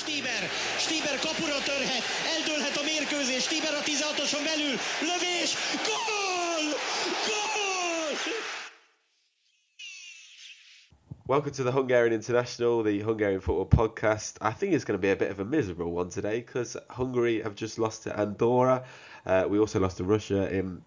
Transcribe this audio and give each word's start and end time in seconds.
Stieber, 0.00 0.42
Stieber 0.78 1.18
kapura 1.18 1.58
törhet, 1.64 2.04
eldőlhet 2.36 2.76
a 2.76 2.82
mérkőzés, 2.82 3.42
Stieber 3.42 3.74
a 3.74 3.82
16-oson 3.90 4.44
belül, 4.44 4.74
lövés, 5.08 5.50
gól! 5.88 6.64
Gól! 7.26 8.16
Welcome 11.26 11.52
to 11.52 11.62
the 11.62 11.72
Hungarian 11.72 12.12
International, 12.12 12.82
the 12.82 13.02
Hungarian 13.02 13.40
football 13.40 13.68
podcast. 13.68 14.38
I 14.40 14.52
think 14.58 14.72
it's 14.72 14.84
going 14.84 15.00
to 15.00 15.06
be 15.06 15.12
a 15.12 15.16
bit 15.16 15.30
of 15.30 15.38
a 15.38 15.44
miserable 15.44 15.92
one 15.92 16.08
today 16.08 16.40
because 16.40 16.78
Hungary 16.88 17.42
have 17.42 17.54
just 17.54 17.78
lost 17.78 18.02
to 18.04 18.18
Andorra. 18.18 18.84
Uh, 19.26 19.44
we 19.50 19.58
also 19.58 19.80
lost 19.80 19.98
to 19.98 20.04
Russia 20.04 20.48
in 20.58 20.82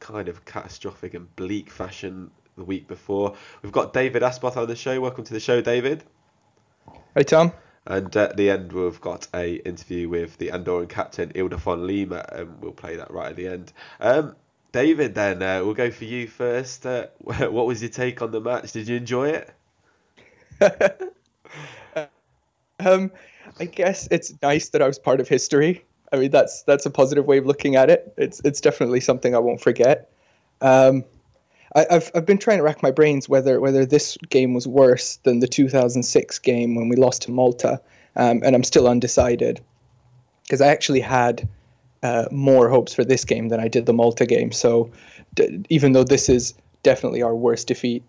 kind 0.00 0.28
of 0.28 0.44
catastrophic 0.44 1.14
and 1.14 1.34
bleak 1.34 1.70
fashion 1.70 2.30
the 2.56 2.64
week 2.64 2.86
before. 2.88 3.34
We've 3.62 3.72
got 3.72 3.94
David 3.94 4.22
Asboth 4.22 4.56
on 4.56 4.68
the 4.68 4.76
show. 4.76 5.00
Welcome 5.00 5.24
to 5.24 5.32
the 5.32 5.40
show, 5.40 5.62
David. 5.62 6.04
Hey, 7.14 7.24
Tom. 7.24 7.52
And 7.90 8.14
at 8.14 8.36
the 8.36 8.50
end, 8.50 8.72
we've 8.72 9.00
got 9.00 9.26
a 9.34 9.56
interview 9.56 10.08
with 10.08 10.38
the 10.38 10.50
Andorran 10.50 10.88
captain 10.88 11.32
Ildefons 11.32 11.84
Lima, 11.84 12.24
and 12.30 12.62
we'll 12.62 12.70
play 12.70 12.94
that 12.94 13.10
right 13.10 13.30
at 13.30 13.36
the 13.36 13.48
end. 13.48 13.72
Um, 13.98 14.36
David, 14.70 15.16
then 15.16 15.42
uh, 15.42 15.64
we'll 15.64 15.74
go 15.74 15.90
for 15.90 16.04
you 16.04 16.28
first. 16.28 16.86
Uh, 16.86 17.08
what 17.18 17.66
was 17.66 17.82
your 17.82 17.90
take 17.90 18.22
on 18.22 18.30
the 18.30 18.40
match? 18.40 18.70
Did 18.70 18.86
you 18.86 18.96
enjoy 18.96 19.30
it? 19.30 19.52
um, 22.78 23.10
I 23.58 23.64
guess 23.64 24.06
it's 24.12 24.34
nice 24.40 24.68
that 24.68 24.82
I 24.82 24.86
was 24.86 25.00
part 25.00 25.18
of 25.18 25.26
history. 25.26 25.84
I 26.12 26.18
mean, 26.18 26.30
that's 26.30 26.62
that's 26.62 26.86
a 26.86 26.90
positive 26.90 27.26
way 27.26 27.38
of 27.38 27.46
looking 27.46 27.74
at 27.74 27.90
it. 27.90 28.14
It's 28.16 28.40
it's 28.44 28.60
definitely 28.60 29.00
something 29.00 29.34
I 29.34 29.40
won't 29.40 29.60
forget. 29.60 30.12
Um, 30.60 31.04
I, 31.74 31.86
have 31.90 32.10
I've 32.14 32.26
been 32.26 32.38
trying 32.38 32.58
to 32.58 32.64
rack 32.64 32.82
my 32.82 32.90
brains 32.90 33.28
whether 33.28 33.60
whether 33.60 33.86
this 33.86 34.16
game 34.28 34.54
was 34.54 34.66
worse 34.66 35.16
than 35.18 35.38
the 35.38 35.46
2006 35.46 36.38
game 36.40 36.74
when 36.74 36.88
we 36.88 36.96
lost 36.96 37.22
to 37.22 37.30
Malta, 37.30 37.80
um, 38.16 38.42
and 38.44 38.54
I'm 38.54 38.64
still 38.64 38.88
undecided 38.88 39.60
because 40.42 40.60
I 40.60 40.68
actually 40.68 41.00
had 41.00 41.48
uh, 42.02 42.26
more 42.30 42.68
hopes 42.68 42.94
for 42.94 43.04
this 43.04 43.24
game 43.24 43.48
than 43.48 43.60
I 43.60 43.68
did 43.68 43.86
the 43.86 43.92
Malta 43.92 44.26
game. 44.26 44.52
So 44.52 44.90
d- 45.34 45.64
even 45.68 45.92
though 45.92 46.04
this 46.04 46.28
is 46.28 46.54
definitely 46.82 47.22
our 47.22 47.34
worst 47.34 47.68
defeat 47.68 48.02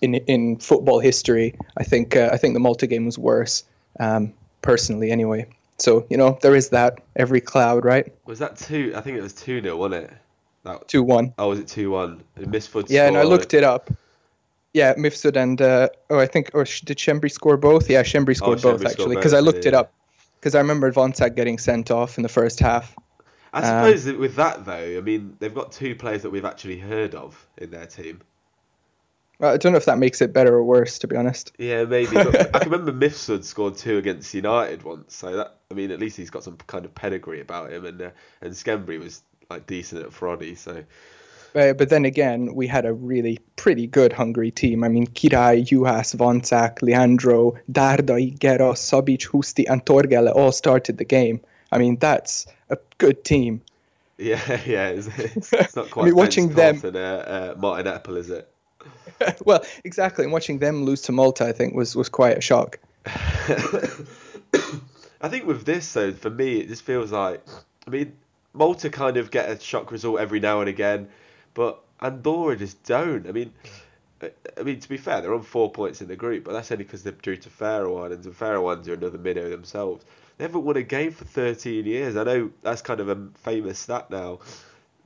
in 0.00 0.14
in 0.14 0.58
football 0.58 1.00
history, 1.00 1.56
I 1.76 1.84
think 1.84 2.14
uh, 2.14 2.30
I 2.32 2.36
think 2.36 2.54
the 2.54 2.60
Malta 2.60 2.86
game 2.86 3.04
was 3.04 3.18
worse, 3.18 3.64
um, 3.98 4.32
personally 4.62 5.10
anyway. 5.10 5.46
So 5.78 6.06
you 6.08 6.16
know 6.16 6.38
there 6.40 6.54
is 6.54 6.70
that 6.70 7.00
every 7.16 7.40
cloud, 7.40 7.84
right? 7.84 8.12
Was 8.26 8.38
that 8.38 8.58
two? 8.58 8.92
I 8.94 9.00
think 9.00 9.18
it 9.18 9.22
was 9.22 9.32
two 9.32 9.60
0 9.60 9.76
wasn't 9.76 10.04
it? 10.04 10.12
That, 10.64 10.88
two 10.88 11.02
one. 11.02 11.34
Oh, 11.38 11.50
was 11.50 11.60
it 11.60 11.68
two 11.68 11.90
one? 11.90 12.22
Mifsud. 12.38 12.86
Yeah, 12.88 13.06
and 13.06 13.16
I 13.16 13.22
looked 13.22 13.54
it 13.54 13.64
up. 13.64 13.90
Yeah, 14.74 14.94
Mifsud 14.94 15.36
and 15.36 15.60
uh, 15.60 15.88
oh, 16.10 16.18
I 16.18 16.26
think 16.26 16.50
or 16.54 16.64
did 16.64 16.98
Schembri 16.98 17.30
score 17.30 17.56
both? 17.56 17.88
Yeah, 17.88 18.02
Schembri 18.02 18.36
scored 18.36 18.64
oh, 18.64 18.72
both 18.72 18.84
actually 18.84 19.16
because 19.16 19.32
I 19.32 19.40
looked 19.40 19.64
yeah. 19.64 19.68
it 19.68 19.74
up 19.74 19.92
because 20.40 20.54
I 20.54 20.58
remember 20.58 20.92
Vanczák 20.92 21.34
getting 21.34 21.58
sent 21.58 21.90
off 21.90 22.18
in 22.18 22.22
the 22.22 22.28
first 22.28 22.60
half. 22.60 22.94
I 23.52 23.62
suppose 23.62 24.06
um, 24.06 24.18
with 24.18 24.36
that 24.36 24.66
though, 24.66 24.98
I 24.98 25.00
mean 25.00 25.36
they've 25.38 25.54
got 25.54 25.72
two 25.72 25.94
players 25.94 26.22
that 26.22 26.30
we've 26.30 26.44
actually 26.44 26.78
heard 26.78 27.14
of 27.14 27.46
in 27.56 27.70
their 27.70 27.86
team. 27.86 28.20
I 29.40 29.56
don't 29.56 29.72
know 29.72 29.78
if 29.78 29.84
that 29.84 29.98
makes 29.98 30.20
it 30.20 30.32
better 30.32 30.52
or 30.54 30.64
worse, 30.64 30.98
to 30.98 31.06
be 31.06 31.14
honest. 31.14 31.52
Yeah, 31.58 31.84
maybe. 31.84 32.16
I 32.18 32.22
can 32.22 32.70
remember 32.70 32.92
Mifsud 32.92 33.44
scored 33.44 33.76
two 33.76 33.96
against 33.96 34.34
United 34.34 34.82
once, 34.82 35.14
so 35.14 35.36
that 35.36 35.58
I 35.70 35.74
mean, 35.74 35.92
at 35.92 36.00
least 36.00 36.16
he's 36.16 36.30
got 36.30 36.42
some 36.42 36.56
kind 36.66 36.84
of 36.84 36.94
pedigree 36.94 37.40
about 37.40 37.72
him, 37.72 37.84
and 37.84 38.02
uh, 38.02 38.10
and 38.40 38.52
Schembri 38.52 38.98
was 38.98 39.22
like 39.50 39.66
decent 39.66 40.04
at 40.04 40.10
Fradi. 40.10 40.58
So. 40.58 40.84
Uh, 41.54 41.72
but 41.72 41.88
then 41.88 42.04
again, 42.04 42.54
we 42.54 42.66
had 42.66 42.84
a 42.84 42.92
really 42.92 43.38
pretty 43.56 43.86
good 43.86 44.12
Hungary 44.12 44.50
team. 44.50 44.84
I 44.84 44.88
mean, 44.88 45.06
Király, 45.06 45.66
Juhász, 45.66 46.14
Vanczák, 46.14 46.82
Leandro, 46.82 47.54
Dardai, 47.72 48.38
Geros, 48.38 48.78
Szabics, 48.78 49.26
Huszti, 49.26 49.64
and 49.66 49.82
Torghelle 49.82 50.34
all 50.34 50.52
started 50.52 50.98
the 50.98 51.06
game. 51.06 51.40
I 51.72 51.78
mean, 51.78 51.96
that's 51.96 52.46
a 52.68 52.76
good 52.98 53.24
team. 53.24 53.62
Yeah, 54.20 54.60
yeah, 54.66 54.88
it's, 54.88 55.06
it's 55.52 55.76
not 55.76 55.90
quite. 55.92 56.02
I 56.02 56.06
mean, 56.06 56.16
watching 56.16 56.48
them 56.48 56.80
and 56.82 56.96
uh, 56.96 56.98
uh, 56.98 57.54
Martin 57.56 57.86
Eppel, 57.86 58.16
is 58.16 58.30
it? 58.30 58.52
well, 59.44 59.64
exactly. 59.84 60.24
And 60.24 60.32
watching 60.32 60.58
them 60.58 60.82
lose 60.82 61.02
to 61.02 61.12
Malta, 61.12 61.46
I 61.46 61.52
think, 61.52 61.76
was 61.76 61.94
was 61.94 62.08
quite 62.08 62.36
a 62.36 62.40
shock. 62.40 62.80
I 63.06 63.12
think 65.28 65.46
with 65.46 65.64
this, 65.64 65.92
though, 65.92 66.10
for 66.10 66.30
me, 66.30 66.58
it 66.58 66.66
just 66.66 66.82
feels 66.82 67.12
like, 67.12 67.46
I 67.86 67.90
mean, 67.90 68.12
Malta 68.52 68.90
kind 68.90 69.16
of 69.16 69.30
get 69.30 69.48
a 69.48 69.60
shock 69.60 69.92
result 69.92 70.20
every 70.20 70.40
now 70.40 70.60
and 70.60 70.68
again, 70.68 71.08
but 71.54 71.82
Andorra 72.00 72.56
just 72.56 72.82
don't. 72.84 73.26
I 73.26 73.32
mean, 73.32 73.52
I 74.22 74.62
mean 74.62 74.80
to 74.80 74.88
be 74.88 74.96
fair, 74.96 75.20
they're 75.20 75.34
on 75.34 75.42
four 75.42 75.70
points 75.70 76.00
in 76.00 76.08
the 76.08 76.16
group, 76.16 76.44
but 76.44 76.52
that's 76.52 76.72
only 76.72 76.84
because 76.84 77.02
they're 77.02 77.12
due 77.12 77.36
to 77.36 77.50
Faroe 77.50 77.98
Islands, 77.98 78.26
and 78.26 78.34
Faroe 78.34 78.66
Islands 78.66 78.88
are 78.88 78.94
another 78.94 79.18
minnow 79.18 79.48
themselves. 79.48 80.04
They 80.36 80.44
haven't 80.44 80.64
won 80.64 80.76
a 80.76 80.82
game 80.82 81.12
for 81.12 81.24
13 81.24 81.84
years. 81.84 82.16
I 82.16 82.24
know 82.24 82.50
that's 82.62 82.82
kind 82.82 83.00
of 83.00 83.08
a 83.08 83.28
famous 83.34 83.78
stat 83.78 84.10
now, 84.10 84.38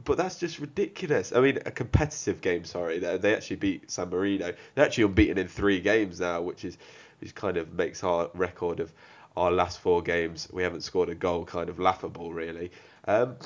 but 0.05 0.17
that's 0.17 0.39
just 0.39 0.59
ridiculous. 0.59 1.33
I 1.33 1.41
mean, 1.41 1.59
a 1.65 1.71
competitive 1.71 2.41
game. 2.41 2.65
Sorry, 2.65 2.99
they, 2.99 3.35
actually 3.35 3.57
beat 3.57 3.91
San 3.91 4.11
Marino. 4.11 4.53
They're 4.75 4.85
actually 4.85 5.05
unbeaten 5.05 5.39
in 5.39 5.49
three 5.49 5.81
games 5.81 6.21
now, 6.21 6.43
which 6.43 6.65
is 6.65 6.77
which 7.21 7.35
kind 7.35 7.57
of 7.57 7.73
makes 7.73 8.03
our 8.03 8.31
record 8.35 8.81
of 8.81 8.93
our 9.37 9.51
last 9.51 9.79
four 9.79 10.03
games 10.03 10.49
we 10.53 10.63
haven't 10.63 10.83
scored 10.83 11.09
a 11.09 11.15
goal 11.15 11.45
kind 11.45 11.69
of 11.69 11.79
laughable, 11.79 12.33
really. 12.33 12.71
Um, 13.07 13.37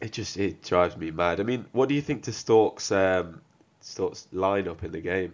it 0.00 0.12
just 0.12 0.36
it 0.36 0.62
drives 0.62 0.96
me 0.96 1.10
mad. 1.10 1.40
I 1.40 1.42
mean, 1.42 1.64
what 1.72 1.88
do 1.88 1.94
you 1.94 2.02
think 2.02 2.24
to 2.24 2.32
Storck's 2.32 2.92
um, 2.92 3.40
Storck's 3.80 4.28
lineup 4.32 4.82
in 4.84 4.92
the 4.92 5.00
game? 5.00 5.32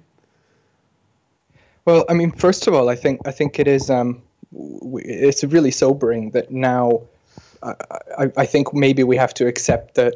Well, 1.84 2.04
I 2.08 2.14
mean, 2.14 2.30
first 2.30 2.66
of 2.66 2.74
all, 2.74 2.88
I 2.88 2.94
think 2.94 3.20
I 3.26 3.32
think 3.32 3.58
it 3.58 3.66
is 3.66 3.90
um, 3.90 4.22
it's 4.52 5.44
really 5.44 5.70
sobering 5.70 6.30
that 6.30 6.50
now. 6.50 7.02
I, 7.62 8.32
I 8.36 8.46
think 8.46 8.74
maybe 8.74 9.04
we 9.04 9.16
have 9.16 9.32
to 9.34 9.46
accept 9.46 9.94
that 9.94 10.14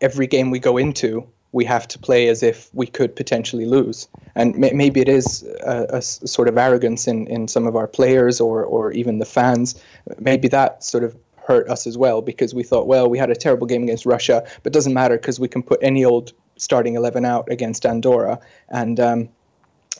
every 0.00 0.28
game 0.28 0.50
we 0.50 0.60
go 0.60 0.76
into, 0.76 1.26
we 1.52 1.64
have 1.64 1.88
to 1.88 1.98
play 1.98 2.28
as 2.28 2.42
if 2.42 2.70
we 2.72 2.86
could 2.86 3.16
potentially 3.16 3.66
lose. 3.66 4.08
And 4.34 4.56
may, 4.56 4.70
maybe 4.72 5.00
it 5.00 5.08
is 5.08 5.42
a, 5.42 5.86
a, 5.94 6.02
sort 6.02 6.48
of 6.48 6.56
arrogance 6.56 7.08
in, 7.08 7.26
in 7.26 7.48
some 7.48 7.66
of 7.66 7.74
our 7.74 7.88
players 7.88 8.40
or, 8.40 8.64
or 8.64 8.92
even 8.92 9.18
the 9.18 9.24
fans. 9.24 9.82
Maybe 10.18 10.48
that 10.48 10.84
sort 10.84 11.02
of 11.02 11.16
hurt 11.46 11.68
us 11.68 11.86
as 11.86 11.96
well 11.96 12.22
because 12.22 12.54
we 12.54 12.62
thought, 12.62 12.86
well, 12.86 13.08
we 13.08 13.18
had 13.18 13.30
a 13.30 13.36
terrible 13.36 13.66
game 13.66 13.82
against 13.82 14.06
Russia, 14.06 14.46
but 14.62 14.72
doesn't 14.72 14.94
matter 14.94 15.16
because 15.16 15.40
we 15.40 15.48
can 15.48 15.62
put 15.62 15.80
any 15.82 16.04
old 16.04 16.32
starting 16.56 16.94
11 16.94 17.24
out 17.24 17.50
against 17.50 17.86
Andorra 17.86 18.40
and 18.68 19.00
um, 19.00 19.28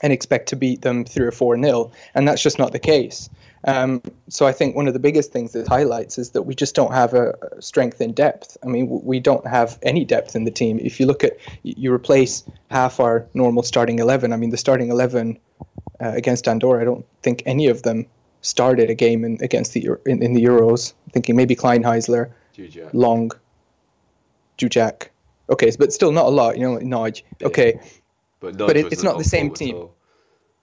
and 0.03 0.13
expect 0.13 0.49
to 0.51 0.57
beat 0.57 0.83
them 0.83 1.05
three 1.05 1.27
or 1.27 1.33
four 1.33 1.57
nil, 1.57 1.93
and 2.15 2.27
that's 2.27 2.43
just 2.43 2.59
not 2.59 2.73
the 2.73 2.79
case. 2.79 3.29
Um, 3.65 4.01
so 4.29 4.47
I 4.47 4.53
think 4.53 4.75
one 4.75 4.87
of 4.87 4.95
the 4.95 5.01
biggest 5.01 5.33
things 5.33 5.53
that 5.53 5.69
highlights 5.69 6.17
is 6.17 6.31
that 6.31 6.43
we 6.43 6.55
just 6.55 6.75
don't 6.75 6.95
have 6.95 7.13
a, 7.13 7.35
strength 7.61 8.01
in 8.01 8.15
depth. 8.15 8.57
I 8.65 8.69
mean, 8.69 8.89
we 8.89 9.21
don't 9.21 9.47
have 9.47 9.79
any 9.83 10.05
depth 10.07 10.35
in 10.35 10.45
the 10.45 10.51
team. 10.51 10.79
If 10.81 11.01
you 11.01 11.07
look 11.07 11.25
at, 11.25 11.37
you 11.63 11.93
replace 11.93 12.45
half 12.71 13.01
our 13.01 13.27
normal 13.35 13.63
starting 13.63 13.99
11. 13.99 14.33
I 14.33 14.37
mean, 14.37 14.51
the 14.51 14.57
starting 14.57 14.91
11 14.91 15.39
uh, 16.01 16.13
against 16.15 16.49
Andorra, 16.49 16.81
I 16.81 16.85
don't 16.85 17.05
think 17.23 17.43
any 17.45 17.67
of 17.67 17.83
them 17.83 18.07
started 18.41 18.91
a 18.91 18.95
game 18.95 19.25
in, 19.25 19.39
against 19.43 19.73
the 19.73 19.91
in, 20.07 20.23
in 20.23 20.33
the 20.35 20.45
Euros. 20.45 20.95
Thinking 21.13 21.37
maybe 21.37 21.57
Kleinheisler, 21.57 22.33
Dzsudzsák. 22.57 22.91
Lang, 22.93 23.31
Dzsudzsák. 24.59 25.09
Okay, 25.49 25.73
but 25.79 25.93
still 25.93 26.13
not 26.13 26.27
a 26.27 26.31
lot. 26.31 26.57
You 26.57 26.63
know, 26.63 26.79
Nagy. 26.79 27.25
Okay, 27.43 27.81
but, 28.41 28.57
but 28.57 28.77
it, 28.77 28.93
it's 28.93 29.03
not 29.03 29.19
the 29.19 29.25
same 29.25 29.53
team. 29.53 29.89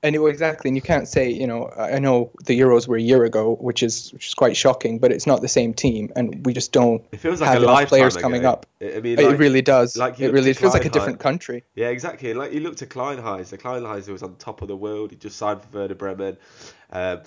And 0.04 0.16
it, 0.16 0.24
exactly, 0.24 0.70
and 0.70 0.78
you 0.78 0.82
can't 0.82 1.08
say, 1.08 1.32
you 1.32 1.48
know, 1.48 1.72
I 1.76 1.98
know 1.98 2.30
the 2.46 2.58
Euros 2.58 2.88
were 2.88 2.98
a 2.98 3.02
year 3.02 3.24
ago, 3.24 3.56
which 3.56 3.82
is 3.82 4.14
which 4.14 4.28
is 4.28 4.36
quite 4.36 4.56
shocking, 4.56 5.00
but 5.00 5.12
it's 5.12 5.26
not 5.26 5.42
the 5.42 5.48
same 5.48 5.74
team, 5.74 6.14
and 6.16 6.46
we 6.46 6.54
just 6.54 6.72
don't 6.72 7.04
it 7.12 7.18
feels 7.18 7.42
like 7.42 7.50
have 7.50 7.64
enough 7.64 7.88
players 7.88 8.16
coming 8.16 8.46
up. 8.46 8.68
I 8.80 9.00
mean, 9.00 9.18
like, 9.18 9.26
it 9.26 9.40
really 9.40 9.64
does. 9.64 9.98
Like 9.98 10.20
it 10.20 10.32
really 10.32 10.54
feels 10.54 10.76
like 10.76 10.86
a 10.86 10.90
different 10.90 11.20
country. 11.20 11.64
Yeah, 11.74 11.88
exactly. 11.88 12.36
Like 12.36 12.54
you 12.54 12.60
look 12.60 12.76
to 12.78 12.86
Kleinheisler. 12.86 13.60
Kleinheisler 13.60 14.10
was 14.10 14.22
on 14.22 14.36
top 14.36 14.62
of 14.62 14.68
the 14.68 14.78
world. 14.78 15.10
He 15.10 15.18
just 15.18 15.36
signed 15.36 15.64
for 15.64 15.80
Werder 15.80 15.96
Bremen. 15.96 16.38
Um, 16.92 17.22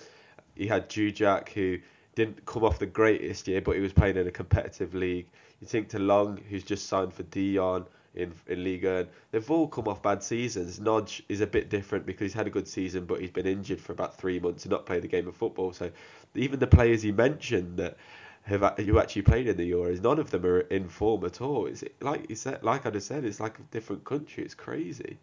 he 0.61 0.67
had 0.67 0.91
Dzsudzsák, 0.91 1.49
who 1.49 1.79
didn't 2.15 2.45
come 2.45 2.65
off 2.65 2.79
the 2.79 2.87
greatest 2.87 3.49
year, 3.49 3.63
but 3.63 3.77
he 3.77 3.81
was 3.81 3.95
playing 3.95 4.17
in 4.19 4.27
a 4.27 4.31
competitive 4.31 4.95
league. 4.95 5.27
You 5.61 5.67
think 5.67 5.89
to 5.91 5.99
Lang, 5.99 6.37
who's 6.49 6.65
just 6.65 6.87
signed 6.87 7.15
for 7.15 7.23
Dijon 7.25 7.87
in 8.15 8.33
in 8.47 8.63
Liga, 8.63 8.97
and 8.99 9.09
they've 9.31 9.51
all 9.51 9.67
come 9.67 9.89
off 9.89 10.03
bad 10.03 10.23
seasons. 10.23 10.79
Nagy 10.79 11.25
is 11.31 11.41
a 11.41 11.47
bit 11.47 11.71
different 11.71 12.05
because 12.05 12.27
he's 12.27 12.35
had 12.35 12.47
a 12.47 12.51
good 12.51 12.69
season, 12.69 13.07
but 13.07 13.21
he's 13.21 13.31
been 13.31 13.47
injured 13.47 13.81
for 13.81 13.93
about 13.93 14.19
three 14.19 14.39
months 14.39 14.65
and 14.65 14.71
not 14.71 14.85
played 14.85 15.03
the 15.03 15.09
game 15.09 15.29
of 15.29 15.35
football. 15.35 15.73
So 15.73 15.91
even 16.35 16.59
the 16.59 16.67
players 16.67 17.01
he 17.01 17.13
mentioned 17.13 17.79
that 17.79 17.97
have 18.43 18.63
who 18.79 18.99
actually 18.99 19.23
played 19.23 19.49
in 19.49 19.57
the 19.57 19.71
Euros, 19.71 20.03
none 20.03 20.19
of 20.19 20.31
them 20.31 20.45
are 20.45 20.61
in 20.61 20.89
form 20.89 21.25
at 21.25 21.41
all. 21.41 21.67
Is 21.67 21.83
it 21.83 21.95
like 22.03 22.29
you 22.29 22.37
said? 22.37 22.63
Like 22.63 22.85
I 22.85 22.91
just 22.91 23.07
said, 23.07 23.25
it's 23.25 23.41
like 23.41 23.59
a 23.59 23.63
different 23.71 24.05
country. 24.05 24.45
It's 24.45 24.55
crazy. 24.55 25.17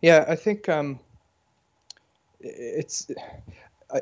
Yeah, 0.00 0.24
I 0.28 0.36
think 0.36 0.68
um, 0.68 0.98
it's 2.40 3.08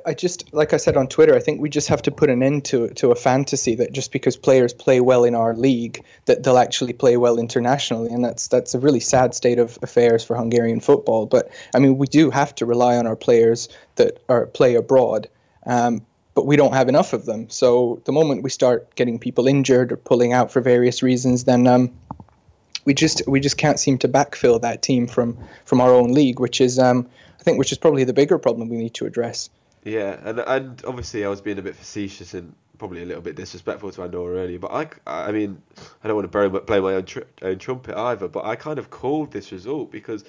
I, 0.07 0.15
just 0.15 0.53
like 0.53 0.73
I 0.73 0.77
said 0.77 0.97
on 0.97 1.09
Twitter, 1.09 1.35
I 1.35 1.41
think 1.41 1.61
we 1.61 1.69
just 1.69 1.89
have 1.89 2.03
to 2.03 2.11
put 2.11 2.31
an 2.31 2.43
end 2.43 2.65
to 2.67 2.89
to 2.95 3.11
a 3.11 3.15
fantasy 3.15 3.77
that 3.77 3.93
just 3.93 4.13
because 4.13 4.37
players 4.37 4.73
play 4.73 5.01
well 5.01 5.25
in 5.25 5.35
our 5.35 5.55
league, 5.55 6.05
that 6.27 6.43
they'll 6.43 6.59
actually 6.59 6.93
play 6.93 7.17
well 7.17 7.39
internationally, 7.39 8.11
and 8.11 8.25
that's 8.25 8.49
that's 8.49 8.75
a 8.75 8.79
really 8.79 9.01
sad 9.01 9.35
state 9.35 9.59
of 9.59 9.79
affairs 9.83 10.25
for 10.25 10.37
Hungarian 10.37 10.81
football. 10.81 11.27
But 11.27 11.51
I 11.75 11.81
mean, 11.81 11.99
we 11.99 12.07
do 12.07 12.31
have 12.31 12.55
to 12.57 12.67
rely 12.67 12.97
on 12.97 13.07
our 13.07 13.17
players 13.17 13.69
that 13.97 14.23
are 14.29 14.47
play 14.47 14.77
abroad. 14.77 15.29
Um, 15.67 16.07
but 16.33 16.47
we 16.47 16.57
don't 16.57 16.73
have 16.73 16.89
enough 16.89 17.13
of 17.13 17.27
them. 17.27 17.51
So 17.51 18.01
the 18.05 18.13
moment 18.13 18.45
we 18.45 18.51
start 18.51 18.95
getting 18.95 19.19
people 19.19 19.49
injured 19.49 19.93
or 19.93 19.97
pulling 19.97 20.33
out 20.33 20.53
for 20.53 20.61
various 20.61 21.03
reasons, 21.03 21.45
then 21.45 21.67
um, 21.67 21.93
we 22.85 22.95
just 22.95 23.23
we 23.27 23.41
just 23.41 23.59
can't 23.59 23.79
seem 23.79 23.99
to 23.99 24.09
backfill 24.09 24.61
that 24.63 24.83
team 24.83 25.09
from 25.09 25.39
from 25.65 25.81
our 25.81 25.93
own 25.93 26.13
league, 26.13 26.39
which 26.39 26.61
is 26.61 26.79
um, 26.79 27.09
I 27.39 27.43
think 27.43 27.59
which 27.59 27.73
is 27.73 27.79
probably 27.79 28.05
the 28.05 28.13
bigger 28.13 28.39
problem 28.39 28.69
we 28.69 28.77
need 28.77 28.95
to 28.95 29.07
address. 29.07 29.51
Yeah, 29.85 30.19
and 30.23 30.41
and 30.41 30.85
obviously 30.87 31.25
I 31.25 31.29
was 31.29 31.41
being 31.41 31.59
a 31.59 31.63
bit 31.63 31.77
facetious 31.77 32.35
and 32.35 32.55
probably 32.79 33.03
a 33.03 33.07
little 33.07 33.23
bit 33.23 33.37
disrespectful 33.37 33.91
to 33.93 34.03
Andorra 34.03 34.39
earlier, 34.39 34.59
but 34.59 34.73
I, 34.73 35.29
I 35.29 35.33
mean 35.33 35.61
I 36.03 36.09
don't 36.09 36.17
want 36.17 36.31
to 36.31 36.49
blow, 36.49 36.61
play 36.61 36.81
my 36.81 36.95
own, 36.95 37.05
tr- 37.05 37.21
own 37.43 37.59
trumpet 37.59 37.97
either, 37.97 38.27
but 38.29 38.45
I 38.45 38.57
kind 38.57 38.79
of 38.79 38.91
called 38.91 39.33
this 39.33 39.53
result 39.53 39.91
because 39.93 40.25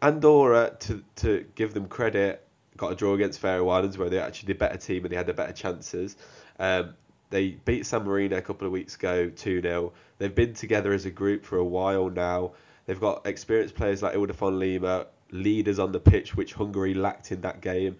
Andorra 0.00 0.76
to 0.80 1.02
to 1.16 1.44
give 1.54 1.74
them 1.74 1.86
credit 1.86 2.46
got 2.76 2.92
a 2.92 2.94
draw 2.94 3.14
against 3.14 3.38
Faroe 3.40 3.68
Islands 3.68 3.98
where 3.98 4.10
they 4.10 4.18
actually 4.18 4.48
the 4.48 4.58
better 4.58 4.78
team 4.78 5.04
and 5.04 5.12
they 5.12 5.16
had 5.16 5.26
the 5.26 5.34
better 5.34 5.52
chances. 5.52 6.16
Um, 6.58 6.94
they 7.30 7.50
beat 7.50 7.86
San 7.86 8.04
Marino 8.04 8.36
a 8.36 8.42
couple 8.42 8.66
of 8.66 8.72
weeks 8.72 8.94
ago 8.94 9.30
2 9.30 9.62
0. 9.62 9.92
They've 10.18 10.34
been 10.34 10.54
together 10.54 10.92
as 10.92 11.06
a 11.06 11.10
group 11.10 11.44
for 11.44 11.58
a 11.58 11.64
while 11.64 12.10
now. 12.10 12.52
They've 12.86 13.00
got 13.00 13.26
experienced 13.26 13.74
players 13.74 14.02
like 14.02 14.14
Ildefon 14.14 14.58
Lima, 14.58 15.06
leaders 15.30 15.78
on 15.78 15.92
the 15.92 16.00
pitch, 16.00 16.36
which 16.36 16.52
Hungary 16.52 16.94
lacked 16.94 17.32
in 17.32 17.40
that 17.42 17.60
game. 17.60 17.96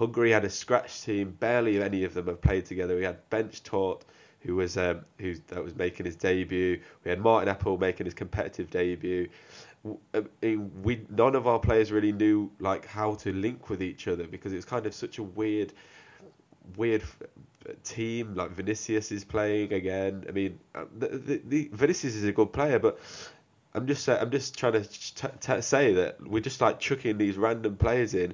Hungary 0.00 0.30
had 0.30 0.46
a 0.46 0.50
scratch 0.50 1.02
team. 1.02 1.36
Barely 1.38 1.82
any 1.82 2.04
of 2.04 2.14
them 2.14 2.26
have 2.28 2.40
played 2.40 2.64
together. 2.64 2.96
We 2.96 3.04
had 3.04 3.28
Bench 3.28 3.62
Tort, 3.62 4.02
who 4.40 4.56
was 4.56 4.78
um, 4.78 5.02
who 5.18 5.34
that 5.48 5.62
was 5.62 5.76
making 5.76 6.06
his 6.06 6.16
debut. 6.16 6.80
We 7.04 7.10
had 7.10 7.20
Martin 7.20 7.54
Eppel 7.54 7.78
making 7.78 8.06
his 8.06 8.14
competitive 8.14 8.70
debut. 8.70 9.28
Uh, 10.14 10.22
we 10.82 11.04
none 11.10 11.34
of 11.34 11.46
our 11.46 11.58
players 11.58 11.92
really 11.92 12.12
knew 12.12 12.50
like 12.60 12.86
how 12.86 13.14
to 13.16 13.30
link 13.30 13.68
with 13.68 13.82
each 13.82 14.08
other 14.08 14.26
because 14.26 14.54
it's 14.54 14.64
kind 14.64 14.86
of 14.86 14.94
such 14.94 15.18
a 15.18 15.22
weird 15.22 15.74
weird 16.78 17.02
team. 17.84 18.34
Like 18.34 18.52
Vinicius 18.52 19.12
is 19.12 19.22
playing 19.22 19.74
again. 19.74 20.24
I 20.26 20.32
mean, 20.32 20.58
uh, 20.74 20.84
the, 20.96 21.08
the, 21.08 21.42
the 21.44 21.70
Vinicius 21.74 22.14
is 22.14 22.24
a 22.24 22.32
good 22.32 22.54
player, 22.54 22.78
but 22.78 22.98
I'm 23.74 23.86
just 23.86 24.08
I'm 24.08 24.30
just 24.30 24.56
trying 24.56 24.72
to 24.72 24.84
t- 24.84 25.28
t- 25.40 25.60
say 25.60 25.92
that 25.92 26.26
we're 26.26 26.40
just 26.40 26.62
like 26.62 26.80
chucking 26.80 27.18
these 27.18 27.36
random 27.36 27.76
players 27.76 28.14
in, 28.14 28.32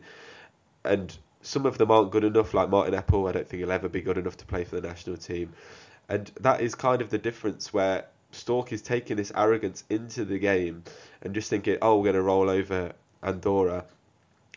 and 0.84 1.16
some 1.46 1.64
of 1.64 1.78
them 1.78 1.90
aren't 1.90 2.10
good 2.10 2.24
enough. 2.24 2.54
Like 2.54 2.68
Martin 2.68 2.94
Eppel, 2.94 3.28
I 3.28 3.32
don't 3.32 3.48
think 3.48 3.60
he'll 3.60 3.72
ever 3.72 3.88
be 3.88 4.00
good 4.00 4.18
enough 4.18 4.36
to 4.38 4.46
play 4.46 4.64
for 4.64 4.80
the 4.80 4.86
national 4.86 5.16
team, 5.16 5.52
and 6.08 6.30
that 6.40 6.60
is 6.60 6.74
kind 6.74 7.00
of 7.00 7.10
the 7.10 7.18
difference 7.18 7.72
where 7.72 8.06
Storck 8.32 8.72
is 8.72 8.82
taking 8.82 9.16
this 9.16 9.32
arrogance 9.34 9.84
into 9.88 10.24
the 10.24 10.38
game 10.38 10.82
and 11.22 11.34
just 11.34 11.48
thinking, 11.48 11.78
oh, 11.80 11.96
we're 11.96 12.04
going 12.04 12.16
to 12.16 12.22
roll 12.22 12.50
over 12.50 12.92
Andorra. 13.22 13.84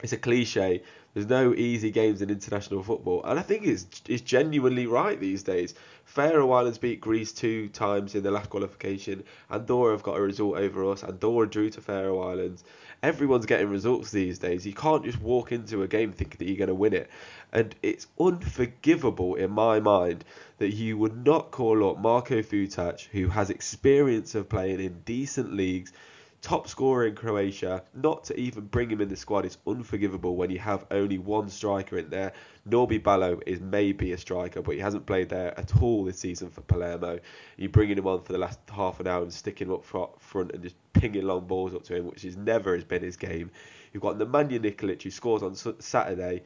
It's 0.02 0.14
a 0.14 0.18
cliche, 0.18 0.82
there's 1.14 1.28
no 1.28 1.54
easy 1.54 1.92
games 1.92 2.22
in 2.22 2.30
international 2.30 2.84
football, 2.84 3.24
and 3.24 3.40
I 3.40 3.42
think 3.42 3.66
it's 3.66 3.86
it's 4.08 4.22
genuinely 4.22 4.88
right 4.88 5.20
these 5.20 5.44
days. 5.44 5.74
Faroe 6.06 6.52
Islands 6.52 6.78
beat 6.78 7.02
Greece 7.02 7.32
two 7.32 7.70
times 7.70 8.16
in 8.16 8.24
the 8.24 8.32
last 8.32 8.50
qualification. 8.50 9.24
Andorra 9.52 9.92
have 9.92 10.04
got 10.04 10.18
a 10.18 10.22
result 10.22 10.58
over 10.58 10.92
us. 10.92 11.04
Andorra 11.04 11.48
drew 11.48 11.70
to 11.72 11.82
Faroe 11.82 12.22
Islands. 12.22 12.64
Everyone's 13.02 13.46
getting 13.46 13.70
results 13.70 14.12
these 14.12 14.40
days. 14.40 14.66
You 14.66 14.74
can't 14.74 15.06
just 15.06 15.22
walk 15.22 15.52
into 15.52 15.84
a 15.84 15.88
game 15.88 16.12
thinking 16.12 16.38
that 16.40 16.46
you're 16.46 16.58
going 16.58 16.68
to 16.68 16.76
win 16.76 16.94
it, 16.94 17.10
and 17.54 17.74
it's 17.82 18.08
unforgivable 18.20 19.36
in 19.36 19.52
my 19.52 19.80
mind 19.80 20.26
that 20.58 20.74
you 20.74 20.98
would 20.98 21.26
not 21.26 21.52
call 21.52 21.90
up 21.90 21.98
Marco 21.98 22.42
Futács, 22.42 23.08
who 23.08 23.30
has 23.30 23.50
experience 23.50 24.36
of 24.36 24.50
playing 24.50 24.82
in 24.82 25.02
decent 25.06 25.54
leagues 25.54 25.94
top 26.42 26.68
scorer 26.68 27.08
in 27.08 27.16
Croatia, 27.16 27.84
not 27.94 28.24
to 28.26 28.40
even 28.40 28.66
bring 28.66 28.90
him 28.90 29.02
in 29.02 29.10
the 29.10 29.16
squad 29.16 29.46
is 29.46 29.58
unforgivable 29.68 30.36
when 30.36 30.50
you 30.50 30.60
have 30.60 30.86
only 30.92 31.18
one 31.18 31.50
striker 31.50 31.98
in 31.98 32.10
there. 32.10 32.34
Norby 32.68 33.02
Balogh 33.02 33.42
is 33.46 33.60
maybe 33.60 34.14
a 34.14 34.18
striker, 34.18 34.62
but 34.62 34.76
he 34.76 34.82
hasn't 34.82 35.06
played 35.06 35.30
there 35.30 35.58
at 35.60 35.82
all 35.82 36.06
this 36.06 36.20
season 36.20 36.50
for 36.50 36.62
Palermo. 36.62 37.20
You're 37.58 37.70
bringing 37.70 37.98
him 37.98 38.08
on 38.08 38.22
for 38.22 38.32
the 38.32 38.40
last 38.40 38.60
half 38.74 39.00
an 39.00 39.08
hour 39.08 39.22
and 39.22 39.34
sticking 39.34 39.68
him 39.68 39.74
up 39.74 39.86
front 40.20 40.52
and 40.54 40.64
just 40.64 40.76
pinging 40.94 41.24
long 41.24 41.46
balls 41.46 41.74
up 41.74 41.84
to 41.84 41.96
him, 41.96 42.06
which 42.08 42.24
is 42.24 42.38
never 42.38 42.76
has 42.76 42.84
been 42.84 43.04
his 43.04 43.18
game. 43.18 43.52
You've 43.94 44.04
got 44.04 44.18
Nemanja 44.18 44.60
Nikolic, 44.60 45.02
who 45.02 45.12
scores 45.12 45.44
on 45.44 45.56
Saturday, 45.56 46.44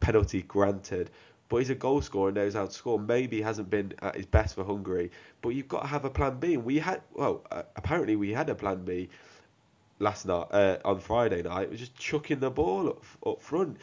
penalty 0.00 0.42
granted 0.42 1.10
but 1.54 1.60
he's 1.60 1.70
a 1.70 1.74
goal 1.76 2.02
scorer 2.02 2.30
and 2.30 2.34
knows 2.34 2.54
how 2.54 2.66
to 2.66 2.72
score. 2.72 2.98
Maybe 2.98 3.36
he 3.36 3.42
hasn't 3.44 3.70
been 3.70 3.92
at 4.02 4.16
his 4.16 4.26
best 4.26 4.56
for 4.56 4.64
Hungary, 4.64 5.12
but 5.40 5.50
you've 5.50 5.68
got 5.68 5.82
to 5.82 5.86
have 5.86 6.04
a 6.04 6.10
plan 6.10 6.40
B. 6.40 6.54
And 6.54 6.64
we 6.64 6.80
had, 6.80 7.00
well, 7.12 7.44
uh, 7.48 7.62
apparently 7.76 8.16
we 8.16 8.32
had 8.32 8.50
a 8.50 8.56
plan 8.56 8.84
B 8.84 9.08
last 10.00 10.26
night 10.26 10.48
uh, 10.50 10.78
on 10.84 10.98
Friday 10.98 11.42
night. 11.42 11.62
It 11.62 11.70
was 11.70 11.78
just 11.78 11.96
chucking 11.96 12.40
the 12.40 12.50
ball 12.50 12.88
up 12.88 13.04
up 13.24 13.40
front. 13.40 13.76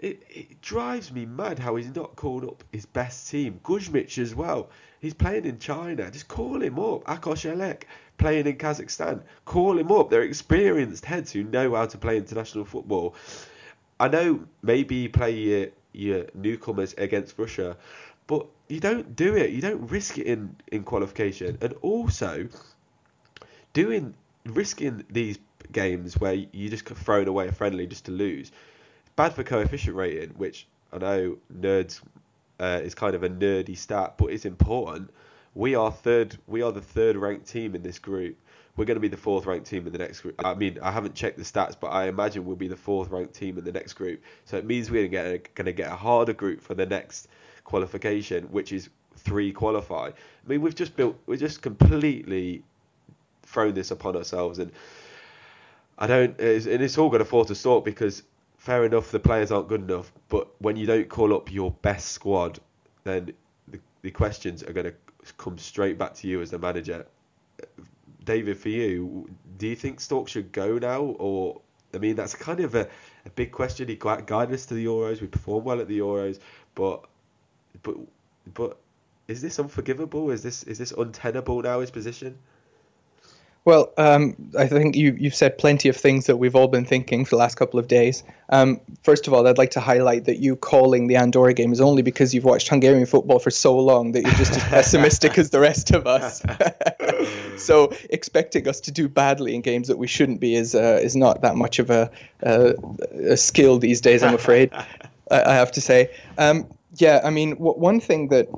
It, 0.00 0.24
it 0.28 0.60
drives 0.60 1.12
me 1.12 1.24
mad 1.24 1.60
how 1.60 1.76
he's 1.76 1.94
not 1.94 2.16
called 2.16 2.42
up 2.42 2.64
his 2.72 2.84
best 2.84 3.30
team. 3.30 3.60
Guzmics 3.62 4.18
as 4.18 4.34
well. 4.34 4.68
He's 4.98 5.14
playing 5.14 5.44
in 5.44 5.60
China. 5.60 6.10
Just 6.10 6.26
call 6.26 6.60
him 6.60 6.80
up. 6.80 7.04
Akos 7.04 7.48
Elek 7.48 7.84
playing 8.16 8.48
in 8.48 8.56
Kazakhstan. 8.56 9.22
Call 9.44 9.78
him 9.78 9.92
up. 9.92 10.10
They're 10.10 10.22
experienced 10.22 11.04
heads 11.04 11.30
who 11.30 11.44
know 11.44 11.76
how 11.76 11.86
to 11.86 11.96
play 11.96 12.16
international 12.16 12.64
football. 12.64 13.14
I 14.00 14.08
know 14.08 14.40
maybe 14.62 15.06
play 15.06 15.30
your 15.30 15.68
your 15.92 16.26
newcomers 16.34 16.94
against 16.98 17.38
Russia, 17.38 17.76
but 18.26 18.46
you 18.68 18.80
don't 18.80 19.16
do 19.16 19.36
it. 19.36 19.50
You 19.50 19.60
don't 19.60 19.90
risk 19.90 20.18
it 20.18 20.26
in 20.26 20.56
in 20.70 20.84
qualification, 20.84 21.58
and 21.60 21.74
also 21.82 22.48
doing 23.72 24.14
risking 24.44 25.04
these 25.10 25.38
games 25.72 26.16
where 26.18 26.34
you 26.34 26.68
just 26.68 26.86
thrown 26.86 27.28
away 27.28 27.48
a 27.48 27.52
friendly 27.52 27.86
just 27.86 28.06
to 28.06 28.12
lose. 28.12 28.52
Bad 29.16 29.34
for 29.34 29.42
coefficient 29.42 29.96
rating, 29.96 30.30
which 30.30 30.66
I 30.92 30.98
know 30.98 31.38
nerds 31.52 32.00
uh, 32.60 32.80
is 32.82 32.94
kind 32.94 33.14
of 33.14 33.22
a 33.22 33.28
nerdy 33.28 33.76
stat, 33.76 34.14
but 34.16 34.26
it's 34.26 34.44
important. 34.44 35.10
We 35.54 35.74
are 35.74 35.90
third. 35.90 36.38
We 36.46 36.62
are 36.62 36.72
the 36.72 36.80
third 36.80 37.16
ranked 37.16 37.48
team 37.48 37.74
in 37.74 37.82
this 37.82 37.98
group 37.98 38.36
we're 38.78 38.84
going 38.84 38.94
to 38.94 39.00
be 39.00 39.08
the 39.08 39.16
fourth 39.16 39.44
ranked 39.44 39.66
team 39.66 39.88
in 39.88 39.92
the 39.92 39.98
next 39.98 40.20
group. 40.20 40.36
I 40.44 40.54
mean, 40.54 40.78
I 40.80 40.92
haven't 40.92 41.16
checked 41.16 41.36
the 41.36 41.42
stats, 41.42 41.74
but 41.78 41.88
I 41.88 42.06
imagine 42.06 42.46
we'll 42.46 42.54
be 42.54 42.68
the 42.68 42.76
fourth 42.76 43.10
ranked 43.10 43.34
team 43.34 43.58
in 43.58 43.64
the 43.64 43.72
next 43.72 43.94
group. 43.94 44.22
So 44.44 44.56
it 44.56 44.64
means 44.64 44.88
we're 44.88 45.08
going 45.08 45.40
to 45.56 45.72
get 45.72 45.90
a 45.90 45.96
harder 45.96 46.32
group 46.32 46.60
for 46.60 46.74
the 46.74 46.86
next 46.86 47.26
qualification, 47.64 48.44
which 48.44 48.72
is 48.72 48.88
three 49.16 49.52
qualify. 49.52 50.10
I 50.10 50.48
mean, 50.48 50.60
we've 50.60 50.76
just 50.76 50.94
built, 50.94 51.18
we're 51.26 51.36
just 51.36 51.60
completely 51.60 52.62
thrown 53.42 53.74
this 53.74 53.90
upon 53.90 54.14
ourselves, 54.14 54.60
and 54.60 54.70
I 55.98 56.06
don't, 56.06 56.38
it's, 56.38 56.66
and 56.66 56.80
it's 56.80 56.96
all 56.98 57.08
going 57.08 57.18
to 57.18 57.24
fall 57.24 57.44
to 57.46 57.56
sort 57.56 57.84
because 57.84 58.22
fair 58.58 58.84
enough, 58.84 59.10
the 59.10 59.18
players 59.18 59.50
aren't 59.50 59.66
good 59.66 59.90
enough, 59.90 60.12
but 60.28 60.48
when 60.60 60.76
you 60.76 60.86
don't 60.86 61.08
call 61.08 61.34
up 61.34 61.50
your 61.52 61.72
best 61.82 62.12
squad, 62.12 62.60
then 63.02 63.32
the, 63.66 63.80
the 64.02 64.12
questions 64.12 64.62
are 64.62 64.72
going 64.72 64.86
to 64.86 64.94
come 65.36 65.58
straight 65.58 65.98
back 65.98 66.14
to 66.14 66.28
you 66.28 66.40
as 66.40 66.52
the 66.52 66.60
manager 66.60 67.04
David, 68.28 68.58
for 68.58 68.68
you, 68.68 69.26
do 69.56 69.66
you 69.66 69.74
think 69.74 70.00
Storck 70.00 70.28
should 70.28 70.52
go 70.52 70.76
now, 70.76 71.00
or 71.00 71.62
I 71.94 71.96
mean, 71.96 72.14
that's 72.14 72.34
kind 72.34 72.60
of 72.60 72.74
a, 72.74 72.86
a 73.24 73.30
big 73.30 73.52
question. 73.52 73.88
He 73.88 73.96
guided 73.96 74.52
us 74.52 74.66
to 74.66 74.74
the 74.74 74.84
Euros. 74.84 75.22
We 75.22 75.28
performed 75.28 75.64
well 75.64 75.80
at 75.80 75.88
the 75.88 75.98
Euros, 75.98 76.38
but 76.74 77.06
but 77.82 77.96
but 78.52 78.76
is 79.28 79.40
this 79.40 79.58
unforgivable? 79.58 80.30
Is 80.30 80.42
this 80.42 80.62
is 80.64 80.76
this 80.76 80.92
untenable 80.92 81.62
now? 81.62 81.80
His 81.80 81.90
position. 81.90 82.38
Well, 83.68 83.92
um, 83.98 84.34
I 84.58 84.66
think 84.66 84.96
you, 84.96 85.14
you've 85.20 85.34
said 85.34 85.58
plenty 85.58 85.90
of 85.90 85.96
things 85.98 86.24
that 86.24 86.38
we've 86.38 86.56
all 86.56 86.68
been 86.68 86.86
thinking 86.86 87.26
for 87.26 87.32
the 87.32 87.36
last 87.36 87.56
couple 87.56 87.78
of 87.78 87.86
days. 87.86 88.24
Um, 88.48 88.80
first 89.02 89.26
of 89.26 89.34
all, 89.34 89.46
I'd 89.46 89.58
like 89.58 89.72
to 89.72 89.80
highlight 89.80 90.24
that 90.24 90.38
you 90.38 90.56
calling 90.56 91.06
the 91.06 91.16
Andorra 91.16 91.52
game 91.52 91.70
is 91.70 91.82
only 91.82 92.00
because 92.00 92.32
you've 92.32 92.46
watched 92.46 92.68
Hungarian 92.68 93.04
football 93.04 93.38
for 93.38 93.50
so 93.50 93.78
long 93.78 94.12
that 94.12 94.22
you're 94.22 94.32
just 94.36 94.52
as 94.52 94.62
pessimistic 94.70 95.36
as 95.36 95.50
the 95.50 95.60
rest 95.60 95.90
of 95.90 96.06
us. 96.06 96.42
so 97.58 97.92
expecting 98.08 98.66
us 98.66 98.80
to 98.80 98.90
do 98.90 99.06
badly 99.06 99.54
in 99.54 99.60
games 99.60 99.88
that 99.88 99.98
we 99.98 100.06
shouldn't 100.06 100.40
be 100.40 100.54
is 100.54 100.74
uh, 100.74 100.98
is 101.02 101.14
not 101.14 101.42
that 101.42 101.54
much 101.54 101.78
of 101.78 101.90
a, 101.90 102.10
a, 102.40 102.72
a 103.32 103.36
skill 103.36 103.78
these 103.78 104.00
days, 104.00 104.22
I'm 104.22 104.34
afraid. 104.34 104.72
I, 105.30 105.42
I 105.42 105.54
have 105.56 105.72
to 105.72 105.82
say. 105.82 106.16
Um, 106.38 106.68
yeah, 106.94 107.20
I 107.22 107.28
mean, 107.28 107.50
w- 107.50 107.78
one 107.78 108.00
thing 108.00 108.28
that 108.28 108.48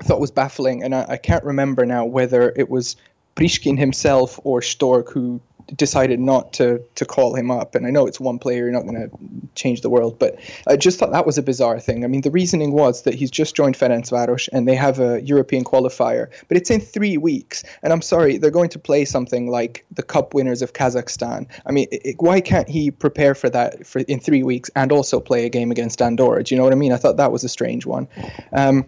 I 0.00 0.02
thought 0.02 0.18
was 0.18 0.32
baffling, 0.32 0.82
and 0.82 0.92
I, 0.92 1.06
I, 1.10 1.16
can't 1.18 1.44
remember 1.44 1.86
now 1.86 2.04
whether 2.04 2.52
it 2.56 2.68
was 2.68 2.96
Priskin 3.36 3.78
himself 3.78 4.38
or 4.44 4.62
Storck 4.62 5.10
who 5.10 5.40
decided 5.74 6.20
not 6.20 6.52
to 6.54 6.82
to 6.94 7.04
call 7.04 7.34
him 7.34 7.50
up. 7.50 7.74
And 7.74 7.86
I 7.86 7.90
know 7.90 8.06
it's 8.06 8.20
one 8.20 8.38
player, 8.38 8.64
you're 8.64 8.72
not 8.72 8.82
going 8.82 9.08
to 9.08 9.10
change 9.54 9.80
the 9.80 9.90
world, 9.90 10.18
but 10.18 10.38
I 10.66 10.76
just 10.76 10.98
thought 10.98 11.12
that 11.12 11.26
was 11.26 11.38
a 11.38 11.42
bizarre 11.42 11.80
thing. 11.80 12.04
I 12.04 12.06
mean, 12.06 12.20
the 12.20 12.30
reasoning 12.30 12.72
was 12.72 13.02
that 13.02 13.14
he's 13.14 13.30
just 13.30 13.56
joined 13.56 13.76
Ferencvaros 13.76 14.48
and 14.52 14.68
they 14.68 14.74
have 14.74 15.00
a 15.00 15.22
European 15.22 15.64
qualifier, 15.64 16.30
but 16.48 16.56
it's 16.56 16.70
in 16.70 16.80
three 16.80 17.16
weeks. 17.16 17.64
And 17.82 17.92
I'm 17.92 18.02
sorry, 18.02 18.36
they're 18.36 18.50
going 18.50 18.70
to 18.70 18.78
play 18.78 19.04
something 19.04 19.48
like 19.48 19.84
the 19.90 20.02
Cup 20.02 20.34
winners 20.34 20.62
of 20.62 20.72
Kazakhstan. 20.72 21.46
I 21.64 21.72
mean, 21.72 21.88
it, 21.90 22.16
why 22.18 22.40
can't 22.40 22.68
he 22.68 22.90
prepare 22.90 23.34
for 23.34 23.48
that 23.50 23.86
for 23.86 24.00
in 24.00 24.20
three 24.20 24.42
weeks 24.42 24.70
and 24.76 24.92
also 24.92 25.20
play 25.20 25.46
a 25.46 25.48
game 25.48 25.70
against 25.70 26.02
Andorra? 26.02 26.42
Do 26.42 26.54
you 26.54 26.58
know 26.58 26.64
what 26.64 26.72
I 26.72 26.76
mean? 26.76 26.92
I 26.92 26.96
thought 26.96 27.16
that 27.16 27.32
was 27.32 27.44
a 27.44 27.48
strange 27.48 27.86
one. 27.86 28.08
Um, 28.52 28.86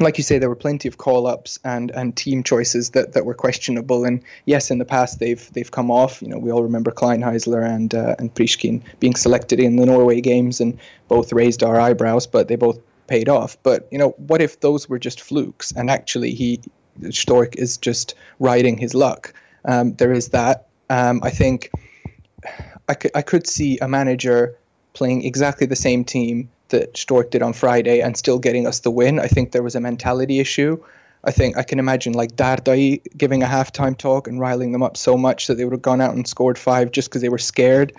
like 0.00 0.18
you 0.18 0.24
say, 0.24 0.38
there 0.38 0.48
were 0.48 0.56
plenty 0.56 0.88
of 0.88 0.98
call 0.98 1.26
ups 1.26 1.58
and, 1.64 1.90
and 1.90 2.16
team 2.16 2.42
choices 2.42 2.90
that, 2.90 3.12
that 3.12 3.24
were 3.24 3.34
questionable. 3.34 4.04
And 4.04 4.22
yes, 4.44 4.70
in 4.70 4.78
the 4.78 4.84
past 4.84 5.18
they've 5.18 5.52
they've 5.52 5.70
come 5.70 5.90
off. 5.90 6.22
You 6.22 6.28
know, 6.28 6.38
we 6.38 6.50
all 6.50 6.64
remember 6.64 6.90
Kleinheisler 6.90 7.64
and 7.64 7.94
uh, 7.94 8.16
and 8.18 8.34
Priskin 8.34 8.82
being 9.00 9.14
selected 9.14 9.60
in 9.60 9.76
the 9.76 9.86
Norway 9.86 10.20
games, 10.20 10.60
and 10.60 10.78
both 11.08 11.32
raised 11.32 11.62
our 11.62 11.78
eyebrows. 11.78 12.26
But 12.26 12.48
they 12.48 12.56
both 12.56 12.80
paid 13.06 13.28
off. 13.28 13.56
But 13.62 13.88
you 13.90 13.98
know, 13.98 14.10
what 14.10 14.40
if 14.40 14.60
those 14.60 14.88
were 14.88 14.98
just 14.98 15.20
flukes 15.20 15.72
and 15.72 15.90
actually 15.90 16.34
he 16.34 16.60
Storck 17.10 17.56
is 17.56 17.78
just 17.78 18.14
riding 18.38 18.78
his 18.78 18.94
luck? 18.94 19.34
Um, 19.64 19.94
there 19.94 20.12
is 20.12 20.28
that. 20.28 20.66
Um, 20.90 21.20
I 21.22 21.30
think 21.30 21.70
I 22.88 22.94
could 22.94 23.10
I 23.14 23.22
could 23.22 23.46
see 23.46 23.78
a 23.78 23.88
manager 23.88 24.56
playing 24.92 25.24
exactly 25.24 25.66
the 25.66 25.76
same 25.76 26.04
team 26.04 26.50
that 26.68 26.96
Storck 26.96 27.30
did 27.30 27.42
on 27.42 27.52
Friday 27.52 28.00
and 28.00 28.16
still 28.16 28.38
getting 28.38 28.66
us 28.66 28.80
the 28.80 28.90
win. 28.90 29.18
I 29.18 29.28
think 29.28 29.52
there 29.52 29.62
was 29.62 29.74
a 29.74 29.80
mentality 29.80 30.40
issue. 30.40 30.82
I 31.22 31.30
think 31.30 31.56
I 31.56 31.62
can 31.62 31.78
imagine 31.78 32.12
like 32.12 32.36
Dardai 32.36 33.02
giving 33.16 33.42
a 33.42 33.46
halftime 33.46 33.96
talk 33.96 34.28
and 34.28 34.38
riling 34.38 34.72
them 34.72 34.82
up 34.82 34.96
so 34.96 35.16
much 35.16 35.46
that 35.46 35.54
they 35.54 35.64
would 35.64 35.72
have 35.72 35.82
gone 35.82 36.00
out 36.00 36.14
and 36.14 36.28
scored 36.28 36.58
five 36.58 36.92
just 36.92 37.08
because 37.08 37.22
they 37.22 37.30
were 37.30 37.38
scared. 37.38 37.94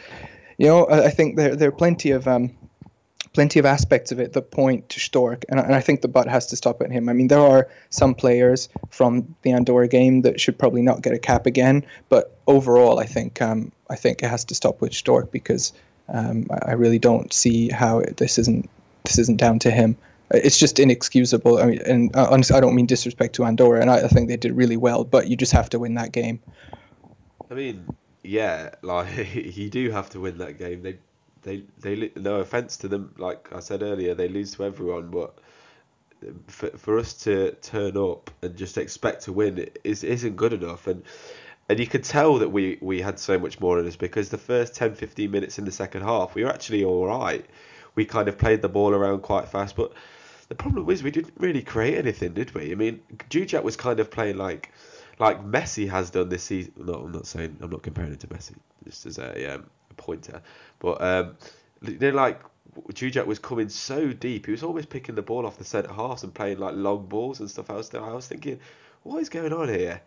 You 0.57 0.67
know, 0.67 0.86
I, 0.86 1.05
I 1.05 1.10
think 1.10 1.36
there 1.36 1.55
there 1.55 1.69
are 1.69 1.74
plenty 1.74 2.12
of 2.12 2.27
um, 2.27 2.55
plenty 3.34 3.60
of 3.60 3.65
aspects 3.65 4.12
of 4.12 4.19
it 4.19 4.34
that 4.34 4.51
point 4.51 4.89
to 4.89 5.00
Storck, 5.00 5.45
and, 5.50 5.60
and 5.60 5.74
I 5.75 5.81
think 5.81 6.01
the 6.01 6.07
butt 6.07 6.27
has 6.27 6.48
to 6.48 6.55
stop 6.55 6.81
at 6.81 6.91
him. 6.91 7.10
I 7.10 7.13
mean, 7.13 7.27
there 7.27 7.39
are 7.39 7.67
some 7.89 8.15
players 8.15 8.69
from 8.89 9.36
the 9.41 9.51
Andorra 9.51 9.88
game 9.88 10.22
that 10.22 10.39
should 10.39 10.57
probably 10.57 10.84
not 10.84 11.01
get 11.01 11.13
a 11.13 11.19
cap 11.19 11.45
again, 11.45 11.86
but 12.10 12.38
overall, 12.48 13.00
I 13.00 13.05
think 13.05 13.41
um, 13.41 13.72
I 13.89 13.95
think 13.95 14.24
it 14.24 14.29
has 14.29 14.45
to 14.45 14.55
stop 14.55 14.81
with 14.81 14.93
Storck 14.93 15.31
because 15.31 15.74
um, 16.07 16.47
I, 16.50 16.74
really 16.74 17.00
don't 17.00 17.31
see 17.33 17.69
how 17.69 18.01
this 18.01 18.38
isn't 18.38 18.69
this 19.03 19.17
isn't 19.19 19.38
down 19.38 19.59
to 19.59 19.71
him. 19.71 19.97
It's 20.31 20.57
just 20.57 20.79
inexcusable. 20.79 21.59
I 21.59 21.65
mean, 21.65 21.81
and 21.81 22.15
uh, 22.15 22.27
honestly, 22.29 22.55
I 22.55 22.59
don't 22.59 22.75
mean 22.75 22.85
disrespect 22.85 23.35
to 23.35 23.45
Andorra, 23.45 23.81
and 23.81 23.89
I, 23.89 23.97
I 23.97 24.07
think 24.07 24.27
they 24.27 24.38
did 24.38 24.55
really 24.55 24.77
well, 24.77 25.03
but 25.03 25.27
you 25.27 25.35
just 25.35 25.51
have 25.51 25.69
to 25.71 25.79
win 25.79 25.95
that 25.95 26.12
game. 26.12 26.39
I 27.50 27.53
mean, 27.53 27.85
yeah, 28.24 28.75
like 28.81 29.35
you 29.35 29.69
do 29.69 29.91
have 29.91 30.09
to 30.12 30.19
win 30.19 30.39
that 30.39 30.57
game. 30.57 30.81
They, 30.81 30.97
they, 31.43 31.63
they. 31.79 32.12
No 32.15 32.35
offense 32.35 32.77
to 32.77 32.88
them, 32.88 33.13
like 33.17 33.53
I 33.53 33.59
said 33.59 33.83
earlier, 33.83 34.15
they 34.15 34.27
lose 34.27 34.53
to 34.55 34.65
everyone, 34.65 35.09
but 35.09 35.38
for, 36.47 36.69
for 36.77 36.97
us 37.00 37.13
to 37.24 37.51
turn 37.62 37.97
up 37.97 38.31
and 38.41 38.55
just 38.55 38.77
expect 38.77 39.24
to 39.24 39.33
win 39.33 39.69
is 39.83 40.03
isn't 40.03 40.35
good 40.35 40.53
enough. 40.53 40.88
And 40.88 41.03
and 41.67 41.79
you 41.79 41.88
could 41.88 42.03
tell 42.03 42.38
that 42.38 42.50
we 42.50 42.77
we 42.81 43.01
had 43.01 43.19
so 43.19 43.39
much 43.39 43.60
more 43.60 43.79
in 43.79 43.88
us 43.88 43.95
because 43.95 44.29
the 44.29 44.38
first 44.38 44.75
10, 44.75 44.95
15 44.95 45.31
minutes 45.31 45.57
in 45.57 45.65
the 45.65 45.72
second 45.72 46.03
half, 46.03 46.36
we 46.36 46.43
were 46.43 46.51
actually 46.51 46.84
all 46.84 47.07
right. 47.07 47.45
We 47.95 48.05
kind 48.05 48.27
of 48.27 48.38
played 48.38 48.62
the 48.62 48.69
ball 48.69 48.93
around 48.93 49.22
quite 49.22 49.48
fast, 49.48 49.75
but 49.75 49.93
the 50.50 50.55
problem 50.55 50.89
is 50.89 51.01
we 51.01 51.12
didn't 51.12 51.34
really 51.38 51.63
create 51.63 51.98
anything, 51.98 52.34
did 52.34 52.53
we? 52.53 52.72
I 52.72 52.75
mean, 52.75 53.00
Dzsudzsák 53.29 53.63
was 53.63 53.75
kind 53.75 54.00
of 54.00 54.12
playing 54.12 54.38
like 54.38 54.72
like 55.17 55.43
Messi 55.43 55.89
has 55.89 56.10
done 56.10 56.29
this 56.29 56.43
season. 56.43 56.74
No, 56.77 56.95
I'm 56.95 57.12
not 57.12 57.25
saying 57.25 57.57
I'm 57.62 57.69
not 57.69 57.81
comparing 57.81 58.12
it 58.12 58.19
to 58.22 58.27
Messi, 58.27 58.55
just 58.84 59.05
as 59.05 59.17
a, 59.17 59.55
um, 59.55 59.65
a 59.89 59.93
pointer. 59.95 60.41
But 60.79 61.01
um, 61.01 61.38
you 61.81 61.98
know, 61.98 62.12
like 62.12 62.41
Dzsudzsák 62.89 63.25
was 63.25 63.39
coming 63.39 63.69
so 63.69 64.13
deep, 64.13 64.45
he 64.45 64.51
was 64.51 64.62
almost 64.62 64.89
picking 64.89 65.15
the 65.15 65.22
ball 65.22 65.45
off 65.45 65.57
the 65.57 65.63
centre 65.63 65.93
halves 65.93 66.24
and 66.24 66.34
playing 66.34 66.60
like 66.60 66.75
long 66.75 67.07
balls 67.07 67.39
and 67.39 67.50
stuff. 67.50 67.69
Was, 67.69 67.93
I 67.95 68.13
was 68.13 68.27
thinking, 68.27 68.60
what 69.03 69.19
is 69.19 69.29
going 69.29 69.53
on 69.53 69.69
here? 69.69 70.01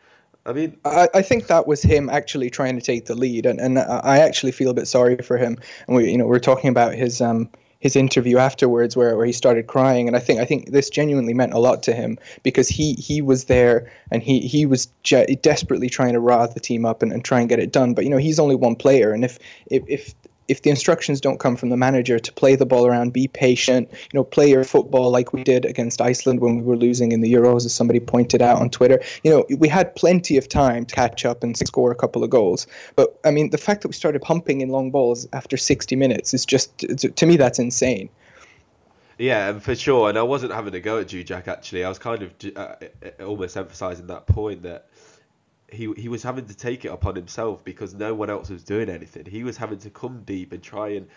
I 0.48 0.52
mean, 0.54 0.78
I, 0.84 1.08
I 1.14 1.22
think 1.22 1.48
that 1.48 1.66
was 1.66 1.82
him 1.82 2.08
actually 2.08 2.48
trying 2.48 2.76
to 2.76 2.80
take 2.80 3.04
the 3.04 3.14
lead, 3.14 3.44
and, 3.44 3.60
and 3.60 3.78
I 3.78 4.20
actually 4.20 4.52
feel 4.52 4.70
a 4.70 4.74
bit 4.74 4.88
sorry 4.88 5.18
for 5.18 5.36
him. 5.36 5.58
And 5.86 5.96
we, 5.96 6.10
you 6.10 6.16
know, 6.16 6.26
we're 6.26 6.38
talking 6.38 6.70
about 6.70 6.94
his 6.94 7.20
um 7.20 7.50
his 7.80 7.94
interview 7.94 8.38
afterwards 8.38 8.96
where, 8.96 9.16
where 9.16 9.26
he 9.26 9.32
started 9.32 9.66
crying 9.66 10.08
and 10.08 10.16
I 10.16 10.18
think 10.18 10.40
I 10.40 10.44
think 10.44 10.72
this 10.72 10.90
genuinely 10.90 11.32
meant 11.32 11.52
a 11.52 11.58
lot 11.58 11.84
to 11.84 11.92
him 11.92 12.18
because 12.42 12.68
he 12.68 12.94
he 12.94 13.22
was 13.22 13.44
there 13.44 13.92
and 14.10 14.22
he 14.22 14.40
he 14.40 14.66
was 14.66 14.88
je- 15.04 15.38
desperately 15.42 15.88
trying 15.88 16.14
to 16.14 16.20
rile 16.20 16.48
the 16.48 16.60
team 16.60 16.84
up 16.84 17.02
and, 17.02 17.12
and 17.12 17.24
try 17.24 17.38
and 17.40 17.48
get 17.48 17.60
it 17.60 17.70
done 17.70 17.94
but 17.94 18.02
you 18.02 18.10
know 18.10 18.16
he's 18.16 18.40
only 18.40 18.56
one 18.56 18.74
player 18.74 19.12
and 19.12 19.24
if 19.24 19.38
if, 19.66 19.84
if 19.86 20.14
if 20.48 20.62
the 20.62 20.70
instructions 20.70 21.20
don't 21.20 21.38
come 21.38 21.56
from 21.56 21.68
the 21.68 21.76
manager 21.76 22.18
to 22.18 22.32
play 22.32 22.56
the 22.56 22.66
ball 22.66 22.86
around, 22.86 23.12
be 23.12 23.28
patient, 23.28 23.90
you 23.92 24.18
know, 24.18 24.24
play 24.24 24.50
your 24.50 24.64
football 24.64 25.10
like 25.10 25.32
we 25.32 25.44
did 25.44 25.66
against 25.66 26.00
Iceland 26.00 26.40
when 26.40 26.56
we 26.56 26.62
were 26.62 26.76
losing 26.76 27.12
in 27.12 27.20
the 27.20 27.32
Euros, 27.32 27.66
as 27.66 27.74
somebody 27.74 28.00
pointed 28.00 28.40
out 28.40 28.60
on 28.60 28.70
Twitter. 28.70 29.00
You 29.22 29.30
know, 29.30 29.56
we 29.56 29.68
had 29.68 29.94
plenty 29.94 30.38
of 30.38 30.48
time 30.48 30.86
to 30.86 30.94
catch 30.94 31.24
up 31.26 31.44
and 31.44 31.56
score 31.56 31.92
a 31.92 31.94
couple 31.94 32.24
of 32.24 32.30
goals. 32.30 32.66
But 32.96 33.18
I 33.24 33.30
mean, 33.30 33.50
the 33.50 33.58
fact 33.58 33.82
that 33.82 33.88
we 33.88 33.94
started 33.94 34.22
pumping 34.22 34.62
in 34.62 34.70
long 34.70 34.90
balls 34.90 35.28
after 35.32 35.56
60 35.56 35.96
minutes 35.96 36.32
is 36.32 36.46
just, 36.46 36.78
to 36.78 37.26
me, 37.26 37.36
that's 37.36 37.58
insane. 37.58 38.08
Yeah, 39.18 39.58
for 39.58 39.74
sure. 39.74 40.08
And 40.08 40.16
I 40.16 40.22
wasn't 40.22 40.52
having 40.52 40.74
a 40.74 40.80
go 40.80 40.98
at 41.00 41.08
Dzsudzsák 41.08 41.48
actually. 41.48 41.84
I 41.84 41.88
was 41.88 41.98
kind 41.98 42.22
of 42.22 42.32
uh, 42.56 42.74
almost 43.24 43.56
emphasising 43.56 44.06
that 44.06 44.26
point 44.26 44.62
that 44.62 44.86
he 45.70 45.92
he 45.96 46.08
was 46.08 46.22
having 46.22 46.46
to 46.46 46.56
take 46.56 46.84
it 46.84 46.88
upon 46.88 47.14
himself 47.14 47.64
because 47.64 47.94
no 47.94 48.14
one 48.14 48.30
else 48.30 48.50
was 48.50 48.64
doing 48.64 48.88
anything. 48.88 49.26
He 49.26 49.44
was 49.44 49.56
having 49.56 49.78
to 49.80 49.90
come 49.90 50.22
deep 50.24 50.52
and 50.52 50.62
try 50.62 50.90
and 50.90 51.08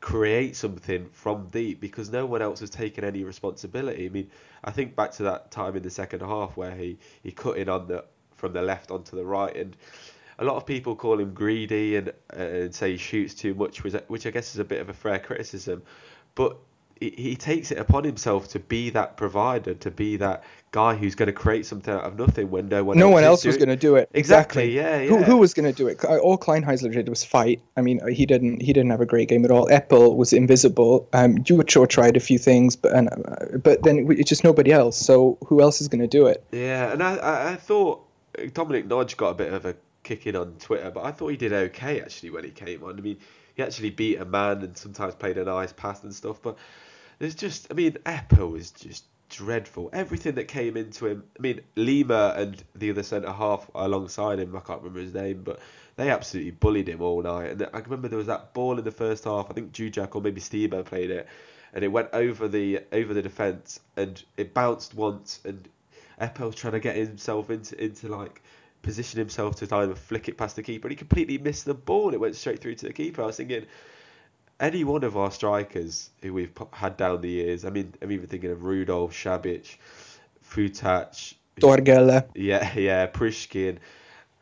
create 0.00 0.56
something 0.56 1.08
from 1.10 1.48
deep 1.48 1.80
because 1.80 2.10
no 2.10 2.26
one 2.26 2.42
else 2.42 2.60
was 2.60 2.70
taking 2.70 3.04
any 3.04 3.24
responsibility. 3.24 4.06
I 4.06 4.08
mean, 4.08 4.30
I 4.62 4.70
think 4.70 4.96
back 4.96 5.12
to 5.12 5.22
that 5.24 5.50
time 5.50 5.76
in 5.76 5.82
the 5.82 5.90
second 5.90 6.20
half 6.20 6.56
where 6.56 6.74
he 6.74 6.98
he 7.22 7.32
cut 7.32 7.56
in 7.56 7.68
on 7.68 7.88
the 7.88 8.04
from 8.34 8.52
the 8.52 8.62
left 8.62 8.90
onto 8.90 9.16
the 9.16 9.24
right 9.24 9.56
and 9.56 9.76
a 10.38 10.44
lot 10.44 10.56
of 10.56 10.66
people 10.66 10.96
call 10.96 11.20
him 11.20 11.32
greedy 11.32 11.96
and 11.96 12.08
uh, 12.08 12.42
and 12.42 12.74
say 12.74 12.92
he 12.92 12.96
shoots 12.96 13.34
too 13.34 13.54
much, 13.54 13.84
which 13.84 13.94
which 14.08 14.26
I 14.26 14.30
guess 14.30 14.54
is 14.54 14.58
a 14.58 14.64
bit 14.64 14.80
of 14.80 14.88
a 14.88 14.94
fair 14.94 15.18
criticism, 15.18 15.82
but 16.34 16.56
he 17.00 17.36
takes 17.36 17.70
it 17.70 17.78
upon 17.78 18.04
himself 18.04 18.48
to 18.48 18.58
be 18.58 18.90
that 18.90 19.16
provider, 19.16 19.74
to 19.74 19.90
be 19.90 20.16
that 20.18 20.44
guy 20.70 20.94
who's 20.94 21.14
going 21.14 21.26
to 21.26 21.32
create 21.32 21.66
something 21.66 21.92
out 21.92 22.04
of 22.04 22.18
nothing 22.18 22.50
when 22.50 22.68
no 22.68 22.82
one 22.82 22.98
no 22.98 23.06
else 23.06 23.14
one 23.14 23.24
else 23.24 23.44
was 23.44 23.56
going 23.56 23.68
to 23.68 23.76
do 23.76 23.96
it. 23.96 24.08
Exactly. 24.12 24.74
Yeah. 24.74 25.00
yeah. 25.00 25.08
Who, 25.08 25.22
who 25.22 25.36
was 25.36 25.54
going 25.54 25.70
to 25.70 25.76
do 25.76 25.88
it? 25.88 26.04
All 26.04 26.38
Kleinheisler 26.38 26.92
did 26.92 27.08
was 27.08 27.24
fight. 27.24 27.62
I 27.76 27.82
mean, 27.82 28.00
he 28.08 28.26
didn't 28.26 28.60
he 28.60 28.72
didn't 28.72 28.90
have 28.90 29.00
a 29.00 29.06
great 29.06 29.28
game 29.28 29.44
at 29.44 29.50
all. 29.50 29.66
Eppel 29.68 30.16
was 30.16 30.32
invisible. 30.32 31.08
Um, 31.12 31.38
Jucho 31.38 31.88
tried 31.88 32.16
a 32.16 32.20
few 32.20 32.38
things, 32.38 32.76
but 32.76 32.92
and, 32.92 33.08
uh, 33.08 33.58
but 33.58 33.82
then 33.82 34.06
it's 34.10 34.28
just 34.28 34.44
nobody 34.44 34.72
else. 34.72 34.96
So 34.96 35.38
who 35.46 35.60
else 35.60 35.80
is 35.80 35.88
going 35.88 36.02
to 36.02 36.08
do 36.08 36.26
it? 36.26 36.44
Yeah, 36.52 36.92
and 36.92 37.02
I, 37.02 37.52
I, 37.52 37.56
thought 37.56 38.04
Dominic 38.52 38.90
Hodge 38.90 39.16
got 39.16 39.30
a 39.30 39.34
bit 39.34 39.52
of 39.52 39.64
a 39.66 39.76
kick 40.02 40.26
in 40.26 40.36
on 40.36 40.54
Twitter, 40.58 40.90
but 40.90 41.04
I 41.04 41.12
thought 41.12 41.28
he 41.28 41.36
did 41.36 41.52
okay 41.52 42.00
actually 42.00 42.30
when 42.30 42.44
he 42.44 42.50
came 42.50 42.82
on. 42.84 42.98
I 42.98 43.00
mean, 43.00 43.18
he 43.54 43.62
actually 43.62 43.90
beat 43.90 44.16
a 44.16 44.24
man 44.24 44.62
and 44.62 44.76
sometimes 44.76 45.14
played 45.14 45.38
a 45.38 45.44
nice 45.44 45.72
pass 45.72 46.02
and 46.02 46.14
stuff, 46.14 46.40
but 46.42 46.56
there's 47.18 47.34
just, 47.34 47.68
I 47.70 47.74
mean, 47.74 47.92
Eppel 48.04 48.52
was 48.52 48.70
just 48.70 49.04
dreadful. 49.28 49.90
Everything 49.92 50.34
that 50.36 50.48
came 50.48 50.76
into 50.76 51.06
him. 51.06 51.24
I 51.38 51.42
mean, 51.42 51.60
Lima 51.76 52.34
and 52.36 52.62
the 52.74 52.90
other 52.90 53.02
centre 53.02 53.32
half 53.32 53.68
alongside 53.74 54.38
him. 54.38 54.54
I 54.56 54.60
can't 54.60 54.80
remember 54.80 55.00
his 55.00 55.14
name, 55.14 55.42
but 55.42 55.60
they 55.96 56.10
absolutely 56.10 56.52
bullied 56.52 56.88
him 56.88 57.02
all 57.02 57.22
night. 57.22 57.50
And 57.50 57.68
I 57.72 57.78
remember 57.80 58.08
there 58.08 58.18
was 58.18 58.28
that 58.28 58.54
ball 58.54 58.78
in 58.78 58.84
the 58.84 58.90
first 58.90 59.24
half. 59.24 59.50
I 59.50 59.54
think 59.54 59.72
Dzsudzsák 59.72 60.14
or 60.14 60.22
maybe 60.22 60.40
Stebo 60.40 60.84
played 60.84 61.10
it, 61.10 61.26
and 61.72 61.84
it 61.84 61.88
went 61.88 62.10
over 62.12 62.48
the 62.48 62.80
over 62.92 63.14
the 63.14 63.22
defence 63.22 63.80
and 63.96 64.22
it 64.36 64.54
bounced 64.54 64.94
once. 64.94 65.40
And 65.44 65.68
Eppel's 66.20 66.54
trying 66.54 66.74
to 66.74 66.80
get 66.80 66.96
himself 66.96 67.50
into 67.50 67.82
into 67.82 68.08
like 68.08 68.42
position 68.82 69.18
himself 69.18 69.56
to 69.56 69.74
either 69.74 69.94
flick 69.94 70.28
it 70.28 70.36
past 70.36 70.56
the 70.56 70.62
keeper, 70.62 70.88
and 70.88 70.92
he 70.92 70.96
completely 70.96 71.38
missed 71.38 71.64
the 71.64 71.74
ball. 71.74 72.12
It 72.12 72.20
went 72.20 72.36
straight 72.36 72.60
through 72.60 72.76
to 72.76 72.86
the 72.86 72.92
keeper. 72.92 73.22
I 73.22 73.26
was 73.26 73.36
thinking 73.36 73.66
any 74.60 74.84
one 74.84 75.04
of 75.04 75.16
our 75.16 75.30
strikers 75.30 76.10
who 76.22 76.32
we've 76.32 76.52
had 76.72 76.96
down 76.96 77.20
the 77.20 77.28
years. 77.28 77.64
I 77.64 77.70
mean, 77.70 77.94
I'm 78.00 78.12
even 78.12 78.26
thinking 78.26 78.50
of 78.50 78.64
Rudolf, 78.64 79.12
Szabics, 79.12 79.76
Futács, 80.48 81.34
Torghelle. 81.60 82.26
Yeah, 82.34 82.72
yeah, 82.76 83.06
Priskin. 83.06 83.78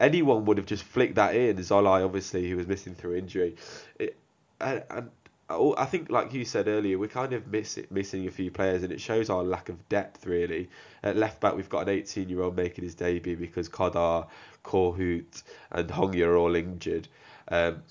Anyone 0.01 0.45
would 0.47 0.59
have 0.59 0.67
just 0.67 0.83
flicked 0.85 1.15
that 1.17 1.35
in. 1.35 1.57
Szalai, 1.59 2.05
obviously, 2.05 2.49
who 2.51 2.57
was 2.57 2.67
missing 2.67 2.95
through 2.95 3.17
injury. 3.17 3.57
It, 3.99 4.17
and, 4.61 4.83
and 4.91 5.11
I 5.49 5.85
think, 5.85 6.11
like 6.11 6.33
you 6.33 6.45
said 6.45 6.67
earlier, 6.69 6.99
we're 6.99 7.09
kind 7.09 7.33
of 7.33 7.47
miss, 7.47 7.79
missing 7.91 8.27
a 8.27 8.31
few 8.31 8.51
players, 8.51 8.83
and 8.83 8.93
it 8.93 9.01
shows 9.01 9.31
our 9.31 9.43
lack 9.43 9.69
of 9.69 9.89
depth, 9.89 10.27
really. 10.27 10.71
At 11.03 11.17
left 11.17 11.41
back, 11.41 11.55
we've 11.55 11.69
got 11.69 11.89
an 11.89 11.91
18 11.91 12.29
year 12.29 12.43
old 12.43 12.57
making 12.57 12.85
his 12.85 12.95
debut 12.95 13.37
because 13.37 13.69
Kádár, 13.69 14.29
Korhut, 14.65 15.43
and 15.71 15.89
Hangya 15.89 16.27
are 16.27 16.37
all 16.37 16.55
injured. 16.55 17.09
Um, 17.49 17.83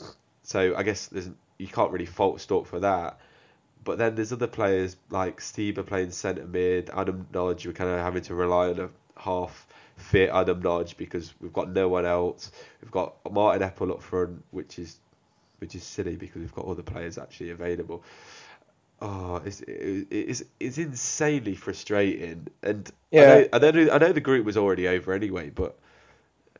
so 0.44 0.75
I 0.75 0.84
guess 0.84 1.08
there's 1.08 1.30
you 1.62 1.68
can't 1.68 1.91
really 1.91 2.06
fault 2.06 2.41
Storck 2.41 2.65
for 2.65 2.80
that. 2.80 3.20
But 3.84 3.98
then 3.98 4.15
there's 4.15 4.32
other 4.32 4.48
players 4.48 4.96
like 5.10 5.39
Stieber 5.39 5.86
playing 5.86 6.12
centre 6.12 6.46
mid, 6.46 6.89
Adam 6.91 7.27
Nagy, 7.34 7.70
we're 7.70 7.74
kind 7.74 7.89
of 7.89 8.00
having 8.00 8.24
to 8.24 8.36
rely 8.36 8.70
on 8.70 8.80
a 8.80 8.89
half 9.20 9.68
fit 9.96 10.30
Adam 10.32 10.62
Nagy 10.62 10.96
because 10.98 11.34
we've 11.39 11.53
got 11.53 11.70
no 11.70 11.88
one 11.88 12.06
else. 12.06 12.51
We've 12.82 12.91
got 12.91 13.15
Martin 13.32 13.68
Eppel 13.68 13.91
up 13.91 14.01
front, 14.01 14.44
which 14.51 14.80
is 14.80 14.98
which 15.60 15.75
is 15.75 15.84
silly 15.84 16.15
because 16.15 16.41
we've 16.41 16.56
got 16.56 16.65
other 16.65 16.84
players 16.84 17.18
actually 17.18 17.51
available. 17.51 18.03
Oh, 19.01 19.41
it's 19.46 19.62
it's 19.68 20.44
it's 20.60 20.77
insanely 20.77 21.56
frustrating, 21.56 22.48
and 22.62 22.91
yeah, 23.10 23.46
I 23.51 23.58
know, 23.58 23.68
I 23.68 23.72
know 23.72 23.91
I 23.94 23.98
know 23.98 24.13
the 24.13 24.22
group 24.22 24.46
was 24.46 24.58
already 24.58 24.88
over 24.88 25.13
anyway, 25.13 25.50
but 25.50 25.77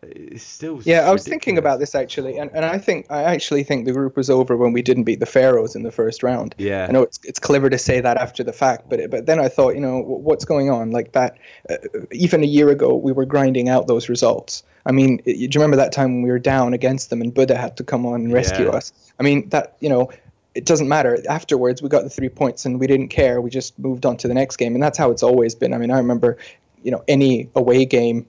it's 0.04 0.44
still 0.44 0.82
yeah 0.84 1.02
i 1.08 1.12
was 1.12 1.24
thinking 1.24 1.60
about 1.60 1.80
this 1.80 1.94
actually 1.94 2.38
and, 2.38 2.50
and 2.56 2.66
i 2.66 2.78
think 2.78 3.06
i 3.12 3.24
actually 3.24 3.64
think 3.64 3.86
the 3.86 3.92
group 3.92 4.18
was 4.18 4.32
over 4.32 4.58
when 4.58 4.74
we 4.74 4.82
didn't 4.82 5.04
beat 5.04 5.20
the 5.20 5.28
Faroes 5.28 5.76
in 5.76 5.84
the 5.84 5.92
first 5.92 6.24
round 6.24 6.56
yeah 6.58 6.88
i 6.90 6.92
know 6.92 7.04
it's, 7.04 7.20
it's 7.24 7.38
clever 7.38 7.70
to 7.70 7.78
say 7.78 8.02
that 8.02 8.18
after 8.18 8.44
the 8.44 8.54
fact 8.54 8.90
but 8.90 9.12
but 9.12 9.28
then 9.28 9.40
i 9.40 9.48
thought 9.48 9.76
you 9.76 9.82
know 9.82 10.00
what's 10.00 10.44
going 10.44 10.72
on 10.72 10.90
like 10.90 11.12
that 11.12 11.38
uh, 11.70 11.76
even 12.12 12.44
a 12.44 12.48
year 12.48 12.70
ago 12.70 12.96
we 12.96 13.12
were 13.12 13.26
grinding 13.26 13.70
out 13.70 13.86
those 13.86 14.10
results 14.10 14.64
i 14.88 14.92
mean 14.92 15.18
do 15.18 15.34
you 15.34 15.50
remember 15.54 15.78
that 15.78 15.92
time 15.92 16.16
when 16.16 16.24
we 16.24 16.32
were 16.32 16.40
down 16.40 16.74
against 16.74 17.12
them 17.12 17.22
and 17.22 17.34
Böde 17.34 17.56
had 17.56 17.78
to 17.78 17.84
come 17.84 18.06
on 18.08 18.22
and 18.22 18.34
rescue 18.34 18.66
yeah. 18.66 18.72
us 18.72 18.92
i 19.20 19.24
mean 19.24 19.50
that 19.50 19.78
you 19.82 19.90
know 19.90 20.10
it 20.54 20.66
doesn't 20.66 20.90
matter. 20.90 21.18
Afterwards, 21.30 21.82
we 21.82 21.88
got 21.88 22.04
the 22.04 22.10
three 22.10 22.28
points 22.28 22.66
and 22.66 22.78
we 22.78 22.86
didn't 22.86 23.08
care. 23.08 23.40
We 23.40 23.50
just 23.50 23.80
moved 23.80 24.06
on 24.06 24.18
to 24.18 24.28
the 24.28 24.34
next 24.34 24.58
game, 24.58 24.74
and 24.74 24.84
that's 24.84 24.98
how 24.98 25.12
it's 25.12 25.24
always 25.24 25.56
been. 25.56 25.74
I 25.74 25.78
mean, 25.78 25.92
I 25.92 25.98
remember, 25.98 26.38
you 26.84 26.92
know, 26.92 27.04
any 27.08 27.50
away 27.56 27.86
game, 27.86 28.26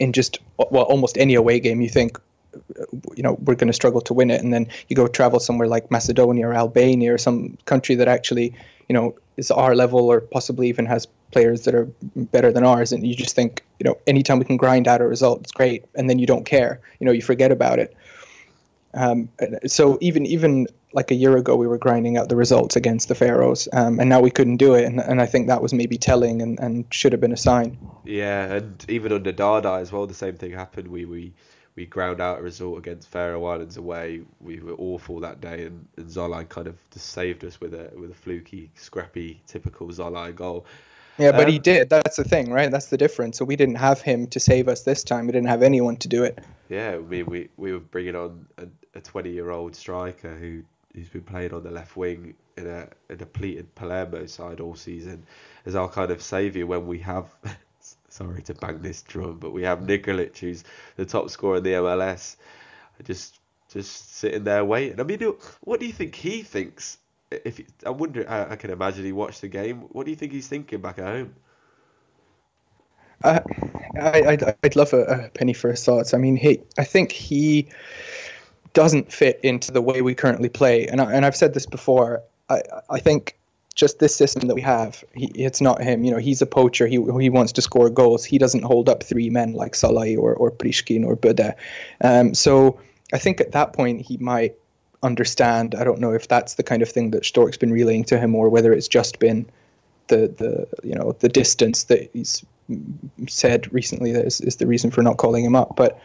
in 0.00 0.12
just 0.12 0.38
well, 0.56 0.84
almost 0.84 1.18
any 1.18 1.34
away 1.34 1.60
game, 1.60 1.80
you 1.80 1.88
think, 1.88 2.18
you 3.14 3.22
know, 3.22 3.34
we're 3.34 3.54
going 3.54 3.68
to 3.68 3.74
struggle 3.74 4.00
to 4.02 4.14
win 4.14 4.30
it, 4.30 4.42
and 4.42 4.52
then 4.52 4.68
you 4.88 4.96
go 4.96 5.06
travel 5.06 5.40
somewhere 5.40 5.68
like 5.68 5.90
Macedonia 5.90 6.48
or 6.48 6.54
Albania 6.54 7.14
or 7.14 7.18
some 7.18 7.58
country 7.66 7.96
that 7.96 8.08
actually, 8.08 8.54
you 8.88 8.94
know, 8.94 9.14
is 9.36 9.50
our 9.50 9.74
level 9.74 10.00
or 10.10 10.20
possibly 10.20 10.68
even 10.68 10.86
has 10.86 11.06
players 11.30 11.64
that 11.64 11.74
are 11.74 11.88
better 12.16 12.52
than 12.52 12.64
ours, 12.64 12.92
and 12.92 13.06
you 13.06 13.14
just 13.14 13.34
think, 13.34 13.62
you 13.78 13.84
know, 13.84 13.98
anytime 14.06 14.38
we 14.38 14.44
can 14.44 14.56
grind 14.56 14.88
out 14.88 15.00
a 15.00 15.06
result, 15.06 15.42
it's 15.42 15.52
great, 15.52 15.84
and 15.94 16.08
then 16.08 16.18
you 16.18 16.26
don't 16.26 16.46
care. 16.46 16.80
You 17.00 17.06
know, 17.06 17.12
you 17.12 17.22
forget 17.22 17.52
about 17.52 17.78
it. 17.78 17.94
Um, 18.96 19.28
so 19.66 19.98
even 20.00 20.26
even 20.26 20.66
like 20.92 21.10
a 21.10 21.14
year 21.14 21.36
ago, 21.36 21.54
we 21.56 21.66
were 21.66 21.78
grinding 21.78 22.16
out 22.16 22.30
the 22.30 22.36
results 22.36 22.74
against 22.76 23.08
the 23.08 23.14
Faroes, 23.14 23.68
um, 23.72 24.00
and 24.00 24.08
now 24.08 24.20
we 24.20 24.30
couldn't 24.30 24.56
do 24.56 24.74
it, 24.74 24.84
and, 24.86 24.98
and 24.98 25.20
I 25.20 25.26
think 25.26 25.48
that 25.48 25.60
was 25.60 25.74
maybe 25.74 25.98
telling 25.98 26.40
and, 26.40 26.58
and 26.58 26.86
should 26.90 27.12
have 27.12 27.20
been 27.20 27.32
a 27.32 27.36
sign. 27.36 27.78
Yeah, 28.04 28.54
and 28.54 28.84
even 28.88 29.12
under 29.12 29.32
Dada 29.32 29.74
as 29.74 29.92
well, 29.92 30.06
the 30.06 30.14
same 30.14 30.36
thing 30.36 30.52
happened. 30.52 30.88
We 30.88 31.04
we 31.04 31.34
we 31.76 31.84
ground 31.84 32.22
out 32.22 32.38
a 32.38 32.42
result 32.42 32.78
against 32.78 33.08
Faroe 33.08 33.44
Islands 33.44 33.76
away. 33.76 34.22
We 34.40 34.60
were 34.60 34.72
awful 34.72 35.20
that 35.20 35.42
day, 35.42 35.66
and, 35.66 35.86
and 35.98 36.06
Szalai 36.06 36.48
kind 36.48 36.66
of 36.66 36.76
just 36.90 37.10
saved 37.10 37.44
us 37.44 37.60
with 37.60 37.74
a 37.74 37.90
with 37.94 38.10
a 38.10 38.14
fluky, 38.14 38.70
scrappy, 38.74 39.42
typical 39.46 39.88
Szalai 39.88 40.34
goal. 40.34 40.64
Yeah, 41.18 41.32
but 41.32 41.46
um, 41.46 41.52
he 41.52 41.58
did. 41.58 41.88
That's 41.88 42.16
the 42.16 42.24
thing, 42.24 42.50
right? 42.50 42.70
That's 42.70 42.86
the 42.86 42.98
difference. 42.98 43.38
So 43.38 43.44
we 43.44 43.56
didn't 43.56 43.76
have 43.76 44.00
him 44.00 44.26
to 44.28 44.40
save 44.40 44.68
us 44.68 44.82
this 44.82 45.04
time. 45.04 45.26
We 45.26 45.32
didn't 45.32 45.48
have 45.48 45.62
anyone 45.62 45.96
to 45.98 46.08
do 46.08 46.24
it. 46.24 46.38
Yeah, 46.68 46.96
we 46.96 47.22
we, 47.22 47.48
we 47.56 47.72
were 47.72 47.78
bringing 47.78 48.16
on 48.16 48.46
a 48.96 49.00
20 49.00 49.30
year 49.30 49.50
old 49.50 49.74
striker 49.76 50.34
who 50.34 50.62
who's 50.94 51.08
been 51.08 51.22
playing 51.22 51.52
on 51.52 51.62
the 51.62 51.70
left 51.70 51.96
wing 51.96 52.34
in 52.56 52.66
a, 52.66 52.88
a 53.10 53.16
depleted 53.16 53.74
Palermo 53.74 54.24
side 54.26 54.60
all 54.60 54.74
season 54.74 55.26
as 55.66 55.74
our 55.76 55.88
kind 55.88 56.10
of 56.10 56.22
saviour 56.22 56.66
when 56.66 56.86
we 56.86 56.98
have. 57.00 57.26
sorry 58.08 58.42
to 58.42 58.54
bang 58.54 58.80
this 58.80 59.02
drum, 59.02 59.38
but 59.38 59.52
we 59.52 59.62
have 59.62 59.80
Nikolic, 59.80 60.38
who's 60.38 60.64
the 60.96 61.04
top 61.04 61.28
scorer 61.28 61.58
in 61.58 61.62
the 61.62 61.72
MLS, 61.72 62.36
just 63.04 63.38
just 63.68 64.14
sitting 64.14 64.44
there 64.44 64.64
waiting. 64.64 65.00
I 65.00 65.02
mean, 65.02 65.20
what 65.60 65.80
do 65.80 65.86
you 65.86 65.92
think 65.92 66.14
he 66.14 66.42
thinks? 66.42 66.98
If 67.30 67.60
I 67.84 67.90
wonder, 67.90 68.28
I, 68.28 68.52
I 68.52 68.56
can 68.56 68.70
imagine 68.70 69.04
he 69.04 69.12
watched 69.12 69.40
the 69.40 69.48
game. 69.48 69.80
What 69.92 70.04
do 70.04 70.10
you 70.10 70.16
think 70.16 70.32
he's 70.32 70.48
thinking 70.48 70.80
back 70.80 70.98
at 70.98 71.04
home? 71.04 71.34
Uh, 73.22 73.40
I, 74.00 74.22
I'd, 74.22 74.56
I'd 74.62 74.76
love 74.76 74.92
a, 74.92 75.02
a 75.02 75.28
penny 75.30 75.52
for 75.52 75.70
his 75.70 75.84
thoughts. 75.84 76.14
I 76.14 76.18
mean, 76.18 76.36
he, 76.36 76.60
I 76.78 76.84
think 76.84 77.12
he 77.12 77.68
doesn't 78.76 79.10
fit 79.10 79.40
into 79.42 79.72
the 79.72 79.80
way 79.80 80.02
we 80.02 80.14
currently 80.14 80.50
play. 80.50 80.86
And 80.86 81.00
I, 81.00 81.14
and 81.14 81.24
I've 81.24 81.34
said 81.34 81.54
this 81.54 81.64
before. 81.64 82.22
I 82.50 82.60
I 82.90 83.00
think 83.00 83.38
just 83.74 83.98
this 83.98 84.14
system 84.14 84.48
that 84.48 84.54
we 84.54 84.60
have, 84.60 85.02
he, 85.14 85.26
it's 85.34 85.62
not 85.62 85.82
him. 85.82 86.04
You 86.04 86.10
know, 86.10 86.18
he's 86.18 86.42
a 86.42 86.46
poacher. 86.46 86.86
He 86.86 86.96
he 86.96 87.30
wants 87.30 87.52
to 87.52 87.62
score 87.62 87.88
goals. 87.88 88.24
He 88.26 88.36
doesn't 88.36 88.64
hold 88.64 88.90
up 88.90 89.02
three 89.02 89.30
men 89.30 89.54
like 89.54 89.72
Szalai 89.72 90.18
or 90.18 90.34
or 90.34 90.50
Priskin 90.50 91.06
or 91.06 91.16
Böde. 91.16 91.54
Um, 92.02 92.34
so 92.34 92.78
I 93.14 93.18
think 93.18 93.40
at 93.40 93.52
that 93.52 93.72
point 93.72 94.02
he 94.02 94.18
might 94.18 94.56
understand. 95.02 95.74
I 95.74 95.82
don't 95.82 96.00
know 96.00 96.12
if 96.12 96.28
that's 96.28 96.54
the 96.54 96.62
kind 96.62 96.82
of 96.82 96.90
thing 96.90 97.12
that 97.12 97.24
Storck's 97.24 97.56
been 97.56 97.72
relaying 97.72 98.04
to 98.04 98.18
him, 98.18 98.34
or 98.34 98.50
whether 98.50 98.74
it's 98.74 98.88
just 98.88 99.18
been 99.18 99.46
the 100.08 100.28
the 100.28 100.86
you 100.86 100.94
know 100.94 101.16
the 101.18 101.30
distance 101.30 101.84
that 101.84 102.10
he's 102.12 102.44
said 103.26 103.72
recently 103.72 104.12
that 104.12 104.26
is, 104.26 104.42
is 104.42 104.56
the 104.56 104.66
reason 104.66 104.90
for 104.90 105.02
not 105.02 105.16
calling 105.16 105.46
him 105.46 105.56
up. 105.56 105.76
But 105.76 105.98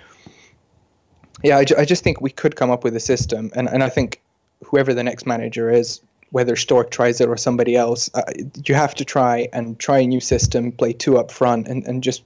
yeah, 1.43 1.57
I, 1.57 1.65
I 1.77 1.85
just 1.85 2.03
think 2.03 2.21
we 2.21 2.29
could 2.29 2.55
come 2.55 2.71
up 2.71 2.83
with 2.83 2.95
a 2.95 2.99
system, 2.99 3.51
and, 3.55 3.69
and 3.69 3.83
I 3.83 3.89
think 3.89 4.21
whoever 4.65 4.93
the 4.93 5.03
next 5.03 5.25
manager 5.25 5.69
is, 5.69 6.01
whether 6.29 6.55
Storck 6.55 6.91
tries 6.91 7.19
it 7.19 7.27
or 7.27 7.37
somebody 7.37 7.75
else, 7.75 8.09
uh, 8.13 8.23
you 8.65 8.75
have 8.75 8.95
to 8.95 9.05
try 9.05 9.49
and 9.51 9.77
try 9.77 9.99
a 9.99 10.07
new 10.07 10.21
system, 10.21 10.71
play 10.71 10.93
two 10.93 11.17
up 11.17 11.31
front, 11.31 11.67
and, 11.67 11.85
and 11.85 12.03
just 12.03 12.23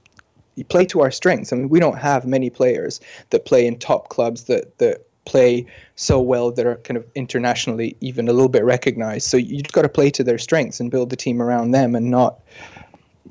play 0.68 0.86
to 0.86 1.00
our 1.00 1.10
strengths. 1.10 1.52
I 1.52 1.56
mean, 1.56 1.68
we 1.68 1.80
don't 1.80 1.98
have 1.98 2.26
many 2.26 2.50
players 2.50 3.00
that 3.30 3.44
play 3.44 3.66
in 3.66 3.78
top 3.78 4.08
clubs 4.08 4.44
that 4.44 4.78
that 4.78 5.02
play 5.24 5.66
so 5.96 6.20
well 6.20 6.52
that 6.52 6.66
are 6.66 6.76
kind 6.76 6.96
of 6.96 7.04
internationally 7.16 7.96
even 8.00 8.28
a 8.28 8.32
little 8.32 8.48
bit 8.48 8.64
recognized. 8.64 9.26
So 9.26 9.36
you've 9.36 9.72
got 9.72 9.82
to 9.82 9.88
play 9.88 10.10
to 10.10 10.24
their 10.24 10.38
strengths 10.38 10.78
and 10.78 10.90
build 10.90 11.10
the 11.10 11.16
team 11.16 11.42
around 11.42 11.72
them, 11.72 11.94
and 11.94 12.10
not 12.10 12.40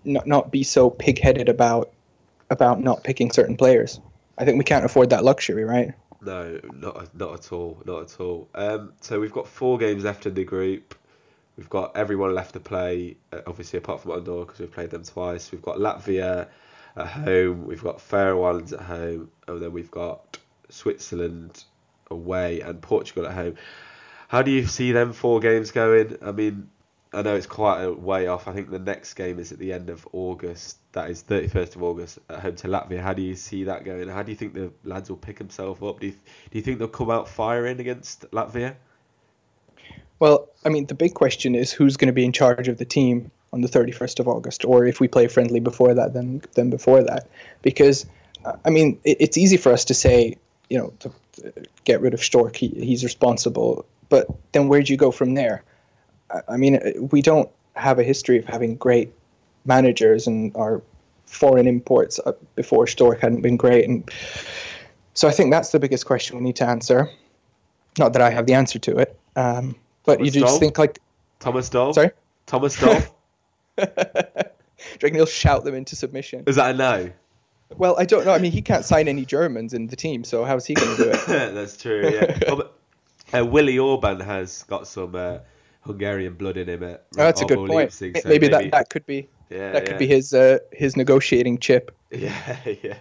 not 0.03 0.27
not 0.27 0.51
be 0.51 0.63
so 0.63 0.89
pig-headed 0.89 1.47
about 1.47 1.91
about 2.49 2.81
not 2.81 3.03
picking 3.03 3.31
certain 3.31 3.55
players. 3.55 3.99
I 4.37 4.45
think 4.45 4.57
we 4.57 4.63
can't 4.63 4.85
afford 4.85 5.09
that 5.11 5.23
luxury, 5.23 5.63
right? 5.63 5.93
No, 6.21 6.59
not 6.73 7.15
not 7.15 7.33
at 7.33 7.51
all, 7.51 7.81
not 7.85 8.01
at 8.03 8.19
all. 8.19 8.49
Um, 8.55 8.93
so 9.01 9.19
we've 9.19 9.31
got 9.31 9.47
four 9.47 9.77
games 9.77 10.03
left 10.03 10.25
in 10.25 10.33
the 10.33 10.43
group. 10.43 10.95
We've 11.57 11.69
got 11.69 11.95
everyone 11.95 12.33
left 12.35 12.53
to 12.53 12.59
play, 12.59 13.17
uh, 13.31 13.41
obviously 13.47 13.77
apart 13.77 14.01
from 14.01 14.11
Andorra 14.11 14.45
because 14.45 14.59
we've 14.59 14.71
played 14.71 14.89
them 14.89 15.03
twice. 15.03 15.51
We've 15.51 15.61
got 15.61 15.77
Latvia 15.77 16.47
at 16.97 17.07
home. 17.07 17.65
We've 17.65 17.83
got 17.83 18.01
Faroe 18.01 18.43
Islands 18.43 18.73
at 18.73 18.81
home, 18.81 19.31
and 19.47 19.61
then 19.61 19.71
we've 19.71 19.91
got 19.91 20.37
Switzerland 20.69 21.63
away 22.11 22.59
and 22.61 22.81
Portugal 22.81 23.25
at 23.25 23.33
home. 23.33 23.55
How 24.27 24.41
do 24.41 24.51
you 24.51 24.65
see 24.65 24.91
them 24.91 25.13
four 25.13 25.39
games 25.39 25.71
going? 25.71 26.17
I 26.21 26.31
mean, 26.31 26.69
I 27.15 27.21
know 27.21 27.35
it's 27.35 27.47
quite 27.47 27.83
a 27.83 27.93
way 27.93 28.27
off. 28.27 28.47
I 28.47 28.53
think 28.53 28.69
the 28.69 28.79
next 28.79 29.13
game 29.13 29.39
is 29.39 29.53
at 29.53 29.59
the 29.59 29.71
end 29.71 29.89
of 29.89 30.05
August. 30.11 30.77
That 30.91 31.09
is 31.09 31.23
31st 31.23 31.77
of 31.77 31.83
August 31.83 32.19
at 32.29 32.39
home 32.39 32.55
to 32.57 32.67
Latvia. 32.67 32.99
How 32.99 33.13
do 33.13 33.21
you 33.21 33.35
see 33.35 33.63
that 33.63 33.85
going? 33.85 34.09
How 34.09 34.21
do 34.21 34.31
you 34.31 34.35
think 34.35 34.53
the 34.53 34.71
lads 34.83 35.09
will 35.09 35.17
pick 35.17 35.37
themselves 35.37 35.81
up? 35.81 36.01
Do 36.01 36.07
you, 36.07 36.11
do 36.11 36.19
you 36.57 36.61
think 36.61 36.79
they'll 36.79 36.89
come 36.89 37.09
out 37.09 37.29
firing 37.29 37.79
against 37.79 38.29
Latvia? 38.31 38.75
Well, 40.19 40.49
I 40.65 40.69
mean, 40.69 40.87
the 40.87 40.93
big 40.93 41.13
question 41.13 41.55
is 41.55 41.71
who's 41.71 41.95
going 41.97 42.07
to 42.07 42.13
be 42.13 42.25
in 42.25 42.33
charge 42.33 42.67
of 42.67 42.77
the 42.77 42.85
team 42.85 43.31
on 43.53 43.61
the 43.61 43.69
31st 43.69 44.19
of 44.19 44.27
August, 44.27 44.65
or 44.65 44.85
if 44.85 44.99
we 44.99 45.07
play 45.07 45.27
friendly 45.27 45.61
before 45.61 45.93
that, 45.93 46.13
then 46.13 46.41
then 46.55 46.69
before 46.69 47.01
that, 47.03 47.29
because 47.61 48.05
uh, 48.43 48.57
I 48.65 48.69
mean, 48.69 48.99
it, 49.05 49.17
it's 49.21 49.37
easy 49.37 49.57
for 49.57 49.71
us 49.71 49.85
to 49.85 49.93
say, 49.93 50.37
you 50.69 50.77
know, 50.77 50.93
to, 50.99 51.11
to 51.33 51.53
get 51.85 52.01
rid 52.01 52.13
of 52.13 52.21
Storck, 52.21 52.57
he, 52.57 52.67
he's 52.67 53.03
responsible, 53.03 53.85
but 54.09 54.27
then 54.51 54.67
where 54.67 54.81
do 54.81 54.91
you 54.91 54.97
go 54.97 55.11
from 55.11 55.33
there? 55.33 55.63
I 56.47 56.57
mean, 56.57 57.09
we 57.11 57.21
don't 57.21 57.49
have 57.75 57.99
a 57.99 58.03
history 58.03 58.37
of 58.37 58.45
having 58.45 58.75
great 58.75 59.13
managers, 59.65 60.27
and 60.27 60.55
our 60.55 60.81
foreign 61.25 61.67
imports 61.67 62.19
uh, 62.25 62.33
before 62.55 62.87
Storck 62.87 63.19
hadn't 63.19 63.41
been 63.41 63.57
great. 63.57 63.87
And 63.87 64.09
so 65.13 65.27
I 65.27 65.31
think 65.31 65.51
that's 65.51 65.71
the 65.71 65.79
biggest 65.79 66.05
question 66.05 66.37
we 66.37 66.43
need 66.43 66.55
to 66.57 66.65
answer. 66.65 67.09
Not 67.97 68.13
that 68.13 68.21
I 68.21 68.29
have 68.29 68.45
the 68.45 68.53
answer 68.53 68.79
to 68.79 68.97
it, 68.97 69.17
um, 69.35 69.75
but 70.03 70.17
Thomas 70.17 70.35
you 70.35 70.41
just 70.41 70.59
think 70.59 70.77
like 70.77 70.99
Thomas 71.39 71.69
Doll. 71.69 71.93
Sorry, 71.93 72.11
Thomas 72.45 72.79
Doll. 72.79 73.01
Do 74.99 75.07
you 75.07 75.13
he'll 75.13 75.25
shout 75.25 75.63
them 75.63 75.75
into 75.75 75.95
submission? 75.95 76.43
Is 76.47 76.57
that 76.57 76.75
a 76.75 76.77
no? 76.77 77.11
Well, 77.77 77.95
I 77.97 78.05
don't 78.05 78.25
know. 78.25 78.33
I 78.33 78.37
mean, 78.37 78.51
he 78.51 78.61
can't 78.61 78.85
sign 78.85 79.07
any 79.07 79.25
Germans 79.25 79.73
in 79.73 79.87
the 79.87 79.95
team, 79.95 80.23
so 80.23 80.45
how's 80.45 80.65
he 80.65 80.75
going 80.75 80.95
to 80.97 81.03
do 81.03 81.09
it? 81.09 81.25
That's 81.27 81.77
true. 81.77 82.09
Yeah. 82.13 82.59
uh, 83.39 83.45
Willi 83.45 83.79
Orban 83.79 84.19
has 84.19 84.63
got 84.63 84.87
some 84.87 85.15
uh, 85.15 85.39
Hungarian 85.85 86.33
blood 86.33 86.57
in 86.57 86.67
him. 86.67 86.83
At 86.83 87.05
oh, 87.13 87.23
that's 87.23 87.41
a 87.41 87.45
good 87.45 87.67
point. 87.67 87.93
so 87.93 88.05
maybe, 88.05 88.21
maybe, 88.25 88.47
that 88.49 88.71
that 88.71 88.89
could 88.89 89.05
be 89.05 89.29
yeah, 89.49 89.71
that 89.71 89.85
could 89.85 89.93
yeah. 89.93 89.97
be 89.99 90.07
his 90.07 90.33
uh, 90.33 90.59
his 90.71 90.97
negotiating 90.97 91.59
chip. 91.59 91.95
Yeah, 92.11 92.57
yeah. 92.81 92.97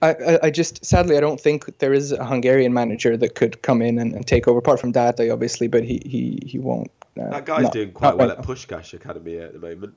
I, 0.00 0.10
I, 0.10 0.38
I 0.44 0.50
just 0.50 0.84
sadly 0.84 1.16
I 1.16 1.20
don't 1.20 1.40
think 1.40 1.78
there 1.78 1.92
is 1.92 2.12
a 2.12 2.24
Hungarian 2.24 2.72
manager 2.72 3.16
that 3.16 3.34
could 3.34 3.62
come 3.62 3.82
in 3.82 3.98
and, 3.98 4.14
and 4.14 4.24
take 4.24 4.46
over 4.46 4.60
apart 4.60 4.78
from 4.78 4.92
Dada 4.92 5.28
obviously, 5.32 5.66
but 5.66 5.82
he 5.82 6.00
he, 6.04 6.38
he 6.46 6.58
won't. 6.58 6.92
Uh, 7.20 7.30
that 7.30 7.46
guy's 7.46 7.64
not, 7.64 7.72
doing 7.72 7.90
quite 7.90 8.16
well 8.16 8.28
right 8.28 8.38
at 8.38 8.44
Puskás 8.44 8.94
Academy 8.94 9.38
at 9.38 9.54
the 9.54 9.58
moment. 9.58 9.94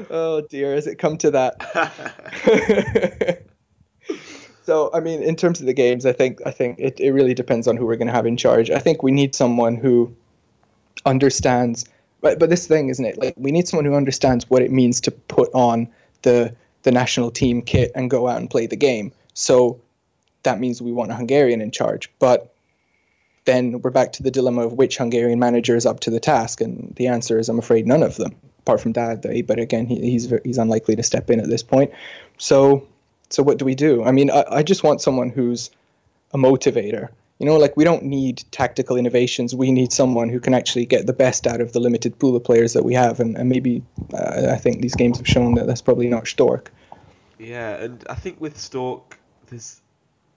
oh 0.10 0.42
dear, 0.42 0.74
has 0.74 0.86
it 0.86 0.98
come 0.98 1.16
to 1.18 1.30
that? 1.30 1.56
So 4.68 4.90
I 4.92 5.00
mean, 5.00 5.22
in 5.22 5.34
terms 5.34 5.60
of 5.60 5.66
the 5.66 5.72
games, 5.72 6.04
I 6.04 6.12
think 6.12 6.42
I 6.44 6.50
think 6.50 6.78
it, 6.78 7.00
it 7.00 7.12
really 7.12 7.32
depends 7.32 7.68
on 7.68 7.78
who 7.78 7.86
we're 7.86 7.96
going 7.96 8.08
to 8.08 8.12
have 8.12 8.26
in 8.26 8.36
charge. 8.36 8.70
I 8.70 8.80
think 8.80 9.02
we 9.02 9.12
need 9.12 9.34
someone 9.34 9.76
who 9.76 10.14
understands. 11.06 11.86
But 12.20 12.38
but 12.38 12.50
this 12.50 12.66
thing, 12.66 12.90
isn't 12.90 13.02
it? 13.02 13.16
Like 13.16 13.32
we 13.38 13.50
need 13.50 13.66
someone 13.66 13.86
who 13.86 13.94
understands 13.94 14.50
what 14.50 14.60
it 14.60 14.70
means 14.70 15.00
to 15.02 15.10
put 15.10 15.48
on 15.54 15.88
the 16.20 16.54
the 16.82 16.92
national 16.92 17.30
team 17.30 17.62
kit 17.62 17.92
and 17.94 18.10
go 18.10 18.28
out 18.28 18.40
and 18.40 18.50
play 18.50 18.66
the 18.66 18.76
game. 18.76 19.12
So 19.32 19.80
that 20.42 20.60
means 20.60 20.82
we 20.82 20.92
want 20.92 21.12
a 21.12 21.14
Hungarian 21.14 21.62
in 21.62 21.70
charge. 21.70 22.10
But 22.18 22.54
then 23.46 23.80
we're 23.80 23.90
back 23.90 24.12
to 24.14 24.22
the 24.22 24.30
dilemma 24.30 24.66
of 24.66 24.74
which 24.74 24.98
Hungarian 24.98 25.38
manager 25.38 25.76
is 25.76 25.86
up 25.86 26.00
to 26.00 26.10
the 26.10 26.20
task, 26.20 26.60
and 26.60 26.92
the 26.94 27.06
answer 27.06 27.38
is 27.38 27.48
I'm 27.48 27.58
afraid 27.58 27.86
none 27.86 28.02
of 28.02 28.16
them, 28.16 28.36
apart 28.58 28.82
from 28.82 28.92
Dad. 28.92 29.24
But 29.46 29.58
again, 29.58 29.86
he, 29.86 29.98
he's 29.98 30.30
he's 30.44 30.58
unlikely 30.58 30.96
to 30.96 31.02
step 31.02 31.30
in 31.30 31.40
at 31.40 31.48
this 31.48 31.62
point. 31.62 31.92
So 32.36 32.86
so 33.30 33.42
what 33.42 33.58
do 33.58 33.64
we 33.64 33.74
do? 33.74 34.04
I 34.04 34.12
mean, 34.12 34.30
I, 34.30 34.44
I 34.48 34.62
just 34.62 34.82
want 34.82 35.00
someone 35.00 35.30
who's 35.30 35.70
a 36.32 36.38
motivator. 36.38 37.08
You 37.38 37.46
know, 37.46 37.56
like 37.56 37.76
we 37.76 37.84
don't 37.84 38.04
need 38.04 38.42
tactical 38.50 38.96
innovations. 38.96 39.54
We 39.54 39.70
need 39.70 39.92
someone 39.92 40.28
who 40.28 40.40
can 40.40 40.54
actually 40.54 40.86
get 40.86 41.06
the 41.06 41.12
best 41.12 41.46
out 41.46 41.60
of 41.60 41.72
the 41.72 41.78
limited 41.78 42.18
pool 42.18 42.34
of 42.34 42.42
players 42.42 42.72
that 42.72 42.84
we 42.84 42.94
have. 42.94 43.20
And, 43.20 43.36
and 43.36 43.48
maybe 43.48 43.82
uh, 44.12 44.48
I 44.50 44.56
think 44.56 44.80
these 44.80 44.96
games 44.96 45.18
have 45.18 45.28
shown 45.28 45.54
that 45.54 45.66
that's 45.66 45.82
probably 45.82 46.08
not 46.08 46.26
Storck. 46.26 46.72
Yeah, 47.38 47.76
and 47.76 48.04
I 48.10 48.14
think 48.14 48.40
with 48.40 48.58
Storck, 48.58 49.18
there's 49.46 49.80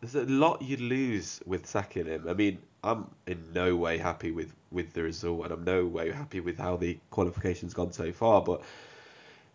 there's 0.02 0.16
a 0.16 0.26
lot 0.26 0.62
you'd 0.62 0.82
lose 0.82 1.42
with 1.46 1.66
sacking 1.66 2.06
him. 2.06 2.28
I 2.28 2.34
mean, 2.34 2.60
I'm 2.84 3.10
in 3.26 3.52
no 3.54 3.76
way 3.76 3.98
happy 3.98 4.32
with 4.32 4.54
with 4.72 4.94
the 4.94 5.02
result, 5.02 5.46
and 5.46 5.54
I'm 5.54 5.64
no 5.64 5.86
way 5.86 6.12
happy 6.12 6.40
with 6.40 6.60
how 6.60 6.78
the 6.78 7.00
qualification's 7.10 7.74
gone 7.74 7.94
so 7.94 8.12
far. 8.12 8.42
But 8.42 8.62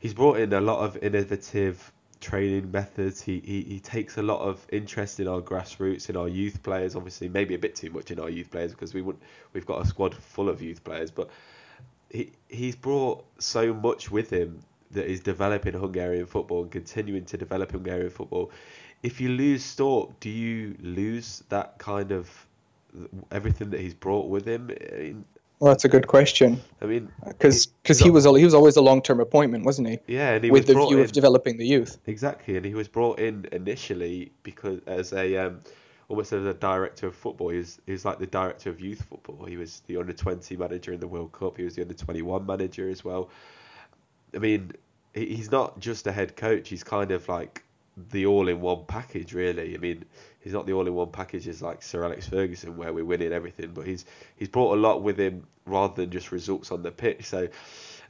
he's 0.01 0.15
brought 0.15 0.39
in 0.39 0.53
a 0.53 0.61
lot 0.61 0.81
of 0.81 0.97
innovative 0.97 1.93
training 2.21 2.71
methods. 2.71 3.21
He, 3.21 3.41
he 3.45 3.63
he 3.63 3.81
takes 3.81 4.19
a 4.19 4.23
lot 4.23 4.41
of 4.41 4.67
interest 4.71 5.21
in 5.21 5.29
our 5.29 5.41
grassroots, 5.41 6.09
in 6.09 6.17
our 6.17 6.29
youth 6.29 6.63
players. 6.63 6.97
Obviously, 6.97 7.29
maybe 7.29 7.55
a 7.55 7.59
bit 7.59 7.75
too 7.75 7.91
much 7.91 8.11
in 8.11 8.19
our 8.19 8.31
youth 8.31 8.51
players 8.51 8.73
because 8.73 8.95
we 8.95 9.03
would 9.03 9.17
we've 9.53 9.67
got 9.67 9.83
a 9.83 9.87
squad 9.87 10.15
full 10.15 10.49
of 10.49 10.63
youth 10.63 10.83
players, 10.85 11.11
but 11.11 11.31
he 12.11 12.33
he's 12.49 12.77
brought 12.77 13.25
so 13.39 13.75
much 13.75 14.11
with 14.11 14.31
him 14.31 14.61
that 14.93 15.11
is 15.11 15.21
developing 15.21 15.75
Hungarian 15.75 16.27
football 16.27 16.63
and 16.63 16.71
continuing 16.71 17.25
to 17.27 17.37
develop 17.37 17.73
Hungarian 17.73 18.11
football. 18.11 18.51
If 19.03 19.21
you 19.21 19.29
lose 19.31 19.65
Storck, 19.65 20.19
do 20.21 20.31
you 20.31 20.77
lose 20.81 21.43
that 21.49 21.79
kind 21.79 22.13
of 22.13 22.47
everything 23.31 23.71
that 23.71 23.81
he's 23.81 23.95
brought 23.95 24.29
with 24.29 24.47
him? 24.47 24.71
Well, 25.59 25.73
that's 25.73 25.85
a 25.87 25.89
good 25.89 26.07
question 26.07 26.61
I 26.83 26.87
mean 26.87 27.11
because 27.27 27.69
he's 27.85 27.99
he 27.99 28.11
was 28.11 28.25
he 28.25 28.45
was 28.45 28.55
always 28.55 28.77
a 28.77 28.83
long 28.83 29.01
term 29.03 29.21
appointment, 29.21 29.65
wasn't 29.65 29.89
he? 29.89 29.99
yeah, 30.07 30.35
and 30.35 30.45
he 30.45 30.51
With 30.51 30.67
the 30.67 30.75
view 30.75 30.99
in, 30.99 31.05
of 31.05 31.13
developing 31.13 31.57
the 31.57 31.67
youth. 31.67 31.99
Exactly, 32.07 32.57
and 32.57 32.67
he 32.67 32.75
was 32.75 32.89
brought 32.89 33.19
in 33.19 33.47
initially 33.53 34.33
because 34.43 34.81
as 34.87 35.13
a 35.13 35.37
um, 35.37 35.61
almost 36.09 36.33
as 36.33 36.45
a 36.45 36.55
director 36.55 37.07
of 37.09 37.15
football. 37.15 37.49
He 37.49 37.59
was 37.59 37.81
he 37.87 37.93
was 37.93 38.05
like 38.05 38.19
the 38.19 38.27
director 38.27 38.71
of 38.71 38.81
youth 38.81 39.03
football. 39.03 39.45
He 39.45 39.57
was 39.57 39.81
the 39.87 39.97
under 39.97 40.13
twenty 40.13 40.57
manager 40.57 40.93
in 40.93 41.01
the 41.01 41.09
World 41.09 41.33
Cup. 41.33 41.57
He 41.57 41.65
was 41.65 41.75
the 41.75 41.83
under 41.83 41.95
twenty 41.95 42.23
one 42.23 42.47
manager 42.47 42.89
as 42.91 43.05
well. 43.05 43.31
I 44.35 44.39
mean, 44.39 44.73
he- 45.15 45.35
he's 45.35 45.51
not 45.51 45.81
just 45.81 46.07
a 46.07 46.13
head 46.13 46.37
coach. 46.37 46.69
He's 46.69 46.85
kind 46.85 47.11
of 47.11 47.29
like 47.29 47.65
the 47.97 48.27
all 48.27 48.49
in 48.49 48.61
one 48.61 48.85
package, 48.87 49.33
really. 49.33 49.75
I 49.75 49.79
mean, 49.79 50.05
he's 50.41 50.53
not 50.53 50.67
the 50.67 50.73
all 50.73 50.87
in 50.87 50.95
one 50.95 51.11
package 51.11 51.49
as 51.49 51.63
like 51.63 51.83
Sir 51.83 52.05
Alex 52.05 52.29
Ferguson, 52.29 52.77
where 52.77 52.93
we're 52.93 53.05
winning 53.05 53.33
everything, 53.33 53.71
but 53.73 53.87
he's 53.87 54.05
he's 54.37 54.49
brought 54.49 54.77
a 54.77 54.81
lot 54.81 55.03
with 55.03 55.19
him 55.19 55.47
rather 55.65 55.95
than 55.95 56.11
just 56.11 56.33
results 56.33 56.71
on 56.71 56.83
the 56.83 56.91
pitch. 56.91 57.25
So, 57.25 57.49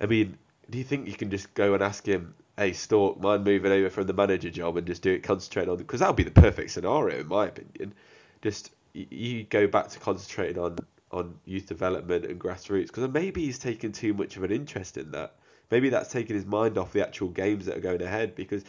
I 0.01 0.07
mean, 0.07 0.37
do 0.71 0.79
you 0.79 0.85
think 0.85 1.07
you 1.07 1.15
can 1.15 1.31
just 1.31 1.55
go 1.55 1.75
and 1.75 1.83
ask 1.83 2.07
him, 2.07 2.35
hey, 2.57 2.73
Storck, 2.73 3.21
mind 3.21 3.45
moving 3.45 3.71
over 3.71 3.89
from 3.91 4.07
the 4.07 4.13
manager 4.13 4.51
job 4.51 4.77
and 4.77 4.87
just 4.87 5.03
do 5.03 5.13
it, 5.13 5.23
concentrate 5.23 5.69
on, 5.69 5.77
because 5.77 6.01
that 6.01 6.09
would 6.09 6.17
be 6.17 6.25
the 6.25 6.31
perfect 6.31 6.71
scenario, 6.71 7.21
in 7.21 7.29
my 7.29 7.47
opinion. 7.47 7.95
Just 8.43 8.73
you 8.93 9.45
go 9.45 9.67
back 9.67 9.89
to 9.89 9.99
concentrating 9.99 10.59
on 10.59 10.79
on 11.13 11.39
youth 11.45 11.67
development 11.67 12.25
and 12.25 12.41
grassroots, 12.41 12.89
because 12.89 13.09
maybe 13.09 13.45
he's 13.45 13.59
taken 13.59 13.93
too 13.93 14.13
much 14.13 14.37
of 14.37 14.43
an 14.43 14.51
interest 14.51 14.97
in 14.97 15.13
that. 15.13 15.35
Maybe 15.71 15.89
that's 15.89 16.13
taken 16.13 16.37
his 16.37 16.47
mind 16.47 16.79
off 16.79 16.93
the 16.93 17.03
actual 17.07 17.29
games 17.29 17.67
that 17.67 17.77
are 17.77 17.81
going 17.81 18.03
ahead 18.03 18.35
because 18.35 18.65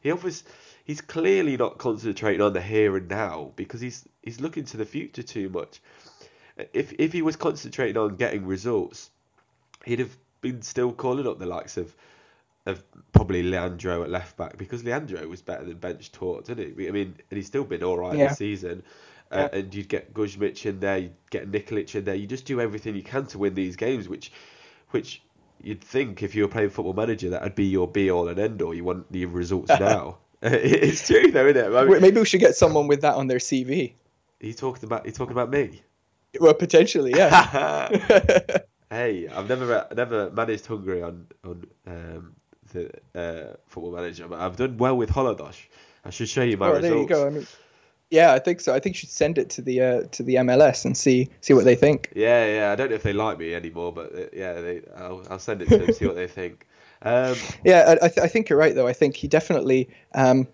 he 0.00 0.10
obviously 0.10 0.50
he's 0.84 1.00
clearly 1.00 1.56
not 1.56 1.78
concentrating 1.78 2.40
on 2.40 2.52
the 2.52 2.60
here 2.60 2.96
and 2.96 3.08
now 3.08 3.52
because 3.56 3.80
he's 3.80 4.04
he's 4.22 4.40
looking 4.40 4.64
to 4.66 4.76
the 4.76 4.84
future 4.84 5.22
too 5.22 5.48
much. 5.48 5.80
If 6.72 6.92
if 6.98 7.12
he 7.12 7.22
was 7.22 7.36
concentrating 7.36 7.96
on 7.96 8.16
getting 8.16 8.46
results, 8.46 9.10
he'd 9.84 10.00
have 10.00 10.16
been 10.40 10.62
still 10.62 10.92
calling 10.92 11.26
up 11.26 11.38
the 11.38 11.46
likes 11.46 11.76
of 11.76 11.94
of 12.66 12.82
probably 13.12 13.42
Leandro 13.42 14.02
at 14.02 14.10
left 14.10 14.36
back 14.36 14.58
because 14.58 14.84
Leandro 14.84 15.26
was 15.28 15.40
better 15.40 15.64
than 15.64 15.78
bench 15.78 16.12
taught, 16.12 16.44
didn't 16.46 16.76
he? 16.78 16.88
I 16.88 16.90
mean, 16.90 17.14
and 17.30 17.36
he's 17.36 17.46
still 17.46 17.64
been 17.64 17.82
all 17.82 17.98
right 17.98 18.16
Yeah. 18.18 18.28
this 18.28 18.38
season. 18.38 18.82
Uh, 19.32 19.48
And 19.52 19.72
you'd 19.72 19.88
get 19.88 20.12
Guzmics 20.12 20.66
in 20.66 20.80
there, 20.80 20.98
you'd 20.98 21.14
get 21.30 21.50
Nikolic 21.50 21.94
in 21.94 22.04
there. 22.04 22.16
You 22.16 22.26
just 22.26 22.44
do 22.46 22.60
everything 22.60 22.96
you 22.96 23.02
can 23.02 23.26
to 23.26 23.38
win 23.38 23.54
these 23.54 23.76
games, 23.76 24.08
which, 24.08 24.32
which 24.90 25.22
you'd 25.62 25.82
think 25.82 26.22
if 26.22 26.34
you 26.34 26.42
were 26.42 26.48
playing 26.48 26.70
Football 26.70 26.94
Manager 26.94 27.30
that'd 27.30 27.54
be 27.54 27.66
your 27.66 27.88
be 27.88 28.10
all 28.10 28.28
and 28.28 28.38
end 28.38 28.62
all. 28.62 28.74
You 28.74 28.84
want 28.84 29.10
the 29.12 29.26
results 29.26 29.68
now. 29.80 30.18
it's 30.42 31.06
true 31.06 31.30
though, 31.30 31.46
isn't 31.46 31.72
it? 31.72 31.76
I 31.76 31.84
mean, 31.84 32.00
Maybe 32.00 32.18
we 32.18 32.24
should 32.24 32.40
get 32.40 32.56
someone 32.56 32.86
with 32.86 33.02
that 33.02 33.14
on 33.14 33.26
their 33.26 33.38
CV. 33.38 33.92
he 34.40 34.54
talking 34.54 34.84
about 34.84 35.06
he 35.06 35.12
talking 35.12 35.32
about 35.32 35.50
me. 35.50 35.82
Well, 36.40 36.54
potentially, 36.54 37.12
yeah. 37.14 37.88
hey, 38.90 39.28
I've 39.28 39.48
never 39.48 39.86
never 39.94 40.30
managed 40.30 40.66
Hungary 40.66 41.02
on 41.02 41.26
on 41.44 41.64
um, 41.86 42.36
the 42.72 42.90
uh, 43.14 43.56
Football 43.66 43.92
Manager, 43.92 44.28
but 44.28 44.40
I've 44.40 44.56
done 44.56 44.78
well 44.78 44.96
with 44.96 45.10
Haladás. 45.10 45.56
I 46.04 46.10
should 46.10 46.28
show 46.28 46.42
you 46.42 46.56
my 46.56 46.70
well, 46.70 46.80
results. 46.80 46.90
there 46.90 47.00
you 47.02 47.08
go. 47.08 47.26
I 47.26 47.30
mean, 47.30 47.46
yeah, 48.10 48.32
I 48.32 48.40
think 48.40 48.60
so. 48.60 48.74
I 48.74 48.80
think 48.80 48.96
you 48.96 48.98
should 48.98 49.10
send 49.10 49.38
it 49.38 49.50
to 49.50 49.62
the 49.62 49.80
uh, 49.80 50.02
to 50.12 50.22
the 50.22 50.34
MLS 50.36 50.84
and 50.84 50.96
see 50.96 51.30
see 51.40 51.54
what 51.54 51.64
they 51.64 51.76
think. 51.76 52.10
Yeah, 52.14 52.44
yeah. 52.46 52.72
I 52.72 52.76
don't 52.76 52.90
know 52.90 52.96
if 52.96 53.04
they 53.04 53.12
like 53.12 53.38
me 53.38 53.54
anymore, 53.54 53.92
but 53.92 54.14
uh, 54.14 54.26
yeah, 54.32 54.60
they, 54.60 54.82
I'll 54.96 55.24
I'll 55.30 55.38
send 55.38 55.62
it 55.62 55.68
to 55.68 55.78
them 55.78 55.92
see 55.92 56.06
what 56.06 56.16
they 56.16 56.26
think. 56.26 56.66
Um, 57.02 57.36
Yeah, 57.64 57.96
I, 58.02 58.06
I, 58.06 58.08
th- 58.08 58.18
I 58.18 58.28
think 58.28 58.48
you're 58.48 58.58
right 58.58 58.74
though. 58.74 58.88
I 58.88 58.92
think 58.92 59.16
he 59.16 59.28
definitely 59.28 59.88
um, 60.14 60.48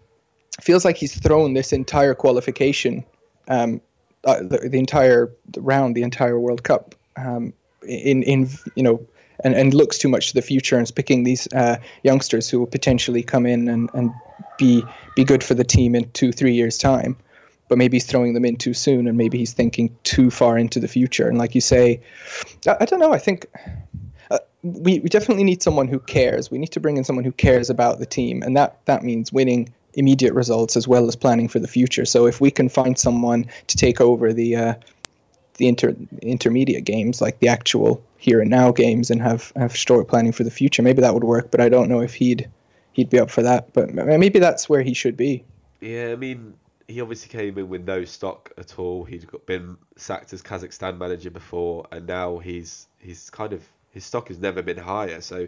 feels 0.61 0.85
like 0.85 0.97
he's 0.97 1.19
thrown 1.19 1.55
this 1.55 1.73
entire 1.73 2.15
qualification, 2.15 3.05
um, 3.49 3.81
uh, 4.25 4.43
the, 4.43 4.69
the 4.71 4.79
entire 4.79 5.33
round, 5.57 5.97
the 5.97 6.03
entire 6.03 6.39
World 6.39 6.63
Cup, 6.63 6.95
um, 7.17 7.55
in 7.83 8.23
in 8.23 8.51
you 8.75 8.83
know, 8.83 9.07
and, 9.43 9.55
and 9.55 9.73
looks 9.73 9.97
too 9.97 10.09
much 10.09 10.29
to 10.29 10.35
the 10.35 10.43
future 10.43 10.77
and 10.77 10.85
is 10.85 10.91
picking 10.91 11.25
these 11.25 11.51
uh, 11.55 11.79
youngsters 12.03 12.51
who 12.51 12.59
will 12.59 12.67
potentially 12.67 13.23
come 13.23 13.47
in 13.47 13.69
and, 13.69 13.89
and 13.95 14.13
be 14.59 14.85
be 15.15 15.25
good 15.25 15.43
for 15.43 15.55
the 15.55 15.65
team 15.65 15.95
in 15.95 16.11
two 16.11 16.33
three 16.33 16.53
years 16.53 16.77
time. 16.77 17.17
But 17.69 17.79
maybe 17.79 17.97
he's 17.97 18.07
throwing 18.07 18.35
them 18.35 18.45
in 18.45 18.57
too 18.57 18.75
soon, 18.75 19.09
and 19.09 19.19
maybe 19.19 19.39
he's 19.39 19.53
thinking 19.53 19.97
too 20.05 20.31
far 20.31 20.57
into 20.57 20.79
the 20.79 20.89
future. 20.89 21.29
And 21.29 21.37
like 21.37 21.55
you 21.55 21.61
say, 21.61 22.01
I, 22.67 22.77
I 22.81 22.85
don't 22.85 23.01
know. 23.01 23.13
I 23.13 23.19
think 23.19 23.47
uh, 24.31 24.39
we, 24.63 25.01
we 25.01 25.09
definitely 25.09 25.45
need 25.45 25.63
someone 25.63 25.89
who 25.89 25.99
cares. 25.99 26.51
We 26.51 26.59
need 26.59 26.73
to 26.73 26.81
bring 26.81 26.97
in 26.97 27.05
someone 27.05 27.25
who 27.25 27.33
cares 27.33 27.71
about 27.71 27.99
the 27.99 28.07
team, 28.07 28.43
and 28.43 28.57
that 28.57 28.85
that 28.87 29.03
means 29.03 29.33
winning 29.33 29.73
immediate 29.95 30.35
results 30.35 30.77
as 30.77 30.87
well 30.87 31.09
as 31.09 31.17
planning 31.17 31.49
for 31.49 31.59
the 31.59 31.69
future. 31.69 32.05
So 32.05 32.27
if 32.27 32.41
we 32.41 32.51
can 32.51 32.69
find 32.69 32.99
someone 32.99 33.47
to 33.67 33.77
take 33.77 34.01
over 34.01 34.33
the 34.33 34.57
uh, 34.57 34.75
the 35.57 35.69
inter 35.69 35.97
intermediate 36.23 36.85
games, 36.85 37.21
like 37.21 37.39
the 37.41 37.49
actual 37.49 38.03
here 38.19 38.41
and 38.41 38.51
now 38.51 38.73
games, 38.73 39.11
and 39.11 39.21
have 39.23 39.53
have 39.57 39.77
Storck 39.77 40.09
planning 40.09 40.33
for 40.33 40.45
the 40.45 40.51
future, 40.51 40.83
maybe 40.83 41.01
that 41.01 41.15
would 41.15 41.25
work. 41.25 41.51
But 41.51 41.61
I 41.61 41.69
don't 41.69 41.89
know 41.89 42.01
if 42.01 42.15
he'd 42.15 42.49
he'd 42.93 43.11
be 43.11 43.19
up 43.19 43.31
for 43.31 43.43
that. 43.43 43.73
But 43.73 43.95
maybe 43.95 44.39
that's 44.39 44.69
where 44.69 44.83
he 44.83 44.95
should 44.95 45.17
be. 45.17 45.45
yeah, 45.81 46.13
I 46.13 46.17
mean, 46.17 46.55
he 46.89 47.01
obviously 47.01 47.29
came 47.29 47.59
in 47.59 47.69
with 47.69 47.85
no 47.85 48.05
stock 48.05 48.53
at 48.57 48.79
all. 48.79 49.05
He'd 49.05 49.27
got, 49.27 49.47
been 49.47 49.77
sacked 49.97 50.33
as 50.33 50.43
Kazakhstan 50.43 50.99
manager 50.99 51.31
before, 51.31 51.87
and 51.91 52.07
now 52.07 52.39
he's 52.39 52.87
he's 53.01 53.31
kind 53.31 53.53
of 53.53 53.63
his 53.91 54.05
stock 54.05 54.29
has 54.29 54.39
never 54.39 54.63
been 54.63 54.79
higher. 54.79 55.21
So 55.21 55.47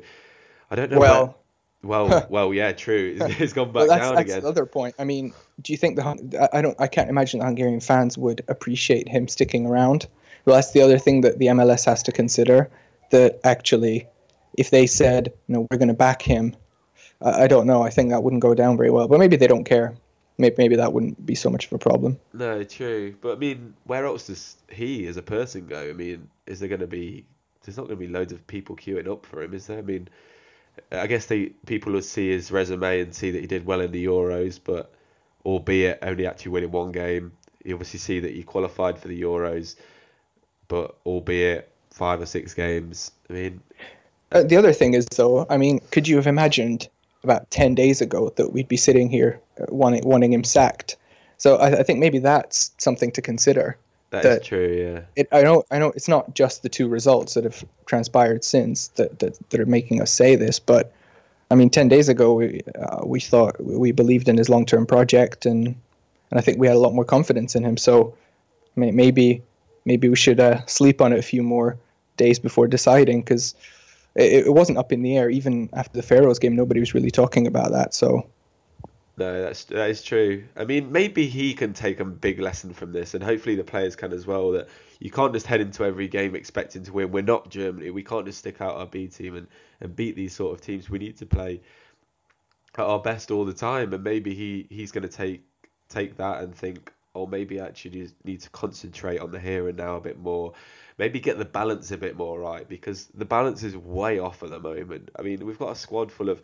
I 0.71 0.77
don't 0.77 0.91
know. 0.91 0.99
Well. 0.99 1.27
where- 1.27 1.35
well, 1.81 2.27
well, 2.31 2.53
yeah, 2.53 2.73
true. 2.73 3.17
It's, 3.21 3.41
it's 3.41 3.53
gone 3.53 3.69
back 3.69 3.75
Well, 3.75 3.87
that's, 3.87 4.01
down 4.03 4.15
that's 4.17 4.31
again. 4.31 4.39
another 4.41 4.67
point. 4.67 4.97
I 4.99 5.05
mean, 5.05 5.33
do 5.63 5.73
you 5.73 5.77
think 5.77 5.95
the 5.95 6.49
I 6.53 6.61
don't 6.61 6.75
I 6.81 6.89
can't 6.89 7.09
imagine 7.09 7.39
the 7.39 7.47
Hungarian 7.47 7.79
fans 7.79 8.19
would 8.19 8.43
appreciate 8.49 9.09
him 9.09 9.29
sticking 9.29 9.65
around. 9.65 10.09
Well, 10.45 10.57
that's 10.57 10.73
the 10.73 10.83
other 10.83 10.99
thing 10.99 11.21
that 11.21 11.39
the 11.39 11.47
MLS 11.47 11.85
has 11.85 12.03
to 12.05 12.13
consider. 12.13 12.69
That 13.11 13.41
actually, 13.45 14.09
if 14.57 14.71
they 14.71 14.87
said, 14.89 15.33
no, 15.47 15.67
we're 15.71 15.79
going 15.79 15.89
to 15.89 15.95
back 15.95 16.21
him, 16.21 16.57
I 17.23 17.45
I 17.45 17.47
don't 17.47 17.67
know. 17.67 17.81
I 17.83 17.91
think 17.91 18.11
that 18.11 18.23
wouldn't 18.25 18.43
go 18.43 18.55
down 18.55 18.77
very 18.77 18.91
well. 18.91 19.07
But 19.07 19.21
maybe 19.21 19.37
they 19.37 19.47
don't 19.47 19.65
care. 19.65 19.95
Maybe 20.39 20.55
maybe 20.57 20.77
that 20.77 20.93
wouldn't 20.93 21.25
be 21.27 21.35
so 21.35 21.51
much 21.51 21.67
of 21.67 21.73
a 21.73 21.79
problem. 21.79 22.19
No, 22.33 22.63
true. 22.63 23.15
But 23.21 23.33
I 23.33 23.39
mean, 23.39 23.75
where 23.85 24.07
else 24.07 24.29
does 24.29 24.57
he 24.71 25.07
as 25.07 25.17
a 25.17 25.23
person 25.23 25.67
go? 25.67 25.91
I 25.91 25.93
mean, 25.93 26.31
is 26.47 26.61
there 26.61 26.69
going 26.69 26.81
to 26.81 26.87
be? 26.87 27.25
There's 27.65 27.77
not 27.77 27.87
going 27.87 27.99
to 27.99 28.07
be 28.07 28.13
loads 28.13 28.33
of 28.33 28.47
people 28.47 28.77
queuing 28.77 29.09
up 29.09 29.27
for 29.27 29.43
him, 29.43 29.53
is 29.53 29.67
there? 29.67 29.79
I 29.79 29.83
mean, 29.83 30.09
I 30.93 31.07
guess 31.07 31.27
they 31.27 31.47
people 31.67 31.93
will 31.93 32.03
see 32.03 32.31
his 32.31 32.51
resume 32.51 33.01
and 33.01 33.15
see 33.15 33.33
that 33.33 33.41
he 33.41 33.47
did 33.47 33.67
well 33.67 33.81
in 33.81 33.91
the 33.91 34.05
Euros, 34.07 34.61
but 34.63 34.93
albeit 35.45 35.99
only 36.03 36.27
actually 36.27 36.53
winning 36.53 36.71
one 36.71 36.93
game. 36.93 37.33
You 37.65 37.75
obviously 37.75 37.99
see 37.99 38.21
that 38.21 38.33
he 38.33 38.43
qualified 38.45 38.99
for 38.99 39.09
the 39.09 39.21
Euros, 39.21 39.77
but 40.69 40.95
albeit 41.05 41.71
five 41.91 42.21
or 42.21 42.27
six 42.27 42.55
games. 42.55 43.11
I 43.29 43.33
mean, 43.33 43.61
Uh, 44.31 44.45
the 44.45 44.57
other 44.57 44.73
thing 44.73 44.95
is, 44.95 45.07
though, 45.07 45.47
I 45.51 45.57
mean, 45.57 45.81
could 45.91 46.07
you 46.07 46.17
have 46.17 46.27
imagined 46.27 46.89
about 47.25 47.51
10 47.51 47.75
days 47.75 48.01
ago 48.01 48.33
that 48.37 48.53
we'd 48.53 48.69
be 48.69 48.77
sitting 48.77 49.11
here 49.11 49.41
uh, 49.61 49.67
wanting, 49.69 50.05
wanting 50.05 50.33
him 50.33 50.45
sacked? 50.45 50.97
So 51.37 51.57
I, 51.57 51.81
I 51.81 51.83
think 51.83 52.01
maybe 52.01 52.19
that's 52.19 52.73
something 52.79 53.13
to 53.13 53.23
consider. 53.23 53.79
that 54.11 54.25
is 54.25 54.47
true. 54.47 54.95
Yeah. 54.95 55.01
it, 55.17 55.29
I 55.33 55.43
know 55.43 55.65
I 55.71 55.79
know 55.79 55.93
it's 55.95 56.09
not 56.09 56.35
just 56.35 56.63
the 56.63 56.69
two 56.69 56.89
results 56.89 57.35
that 57.35 57.45
have 57.45 57.65
transpired 57.87 58.43
since 58.43 58.89
that 58.89 59.19
that, 59.19 59.39
that 59.51 59.61
are 59.61 59.67
making 59.67 60.01
us 60.01 60.13
say 60.13 60.37
this, 60.37 60.59
but 60.59 60.93
I 61.51 61.55
mean, 61.55 61.71
ten 61.71 61.89
days 61.89 62.09
ago 62.09 62.35
we 62.35 62.63
uh, 62.75 63.03
we 63.05 63.21
thought 63.21 63.63
we 63.63 63.93
believed 63.93 64.29
in 64.29 64.37
his 64.37 64.49
long 64.49 64.67
term 64.67 64.87
project, 64.87 65.47
and 65.47 65.67
and 66.31 66.39
I 66.39 66.41
think 66.41 66.59
we 66.59 66.67
had 66.67 66.77
a 66.77 66.81
lot 66.81 66.95
more 66.95 67.05
confidence 67.05 67.55
in 67.55 67.65
him. 67.65 67.77
So 67.77 68.17
may, 68.77 68.91
maybe 68.91 69.43
maybe 69.85 70.09
we 70.09 70.17
should 70.17 70.41
uh, 70.41 70.65
sleep 70.67 71.01
on 71.01 71.13
it 71.13 71.19
a 71.19 71.23
few 71.23 71.43
more 71.43 71.79
days 72.17 72.39
before 72.39 72.67
deciding 72.67 73.21
because 73.21 73.55
it, 74.15 74.47
it 74.47 74.55
wasn't 74.55 74.79
up 74.79 74.93
in 74.93 75.03
the 75.03 75.17
air 75.17 75.31
even 75.31 75.69
after 75.73 75.97
the 75.97 76.03
Faroes 76.03 76.39
game. 76.39 76.57
Nobody 76.57 76.81
was 76.81 76.95
really 76.95 77.11
talking 77.11 77.47
about 77.47 77.73
that. 77.73 77.95
So 77.95 78.29
No, 79.19 79.43
that's 79.43 79.65
that 79.65 79.91
is 79.91 80.03
true. 80.03 80.45
I 80.57 80.65
mean, 80.65 80.93
maybe 80.93 81.27
he 81.27 81.53
can 81.53 81.73
take 81.73 81.99
a 81.99 82.05
big 82.05 82.39
lesson 82.39 82.73
from 82.73 82.93
this, 82.93 83.15
and 83.15 83.23
hopefully 83.23 83.57
the 83.57 83.65
players 83.65 83.97
can 83.97 84.13
as 84.13 84.27
well. 84.27 84.53
That 84.53 84.69
you 85.01 85.11
can't 85.11 85.33
just 85.33 85.47
head 85.47 85.61
into 85.61 85.85
every 85.85 86.07
game 86.07 86.37
expecting 86.37 86.85
to 86.85 86.93
win. 86.93 87.11
We're 87.11 87.23
not 87.25 87.51
Germany. 87.51 87.91
We 87.91 88.05
can't 88.05 88.25
just 88.25 88.39
stick 88.39 88.61
out 88.61 88.77
our 88.77 88.87
B 88.87 89.09
team 89.09 89.37
and, 89.37 89.49
and 89.81 89.95
beat 89.97 90.15
these 90.15 90.35
sort 90.35 90.55
of 90.55 90.65
teams. 90.65 90.89
We 90.89 91.01
need 91.01 91.17
to 91.19 91.27
play 91.27 91.61
at 92.77 92.85
our 92.85 93.01
best 93.01 93.33
all 93.33 93.45
the 93.45 93.53
time, 93.53 93.93
and 93.93 94.05
maybe 94.05 94.35
he, 94.35 94.67
he's 94.71 94.93
going 94.93 95.03
to 95.03 95.09
take 95.09 95.43
take 95.89 96.17
that 96.19 96.43
and 96.43 96.55
think, 96.55 96.93
or 97.15 97.27
maybe 97.27 97.59
actually 97.59 97.99
you 97.99 98.09
need 98.23 98.41
to 98.43 98.51
concentrate 98.51 99.19
on 99.19 99.33
the 99.33 99.41
here 99.41 99.69
and 99.69 99.77
now 99.77 99.97
a 99.97 100.01
bit 100.01 100.19
more. 100.21 100.53
Maybe 100.99 101.21
get 101.21 101.39
the 101.39 101.45
balance 101.45 101.91
a 101.93 101.97
bit 101.97 102.17
more 102.17 102.39
right 102.39 102.69
because 102.69 103.07
the 103.15 103.25
balance 103.25 103.63
is 103.63 103.77
way 103.77 104.19
off 104.19 104.43
at 104.43 104.51
the 104.51 104.59
moment. 104.59 105.11
I 105.17 105.23
mean, 105.23 105.47
we've 105.47 105.59
got 105.59 105.71
a 105.71 105.77
squad 105.77 106.11
full 106.11 106.29
of 106.29 106.43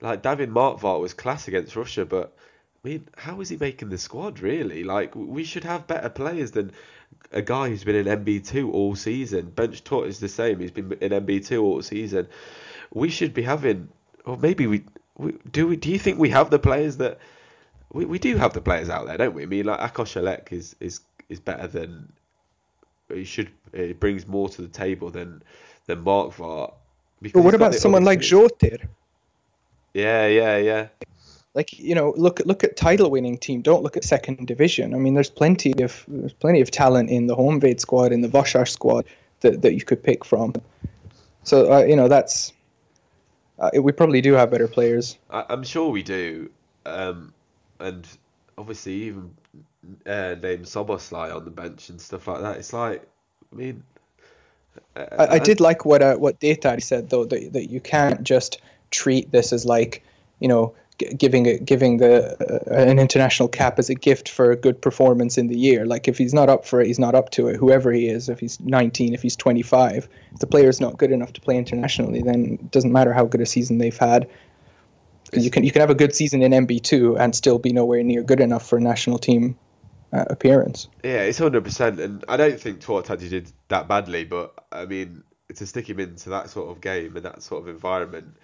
like 0.00 0.22
David 0.22 0.50
Márkvárt 0.50 1.00
was 1.00 1.14
class 1.14 1.48
against 1.48 1.74
Russia, 1.74 2.04
but 2.04 2.32
I 2.84 2.88
mean, 2.88 3.08
how 3.16 3.40
is 3.40 3.48
he 3.48 3.56
making 3.56 3.88
the 3.88 3.98
squad 3.98 4.40
really? 4.40 4.84
Like 4.84 5.14
we 5.16 5.42
should 5.44 5.64
have 5.64 5.88
better 5.88 6.08
players 6.08 6.52
than 6.52 6.72
a 7.32 7.42
guy 7.42 7.68
who's 7.68 7.84
been 7.84 8.06
in 8.06 8.24
NB2 8.24 8.72
all 8.72 8.94
season. 8.94 9.50
Bench 9.50 9.82
Tut 9.82 10.06
is 10.06 10.20
the 10.20 10.28
same. 10.28 10.60
He's 10.60 10.70
been 10.70 10.92
in 10.92 11.10
NB2 11.10 11.60
all 11.60 11.82
season. 11.82 12.28
We 12.92 13.08
should 13.10 13.34
be 13.34 13.42
having, 13.42 13.88
or 14.24 14.36
maybe 14.36 14.66
we, 14.66 14.84
we 15.16 15.34
do. 15.50 15.66
We 15.66 15.76
do 15.76 15.90
you 15.90 15.98
think 15.98 16.18
we 16.18 16.30
have 16.30 16.50
the 16.50 16.58
players 16.58 16.98
that 16.98 17.18
we, 17.92 18.04
we 18.04 18.18
do 18.18 18.36
have 18.36 18.52
the 18.52 18.60
players 18.60 18.88
out 18.88 19.06
there, 19.06 19.16
don't 19.16 19.34
we? 19.34 19.42
I 19.42 19.46
mean, 19.46 19.66
like 19.66 19.80
Akos 19.80 20.16
Elek 20.16 20.52
is 20.52 20.76
is 20.80 21.00
is 21.28 21.40
better 21.40 21.66
than 21.66 22.12
he 23.12 23.24
should. 23.24 23.50
It 23.72 24.00
brings 24.00 24.26
more 24.26 24.48
to 24.48 24.62
the 24.62 24.68
table 24.68 25.10
than 25.10 25.42
than 25.86 26.04
Márkvárt. 26.04 26.72
But 27.20 27.42
what 27.42 27.54
about 27.54 27.74
someone 27.74 28.04
like 28.04 28.20
Jotir? 28.20 28.86
Yeah, 29.94 30.26
yeah, 30.26 30.56
yeah. 30.58 30.88
Like 31.54 31.78
you 31.78 31.94
know, 31.94 32.14
look 32.16 32.40
look 32.44 32.62
at 32.64 32.76
title 32.76 33.10
winning 33.10 33.38
team. 33.38 33.62
Don't 33.62 33.82
look 33.82 33.96
at 33.96 34.04
second 34.04 34.46
division. 34.46 34.94
I 34.94 34.98
mean, 34.98 35.14
there's 35.14 35.30
plenty 35.30 35.72
of 35.82 36.04
there's 36.06 36.32
plenty 36.32 36.60
of 36.60 36.70
talent 36.70 37.10
in 37.10 37.26
the 37.26 37.34
Honvéd 37.34 37.80
squad, 37.80 38.12
in 38.12 38.20
the 38.20 38.28
Vasas 38.28 38.68
squad 38.68 39.06
that, 39.40 39.62
that 39.62 39.74
you 39.74 39.82
could 39.82 40.02
pick 40.02 40.24
from. 40.24 40.54
So 41.42 41.72
uh, 41.72 41.84
you 41.84 41.96
know, 41.96 42.08
that's 42.08 42.52
uh, 43.58 43.70
we 43.80 43.92
probably 43.92 44.20
do 44.20 44.34
have 44.34 44.50
better 44.50 44.68
players. 44.68 45.18
I, 45.30 45.46
am 45.48 45.64
sure 45.64 45.90
we 45.90 46.02
do, 46.02 46.50
um, 46.86 47.32
and 47.80 48.06
obviously 48.58 48.94
even 48.94 49.34
uh, 50.04 50.34
name 50.42 50.64
Szoboszlai 50.64 51.34
on 51.34 51.44
the 51.44 51.50
bench 51.50 51.88
and 51.88 52.00
stuff 52.00 52.26
like 52.26 52.42
that. 52.42 52.56
It's 52.56 52.72
like, 52.72 53.08
I 53.52 53.56
mean, 53.56 53.82
I, 54.96 55.00
I, 55.00 55.26
I 55.34 55.38
did 55.38 55.60
like 55.60 55.84
what 55.84 56.02
uh, 56.02 56.16
what 56.16 56.40
Data 56.40 56.80
said 56.80 57.08
though 57.08 57.24
that 57.24 57.52
that 57.52 57.70
you 57.70 57.80
can't 57.80 58.22
just 58.22 58.60
treat 58.90 59.30
this 59.30 59.52
as 59.52 59.64
like 59.64 60.02
you 60.40 60.48
know 60.48 60.74
giving 61.16 61.46
it 61.46 61.64
giving 61.64 61.98
the 61.98 62.36
uh, 62.40 62.74
an 62.74 62.98
international 62.98 63.48
cap 63.48 63.78
as 63.78 63.88
a 63.88 63.94
gift 63.94 64.28
for 64.28 64.50
a 64.50 64.56
good 64.56 64.80
performance 64.82 65.38
in 65.38 65.46
the 65.46 65.56
year. 65.56 65.86
Like 65.86 66.08
if 66.08 66.18
he's 66.18 66.34
not 66.34 66.48
up 66.48 66.66
for 66.66 66.80
it, 66.80 66.86
he's 66.88 66.98
not 66.98 67.14
up 67.14 67.30
to 67.30 67.48
it. 67.48 67.56
Whoever 67.56 67.92
he 67.92 68.08
is, 68.08 68.28
if 68.28 68.40
he's 68.40 68.60
19, 68.60 69.14
if 69.14 69.22
he's 69.22 69.36
25, 69.36 70.08
if 70.32 70.38
the 70.38 70.46
player's 70.46 70.80
not 70.80 70.98
good 70.98 71.12
enough 71.12 71.32
to 71.34 71.40
play 71.40 71.56
internationally, 71.56 72.22
then 72.22 72.58
it 72.60 72.70
doesn't 72.70 72.92
matter 72.92 73.12
how 73.12 73.24
good 73.24 73.40
a 73.40 73.46
season 73.46 73.78
they've 73.78 73.96
had. 73.96 74.28
Because 75.30 75.44
you 75.44 75.50
can 75.50 75.64
you 75.64 75.72
can 75.72 75.80
have 75.80 75.90
a 75.90 75.94
good 75.94 76.14
season 76.14 76.42
in 76.42 76.52
NB2 76.52 77.18
and 77.18 77.34
still 77.34 77.58
be 77.58 77.72
nowhere 77.72 78.02
near 78.02 78.22
good 78.22 78.40
enough 78.40 78.68
for 78.68 78.78
a 78.78 78.80
national 78.80 79.18
team 79.18 79.58
uh, 80.12 80.24
appearance. 80.28 80.88
Yeah, 81.02 81.22
it's 81.22 81.38
hundred 81.38 81.64
percent, 81.64 82.00
and 82.00 82.24
I 82.28 82.36
don't 82.36 82.58
think 82.58 82.80
Tuatadji 82.80 83.28
did 83.28 83.52
that 83.68 83.88
badly, 83.88 84.24
but 84.24 84.54
I 84.72 84.86
mean 84.86 85.22
to 85.54 85.66
stick 85.66 85.88
him 85.88 85.98
into 85.98 86.30
that 86.30 86.50
sort 86.50 86.70
of 86.70 86.80
game 86.80 87.16
and 87.16 87.24
that 87.24 87.42
sort 87.42 87.62
of 87.62 87.68
environment 87.68 88.36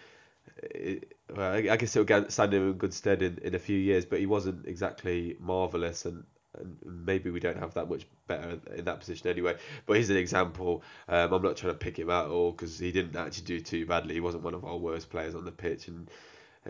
it, 0.62 1.16
well, 1.34 1.52
I 1.52 1.76
guess 1.76 1.96
it'll 1.96 2.30
stand 2.30 2.54
him 2.54 2.70
in 2.70 2.74
good 2.74 2.94
stead 2.94 3.22
in, 3.22 3.38
in 3.42 3.54
a 3.54 3.58
few 3.58 3.78
years, 3.78 4.04
but 4.04 4.20
he 4.20 4.26
wasn't 4.26 4.66
exactly 4.66 5.36
marvelous, 5.40 6.04
and, 6.04 6.24
and 6.58 6.76
maybe 6.84 7.30
we 7.30 7.40
don't 7.40 7.58
have 7.58 7.74
that 7.74 7.88
much 7.88 8.06
better 8.26 8.58
in 8.76 8.84
that 8.84 9.00
position 9.00 9.28
anyway. 9.28 9.56
But 9.86 9.96
he's 9.96 10.10
an 10.10 10.16
example. 10.16 10.82
Um, 11.08 11.32
I'm 11.32 11.42
not 11.42 11.56
trying 11.56 11.72
to 11.72 11.78
pick 11.78 11.98
him 11.98 12.10
out 12.10 12.26
at 12.26 12.30
all 12.30 12.52
because 12.52 12.78
he 12.78 12.92
didn't 12.92 13.16
actually 13.16 13.44
do 13.44 13.60
too 13.60 13.86
badly. 13.86 14.14
He 14.14 14.20
wasn't 14.20 14.44
one 14.44 14.54
of 14.54 14.64
our 14.64 14.76
worst 14.76 15.10
players 15.10 15.34
on 15.34 15.44
the 15.44 15.52
pitch, 15.52 15.88
and 15.88 16.10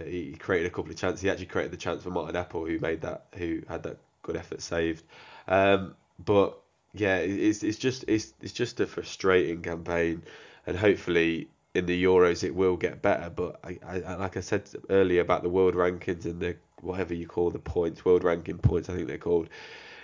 he 0.03 0.35
created 0.39 0.67
a 0.67 0.71
couple 0.71 0.91
of 0.91 0.97
chances. 0.97 1.21
He 1.21 1.31
actually 1.31 1.47
created 1.47 1.73
the 1.73 1.77
chance 1.77 2.03
for 2.03 2.11
Martin 2.11 2.35
Eppel, 2.35 2.69
who 2.69 2.79
made 2.79 3.03
that, 3.03 3.27
who 3.37 3.63
had 3.69 3.83
that 3.85 3.99
good 4.23 4.37
effort 4.37 4.63
saved. 4.63 5.05
Um, 5.47 5.95
but 6.25 6.59
yeah, 6.95 7.17
it's 7.17 7.63
it's 7.63 7.79
just 7.79 8.05
it's 8.09 8.33
it's 8.41 8.53
just 8.53 8.81
a 8.81 8.87
frustrating 8.87 9.63
campaign, 9.63 10.23
and 10.67 10.77
hopefully 10.77 11.49
in 11.75 11.87
the 11.87 12.05
Euros 12.05 12.45
it 12.45 12.55
will 12.55 12.77
get 12.77 13.03
better. 13.03 13.31
But 13.31 13.61
I, 13.65 13.79
I, 13.87 14.15
like 14.15 14.37
I 14.37 14.41
said 14.41 14.69
earlier 14.89 15.21
about 15.21 15.43
the 15.43 15.49
world 15.49 15.75
rankings 15.75 16.25
and 16.25 16.41
the 16.41 16.57
whatever 16.81 17.15
you 17.15 17.27
call 17.27 17.51
the 17.51 17.59
points, 17.59 18.05
world 18.05 18.25
ranking 18.25 18.59
points, 18.59 18.89
I 18.89 18.95
think 18.95 19.09
they're 19.09 19.19
called. 19.19 19.49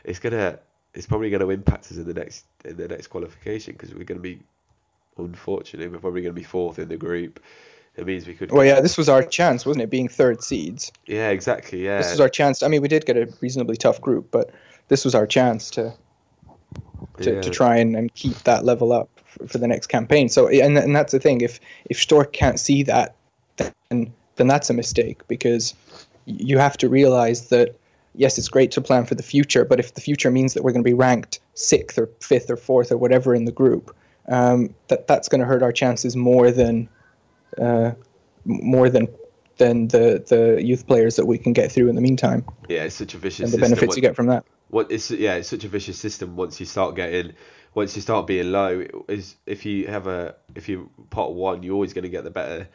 It's 0.02 0.18
gonna, 0.18 0.58
it's 0.94 1.06
probably 1.06 1.30
going 1.30 1.40
to 1.40 1.50
impact 1.50 1.86
us 1.90 1.96
in 1.96 2.04
the 2.04 2.14
next 2.14 2.46
in 2.64 2.76
the 2.76 2.88
next 2.88 3.08
qualification 3.08 3.74
because 3.74 3.94
we're 3.94 4.04
going 4.04 4.18
to 4.18 4.22
be, 4.22 4.40
unfortunately, 5.16 5.88
we're 5.88 6.00
probably 6.00 6.22
going 6.22 6.34
to 6.34 6.40
be 6.40 6.44
fourth 6.44 6.78
in 6.78 6.88
the 6.88 6.96
group. 6.96 7.40
It 8.00 8.06
means 8.06 8.26
we 8.26 8.32
could. 8.32 8.50
Well, 8.50 8.64
yeah, 8.64 8.80
this 8.80 8.96
was 8.96 9.10
our 9.10 9.22
chance, 9.22 9.66
wasn't 9.66 9.82
it? 9.82 9.90
Being 9.90 10.08
third 10.08 10.42
seeds. 10.42 10.90
Yeah, 11.06 11.28
exactly. 11.28 11.84
Yeah. 11.84 11.98
This 11.98 12.10
was 12.10 12.20
our 12.20 12.30
chance. 12.30 12.62
I 12.62 12.68
mean, 12.68 12.80
we 12.80 12.88
did 12.88 13.04
get 13.04 13.18
a 13.18 13.30
reasonably 13.42 13.76
tough 13.76 14.00
group, 14.00 14.30
but 14.30 14.50
this 14.88 15.04
was 15.04 15.14
our 15.14 15.26
chance 15.26 15.70
to 15.72 15.92
to, 17.20 17.34
yeah. 17.34 17.40
to 17.42 17.50
try 17.50 17.76
and, 17.76 17.94
and 17.94 18.14
keep 18.14 18.36
that 18.44 18.64
level 18.64 18.92
up 18.92 19.10
for 19.46 19.58
the 19.58 19.68
next 19.68 19.88
campaign. 19.88 20.30
So 20.30 20.48
and 20.48 20.78
and 20.78 20.96
that's 20.96 21.12
the 21.12 21.20
thing. 21.20 21.42
If 21.42 21.60
if 21.84 21.98
Storck 21.98 22.32
can't 22.32 22.58
see 22.58 22.84
that, 22.84 23.16
then 23.56 24.14
then 24.36 24.46
that's 24.46 24.70
a 24.70 24.74
mistake 24.74 25.28
because 25.28 25.74
you 26.24 26.56
have 26.56 26.78
to 26.78 26.88
realize 26.88 27.48
that 27.48 27.76
yes, 28.14 28.38
it's 28.38 28.48
great 28.48 28.70
to 28.72 28.80
plan 28.80 29.04
for 29.04 29.14
the 29.14 29.22
future, 29.22 29.66
but 29.66 29.78
if 29.78 29.92
the 29.92 30.00
future 30.00 30.30
means 30.30 30.54
that 30.54 30.64
we're 30.64 30.72
going 30.72 30.82
to 30.82 30.88
be 30.88 30.94
ranked 30.94 31.38
sixth 31.52 31.98
or 31.98 32.08
fifth 32.20 32.50
or 32.50 32.56
fourth 32.56 32.90
or 32.92 32.96
whatever 32.96 33.34
in 33.34 33.44
the 33.44 33.52
group, 33.52 33.94
um, 34.26 34.74
that 34.88 35.06
that's 35.06 35.28
going 35.28 35.40
to 35.42 35.46
hurt 35.46 35.62
our 35.62 35.72
chances 35.72 36.16
more 36.16 36.50
than 36.50 36.88
uh, 37.58 37.92
more 38.44 38.88
than 38.88 39.08
than 39.58 39.88
the 39.88 40.24
the 40.26 40.62
youth 40.62 40.86
players 40.86 41.16
that 41.16 41.26
we 41.26 41.38
can 41.38 41.52
get 41.52 41.72
through 41.72 41.88
in 41.88 41.94
the 41.94 42.00
meantime. 42.00 42.44
Yeah, 42.68 42.84
it's 42.84 42.96
such 42.96 43.14
a 43.14 43.18
vicious. 43.18 43.52
And 43.52 43.52
the 43.52 43.58
benefits 43.58 43.96
you 43.96 44.02
get 44.02 44.16
from 44.16 44.26
that. 44.26 44.44
What 44.68 44.90
is 44.90 45.10
yeah, 45.10 45.34
it's 45.34 45.48
such 45.48 45.64
a 45.64 45.68
vicious 45.68 45.98
system 45.98 46.36
once 46.36 46.60
you 46.60 46.66
start 46.66 46.94
getting 46.94 47.34
once 47.74 47.94
you 47.94 48.02
start 48.02 48.26
being 48.26 48.50
low, 48.50 48.84
is 49.08 49.36
if 49.46 49.64
you 49.64 49.86
have 49.86 50.06
a 50.06 50.34
if 50.54 50.68
you 50.68 50.90
pot 51.10 51.34
one, 51.34 51.62
you're 51.62 51.74
always 51.74 51.92
going 51.92 52.04
to 52.04 52.08
get 52.08 52.24
the 52.24 52.30
better 52.30 52.68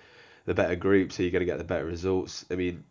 the 0.45 0.53
better 0.53 0.75
group, 0.75 1.11
so 1.11 1.23
you're 1.23 1.31
going 1.31 1.41
to 1.41 1.45
get 1.45 1.57
the 1.57 1.63
better 1.63 1.85
results. 1.85 2.45
I 2.49 2.55
mean, 2.55 2.83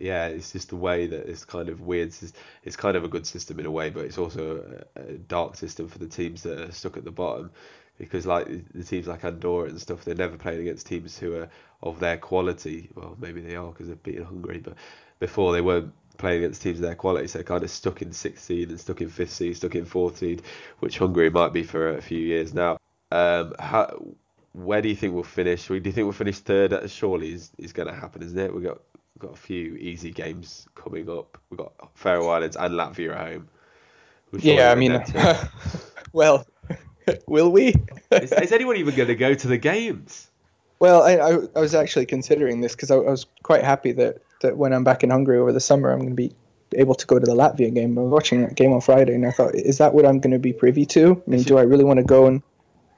yeah, 0.00 0.26
it's 0.26 0.52
just 0.52 0.70
the 0.70 0.76
way 0.76 1.06
that 1.06 1.28
it's 1.28 1.44
kind 1.44 1.68
of 1.68 1.82
weird. 1.82 2.08
It's, 2.08 2.32
it's 2.64 2.76
kind 2.76 2.96
of 2.96 3.04
a 3.04 3.08
good 3.08 3.26
system 3.26 3.60
in 3.60 3.66
a 3.66 3.70
way, 3.70 3.90
but 3.90 4.04
it's 4.04 4.18
also 4.18 4.84
a, 4.96 5.00
a, 5.00 5.12
dark 5.14 5.54
system 5.56 5.88
for 5.88 5.98
the 5.98 6.08
teams 6.08 6.42
that 6.42 6.58
are 6.58 6.72
stuck 6.72 6.96
at 6.96 7.04
the 7.04 7.10
bottom. 7.10 7.50
Because 7.98 8.26
like 8.26 8.46
the 8.72 8.84
teams 8.84 9.06
like 9.06 9.24
Andorra 9.24 9.68
and 9.68 9.80
stuff, 9.80 10.04
they're 10.04 10.14
never 10.14 10.36
playing 10.36 10.60
against 10.60 10.86
teams 10.86 11.18
who 11.18 11.34
are 11.34 11.48
of 11.82 11.98
their 11.98 12.16
quality. 12.16 12.90
Well, 12.94 13.16
maybe 13.20 13.40
they 13.40 13.56
are 13.56 13.70
because 13.70 13.88
they've 13.88 14.02
beaten 14.02 14.24
Hungary, 14.24 14.58
but 14.58 14.74
before 15.18 15.52
they 15.52 15.60
weren't 15.60 15.92
playing 16.16 16.44
against 16.44 16.62
teams 16.62 16.78
of 16.78 16.82
their 16.82 16.94
quality, 16.94 17.26
so 17.26 17.42
kind 17.42 17.64
of 17.64 17.70
stuck 17.70 18.02
in 18.02 18.12
sixth 18.12 18.44
seed 18.44 18.70
and 18.70 18.80
stuck 18.80 19.00
in 19.00 19.08
fifth 19.08 19.32
seed, 19.32 19.56
stuck 19.56 19.74
in 19.74 19.84
fourth 19.84 20.18
seed, 20.18 20.42
which 20.78 20.98
Hungary 20.98 21.30
might 21.30 21.52
be 21.52 21.62
for 21.62 21.96
a 21.96 22.02
few 22.02 22.18
years 22.18 22.54
now. 22.54 22.78
Um, 23.10 23.54
how, 23.58 24.00
where 24.52 24.82
do 24.82 24.88
you 24.88 24.96
think 24.96 25.14
we'll 25.14 25.22
finish? 25.22 25.66
Do 25.66 25.74
you 25.74 25.80
think 25.80 25.96
we'll 25.96 26.12
finish 26.12 26.38
third? 26.38 26.90
Surely 26.90 27.32
is, 27.32 27.50
is 27.58 27.72
going 27.72 27.88
to 27.88 27.94
happen, 27.94 28.22
isn't 28.22 28.38
it? 28.38 28.54
We've 28.54 28.64
got 28.64 28.80
we've 29.14 29.30
got 29.30 29.36
a 29.36 29.40
few 29.40 29.76
easy 29.76 30.10
games 30.10 30.66
coming 30.74 31.08
up. 31.08 31.38
We've 31.50 31.58
got 31.58 31.72
Faroe 31.94 32.28
Islands 32.28 32.56
and 32.56 32.74
Latvia 32.74 33.14
at 33.14 33.28
home. 33.28 33.48
Yeah, 34.40 34.70
I 34.70 34.74
mean, 34.74 35.02
well, 36.12 36.46
will 37.26 37.50
we? 37.50 37.74
is, 38.10 38.32
is 38.32 38.52
anyone 38.52 38.76
even 38.76 38.94
going 38.94 39.08
to 39.08 39.14
go 39.14 39.34
to 39.34 39.48
the 39.48 39.58
games? 39.58 40.28
Well, 40.80 41.02
I, 41.02 41.16
I, 41.16 41.38
I 41.56 41.60
was 41.60 41.74
actually 41.74 42.06
considering 42.06 42.60
this 42.60 42.74
because 42.74 42.90
I, 42.90 42.96
I 42.96 43.10
was 43.10 43.26
quite 43.42 43.64
happy 43.64 43.92
that 43.92 44.22
that 44.42 44.56
when 44.56 44.72
I'm 44.72 44.84
back 44.84 45.02
in 45.02 45.10
Hungary 45.10 45.38
over 45.38 45.52
the 45.52 45.60
summer, 45.60 45.90
I'm 45.90 45.98
going 45.98 46.10
to 46.10 46.14
be 46.14 46.32
able 46.74 46.94
to 46.94 47.06
go 47.06 47.18
to 47.18 47.24
the 47.24 47.34
Latvia 47.34 47.74
game. 47.74 47.98
I 47.98 48.02
was 48.02 48.10
watching 48.10 48.42
that 48.42 48.54
game 48.54 48.72
on 48.72 48.80
Friday, 48.80 49.14
and 49.14 49.26
I 49.26 49.30
thought, 49.30 49.54
is 49.54 49.78
that 49.78 49.94
what 49.94 50.06
I'm 50.06 50.20
going 50.20 50.32
to 50.32 50.38
be 50.38 50.52
privy 50.52 50.86
to? 50.86 51.22
I 51.26 51.30
mean, 51.30 51.42
do 51.42 51.58
I 51.58 51.62
really 51.62 51.84
want 51.84 51.98
to 51.98 52.04
go 52.04 52.26
and, 52.26 52.42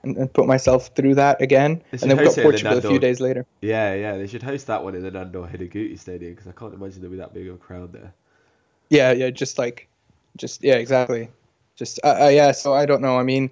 and, 0.03 0.16
and 0.16 0.33
put 0.33 0.46
myself 0.46 0.90
through 0.94 1.14
that 1.16 1.40
again? 1.40 1.83
And 1.92 2.01
then 2.01 2.16
we've 2.18 2.35
got 2.35 2.42
Portugal 2.42 2.79
a 2.79 2.83
few 2.83 2.99
days 2.99 3.20
later. 3.20 3.46
Yeah, 3.61 3.94
yeah, 3.94 4.16
they 4.16 4.27
should 4.27 4.42
host 4.42 4.66
that 4.66 4.85
one 4.85 4.94
in 4.94 5.03
the 5.03 5.11
Nándor 5.11 5.51
Hidegkuti 5.51 5.99
Stadium 5.99 6.35
because 6.35 6.49
I 6.49 6.53
can't 6.53 6.75
imagine 6.75 7.01
there'll 7.01 7.12
be 7.12 7.18
that 7.18 7.33
big 7.33 7.49
of 7.49 7.55
a 7.55 7.59
crowd 7.59 7.92
there. 7.92 8.12
Yeah, 8.88 9.12
yeah, 9.12 9.31
just 9.31 9.57
like, 9.57 9.88
just 10.37 10.64
yeah, 10.64 10.75
exactly. 10.75 11.31
Just 11.76 12.00
uh, 12.04 12.24
uh, 12.24 12.28
yeah. 12.28 12.52
So 12.52 12.74
I 12.74 12.87
don't 12.87 13.02
know. 13.02 13.18
I 13.18 13.22
mean, 13.22 13.50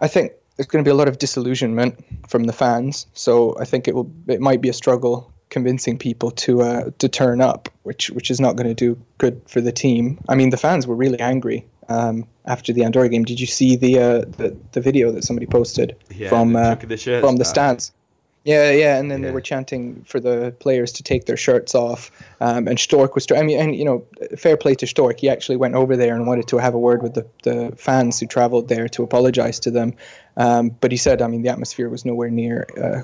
I 0.00 0.08
think 0.08 0.32
there's 0.56 0.66
going 0.66 0.84
to 0.84 0.88
be 0.88 0.92
a 0.92 0.96
lot 0.96 1.08
of 1.08 1.18
disillusionment 1.18 2.28
from 2.28 2.44
the 2.44 2.52
fans. 2.52 3.06
So 3.12 3.56
I 3.58 3.64
think 3.64 3.88
it 3.88 3.94
will. 3.94 4.10
It 4.28 4.40
might 4.40 4.60
be 4.60 4.68
a 4.68 4.72
struggle 4.72 5.32
convincing 5.50 5.98
people 5.98 6.30
to 6.30 6.62
uh, 6.62 6.90
to 6.98 7.08
turn 7.08 7.40
up, 7.40 7.68
which 7.82 8.10
which 8.10 8.30
is 8.30 8.40
not 8.40 8.56
going 8.56 8.68
to 8.68 8.74
do 8.74 9.00
good 9.18 9.42
for 9.46 9.60
the 9.60 9.72
team. 9.72 10.18
I 10.28 10.34
mean, 10.34 10.50
the 10.50 10.56
fans 10.56 10.86
were 10.86 10.96
really 10.96 11.20
angry 11.20 11.66
um, 11.88 12.26
after 12.44 12.72
the 12.72 12.84
Andorra 12.84 13.08
game. 13.08 13.24
Did 13.24 13.40
you 13.40 13.46
see 13.46 13.76
the 13.76 13.98
uh, 13.98 14.18
the, 14.20 14.56
the 14.72 14.80
video 14.80 15.12
that 15.12 15.24
somebody 15.24 15.46
posted 15.46 15.96
yeah, 16.10 16.28
from 16.28 16.56
uh, 16.56 16.74
the 16.74 17.20
from 17.20 17.36
the 17.36 17.44
stands? 17.44 17.92
Yeah, 18.44 18.72
yeah, 18.72 18.98
and 18.98 19.08
then 19.08 19.20
yeah. 19.20 19.28
they 19.28 19.32
were 19.32 19.40
chanting 19.40 20.04
for 20.04 20.18
the 20.18 20.52
players 20.58 20.92
to 20.94 21.04
take 21.04 21.26
their 21.26 21.36
shirts 21.36 21.76
off. 21.76 22.10
Um, 22.40 22.66
and 22.66 22.78
Storck 22.78 23.14
was, 23.14 23.30
I 23.30 23.42
mean, 23.42 23.60
and 23.60 23.76
you 23.76 23.84
know, 23.84 24.04
fair 24.36 24.56
play 24.56 24.74
to 24.76 24.86
Storck. 24.86 25.20
He 25.20 25.28
actually 25.28 25.56
went 25.56 25.76
over 25.76 25.96
there 25.96 26.16
and 26.16 26.26
wanted 26.26 26.48
to 26.48 26.58
have 26.58 26.74
a 26.74 26.78
word 26.78 27.02
with 27.02 27.14
the, 27.14 27.26
the 27.44 27.72
fans 27.76 28.18
who 28.18 28.26
travelled 28.26 28.68
there 28.68 28.88
to 28.88 29.04
apologise 29.04 29.60
to 29.60 29.70
them. 29.70 29.94
Um, 30.36 30.70
but 30.70 30.90
he 30.90 30.96
said, 30.96 31.22
I 31.22 31.28
mean, 31.28 31.42
the 31.42 31.50
atmosphere 31.50 31.88
was 31.88 32.04
nowhere 32.04 32.30
near. 32.30 32.66
Uh, 32.76 33.02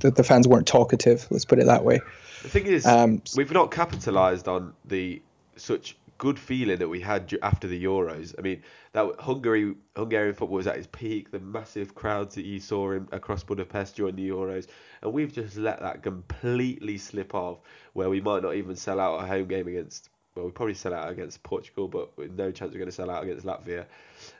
the, 0.00 0.10
the, 0.10 0.24
fans 0.24 0.48
weren't 0.48 0.66
talkative. 0.66 1.28
Let's 1.30 1.44
put 1.44 1.60
it 1.60 1.66
that 1.66 1.84
way. 1.84 2.00
The 2.42 2.48
thing 2.48 2.66
is, 2.66 2.86
um, 2.86 3.22
we've 3.36 3.52
not 3.52 3.70
capitalised 3.70 4.48
on 4.48 4.72
the 4.84 5.22
such 5.56 5.96
good 6.18 6.38
feeling 6.38 6.78
that 6.78 6.88
we 6.88 7.00
had 7.00 7.36
after 7.42 7.66
the 7.66 7.82
Euros. 7.82 8.34
I 8.38 8.42
mean, 8.42 8.62
that 8.92 9.06
Hungary 9.18 9.74
Hungarian 9.96 10.34
football 10.34 10.56
was 10.56 10.66
at 10.66 10.76
its 10.76 10.88
peak. 10.90 11.30
The 11.30 11.40
massive 11.40 11.94
crowds 11.94 12.34
that 12.36 12.44
you 12.44 12.60
saw 12.60 12.92
in, 12.92 13.08
across 13.12 13.42
Budapest 13.42 13.96
during 13.96 14.16
the 14.16 14.28
Euros, 14.28 14.66
and 15.02 15.12
we've 15.12 15.32
just 15.32 15.56
let 15.56 15.80
that 15.80 16.02
completely 16.02 16.98
slip 16.98 17.34
off. 17.34 17.58
Where 17.92 18.10
we 18.10 18.20
might 18.20 18.42
not 18.42 18.54
even 18.54 18.76
sell 18.76 19.00
out 19.00 19.22
a 19.22 19.26
home 19.26 19.46
game 19.46 19.68
against. 19.68 20.10
Well, 20.34 20.44
we 20.44 20.50
probably 20.50 20.74
sell 20.74 20.92
out 20.92 21.10
against 21.10 21.42
Portugal, 21.42 21.88
but 21.88 22.16
with 22.18 22.32
no 22.32 22.50
chance 22.50 22.72
we're 22.72 22.78
going 22.78 22.90
to 22.90 22.92
sell 22.92 23.10
out 23.10 23.24
against 23.24 23.46
Latvia. 23.46 23.86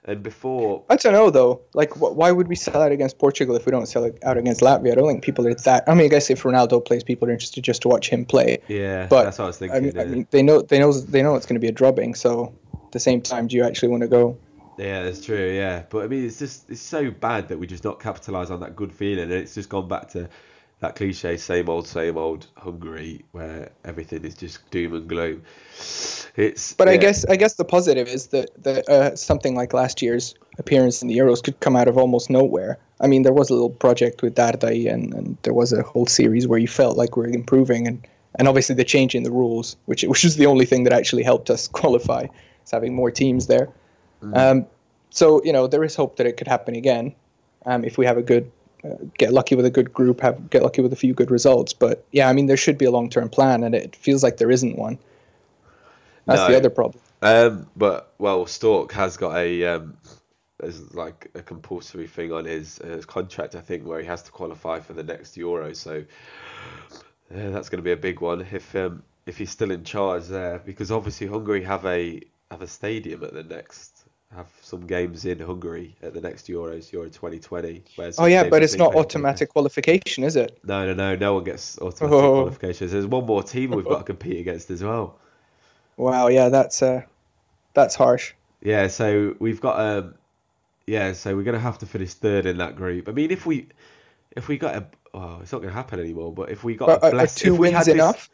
And 0.05 0.23
before, 0.23 0.85
I 0.89 0.97
don't 0.97 1.13
know 1.13 1.31
though. 1.31 1.63
Like, 1.75 1.93
wh- 1.95 2.17
why 2.17 2.31
would 2.31 2.49
we 2.49 2.55
sell 2.57 2.81
out 2.83 2.93
against 2.93 3.19
Portugal 3.19 3.57
if 3.57 3.67
we 3.67 3.73
don't 3.73 3.87
sell 3.87 4.05
it 4.05 4.19
out 4.23 4.39
against 4.39 4.61
Latvia? 4.61 4.93
I 4.93 4.95
don't 4.95 5.09
think 5.09 5.25
people 5.25 5.47
are 5.47 5.55
that. 5.55 5.85
I 5.89 5.95
mean, 5.95 6.07
I 6.07 6.09
guess 6.09 6.31
if 6.31 6.43
Ronaldo 6.43 6.85
plays, 6.85 7.03
people 7.05 7.29
are 7.29 7.33
interested 7.33 7.63
just 7.65 7.83
to 7.83 7.89
watch 7.89 8.09
him 8.09 8.25
play. 8.25 8.59
yeah, 8.69 9.07
But 9.09 9.25
that's 9.25 9.39
what 9.39 9.45
I 9.45 9.47
was 9.49 9.57
I 9.57 9.59
thinking. 9.59 9.83
mean, 9.83 9.99
I 9.99 10.03
yeah. 10.03 10.09
mean, 10.11 10.27
they 10.31 10.43
know 10.43 10.63
they 10.63 10.79
know 10.79 10.93
they 10.93 11.23
know 11.23 11.35
it's 11.35 11.47
going 11.47 11.57
to 11.57 11.61
be 11.61 11.69
a 11.69 11.73
drubbing. 11.73 12.15
So 12.15 12.55
at 12.85 12.93
the 12.93 13.01
same 13.01 13.21
time, 13.21 13.49
do 13.49 13.57
you 13.57 13.65
actually 13.65 13.89
want 13.89 14.03
to 14.03 14.09
go? 14.09 14.39
Yeah, 14.79 15.03
that's 15.05 15.25
true. 15.25 15.53
Yeah, 15.53 15.85
but 15.89 16.05
I 16.05 16.09
mean, 16.09 16.25
it's 16.27 16.39
just 16.39 16.71
it's 16.71 16.81
so 16.83 17.11
bad 17.11 17.49
that 17.49 17.59
we 17.59 17.67
just 17.67 17.83
not 17.85 17.99
capitalise 17.99 18.51
on 18.51 18.61
that 18.61 18.77
good 18.77 18.93
feeling, 18.93 19.25
and 19.25 19.33
it's 19.33 19.55
just 19.55 19.69
gone 19.69 19.89
back 19.89 20.09
to 20.11 20.29
that 20.81 20.95
cliche, 20.97 21.37
same 21.39 21.69
old, 21.69 21.87
same 21.87 22.19
old 22.19 22.47
Hungary, 22.57 23.25
where 23.33 23.71
everything 23.85 24.25
is 24.25 24.35
just 24.35 24.71
doom 24.71 24.95
and 24.95 25.09
gloom. 25.09 25.43
It's 26.37 26.75
But 26.75 26.89
I 26.89 26.99
guess 26.99 27.25
I 27.25 27.37
guess 27.37 27.55
the 27.55 27.65
positive 27.65 28.09
is 28.09 28.29
that 28.29 28.51
that 28.63 28.89
uh, 28.89 29.17
something 29.17 29.55
like 29.55 29.73
last 29.73 30.03
year's 30.03 30.35
appearance 30.59 31.01
in 31.01 31.09
the 31.09 31.17
Euros 31.17 31.43
could 31.43 31.59
come 31.61 31.77
out 31.77 31.89
of 31.89 31.97
almost 31.97 32.29
nowhere. 32.29 32.79
I 33.01 33.07
mean, 33.07 33.23
there 33.23 33.33
was 33.33 33.51
a 33.51 33.55
little 33.55 33.71
project 33.71 34.23
with 34.23 34.35
Dardai, 34.35 34.93
and, 34.93 35.15
and 35.15 35.39
there 35.43 35.55
was 35.55 35.73
a 35.73 35.83
whole 35.83 36.07
series 36.07 36.47
where 36.47 36.59
you 36.59 36.69
felt 36.69 36.97
like 36.97 37.17
we 37.17 37.25
are 37.25 37.29
improving, 37.29 37.87
and, 37.87 38.07
and 38.35 38.49
obviously 38.49 38.75
the 38.75 38.85
change 38.85 39.15
in 39.15 39.23
the 39.23 39.31
rules, 39.31 39.77
which 39.87 40.03
which 40.03 40.25
was 40.25 40.37
the 40.37 40.47
only 40.47 40.67
thing 40.67 40.85
that 40.85 40.93
actually 40.93 41.23
helped 41.23 41.49
us 41.49 41.69
qualify, 41.81 42.27
is 42.65 42.71
having 42.71 42.95
more 42.95 43.11
teams 43.11 43.47
there. 43.47 43.71
Um, 44.35 44.67
so 45.11 45.43
you 45.43 45.53
know 45.53 45.67
there 45.67 45.85
is 45.85 45.97
hope 45.97 46.17
that 46.17 46.27
it 46.27 46.37
could 46.37 46.49
happen 46.49 46.75
again, 46.75 47.15
um, 47.65 47.85
if 47.85 47.97
we 47.97 48.05
have 48.05 48.19
a 48.19 48.23
good. 48.23 48.53
Get 49.19 49.33
lucky 49.33 49.55
with 49.55 49.67
a 49.67 49.71
good 49.71 49.93
group, 49.93 50.21
have 50.21 50.51
get 50.51 50.63
lucky 50.63 50.83
with 50.83 50.93
a 50.93 50.97
few 50.97 51.15
good 51.15 51.31
results, 51.31 51.73
but 51.73 52.05
yeah, 52.13 52.29
I 52.29 52.33
mean 52.33 52.47
there 52.47 52.57
should 52.57 52.79
be 52.79 52.85
a 52.85 52.91
long-term 52.91 53.29
plan, 53.31 53.65
and 53.65 53.75
it 53.75 53.97
feels 53.97 54.23
like 54.23 54.37
there 54.37 54.51
isn't 54.51 54.77
one. 54.77 54.99
That's 56.27 56.41
No. 56.41 56.49
the 56.49 56.57
other 56.57 56.71
problem. 56.71 57.03
Um, 57.23 57.67
but 57.77 58.13
well, 58.19 58.47
Storck 58.47 58.93
has 58.93 59.17
got 59.17 59.37
a 59.37 59.65
um, 59.65 59.97
there's 60.59 60.95
like 60.95 61.31
a 61.35 61.43
compulsory 61.43 62.07
thing 62.07 62.33
on 62.33 62.45
his, 62.45 62.79
his 62.79 63.05
contract, 63.05 63.55
I 63.55 63.61
think, 63.61 63.87
where 63.87 64.01
he 64.01 64.07
has 64.07 64.23
to 64.23 64.31
qualify 64.31 64.81
for 64.81 64.93
the 64.93 65.03
next 65.03 65.37
Euro. 65.37 65.73
So 65.75 66.05
yeah, 67.35 67.51
that's 67.51 67.69
going 67.69 67.79
to 67.79 67.83
be 67.83 67.93
a 67.93 67.97
big 67.97 68.21
one 68.21 68.47
if 68.53 68.75
um, 68.77 69.03
if 69.27 69.39
he's 69.39 69.51
still 69.51 69.71
in 69.71 69.85
charge 69.85 70.27
there, 70.27 70.61
because 70.65 70.91
obviously 70.91 71.27
Hungary 71.27 71.63
have 71.65 71.85
a 71.85 72.23
have 72.51 72.63
a 72.63 72.67
stadium 72.67 73.25
at 73.25 73.35
the 73.35 73.43
next 73.43 73.96
have 74.35 74.49
some 74.61 74.87
games 74.87 75.25
in 75.25 75.39
Hungary 75.39 75.95
at 76.03 76.13
the 76.15 76.21
next 76.21 76.49
Euros, 76.49 76.93
Euro 76.93 77.07
2020. 77.09 77.83
where 77.97 78.13
Oh 78.19 78.27
yeah, 78.27 78.49
but 78.49 78.63
it's 78.63 78.77
not 78.77 78.95
automatic 78.95 79.51
qualification, 79.51 80.25
is 80.25 80.37
it? 80.37 80.59
No, 80.65 80.85
no, 80.87 80.95
no, 80.95 81.17
no 81.17 81.35
one 81.35 81.45
gets 81.45 81.79
automatic 81.81 82.19
Oh. 82.19 82.33
qualifications. 82.43 82.93
There's 82.93 83.07
one 83.07 83.25
more 83.25 83.43
team 83.43 83.71
we've 83.71 83.85
got 83.85 83.99
to 83.99 84.05
compete 84.05 84.41
against 84.41 84.71
as 84.71 84.83
well. 84.83 85.19
Wow, 85.97 86.29
yeah, 86.29 86.49
that's 86.51 86.83
uh, 86.83 87.03
that's 87.73 87.95
harsh. 87.95 88.35
Yeah, 88.61 88.89
so 88.89 89.35
we've 89.39 89.61
got 89.61 89.81
um 89.81 90.15
yeah, 90.87 91.13
so 91.15 91.35
we're 91.35 91.43
gonna 91.43 91.59
have 91.59 91.79
to 91.79 91.87
finish 91.87 92.13
third 92.15 92.47
in 92.47 92.59
that 92.59 92.77
group. 92.77 93.09
I 93.09 93.13
mean, 93.13 93.31
if 93.31 93.47
we 93.47 93.69
if 94.37 94.49
we 94.49 94.59
got 94.59 94.75
a 94.75 94.87
oh, 95.15 95.39
it's 95.41 95.53
not 95.53 95.63
gonna 95.63 95.73
happen 95.73 95.99
anymore. 96.01 96.33
But 96.35 96.51
if 96.51 96.65
we 96.65 96.75
got 96.75 96.87
But 96.87 97.03
a 97.03 97.07
are 97.07 97.11
blessed, 97.13 97.39
two 97.39 97.55
if 97.55 97.59
we 97.59 97.69
wins 97.69 97.77
had 97.77 97.87
this- 97.87 97.95
enough? 97.95 98.29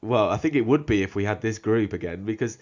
well, 0.00 0.30
I 0.30 0.38
think 0.38 0.54
it 0.54 0.62
would 0.64 0.86
be 0.86 1.02
if 1.02 1.14
we 1.14 1.24
had 1.24 1.42
this 1.42 1.58
group 1.58 1.92
again 1.92 2.24
because 2.24 2.56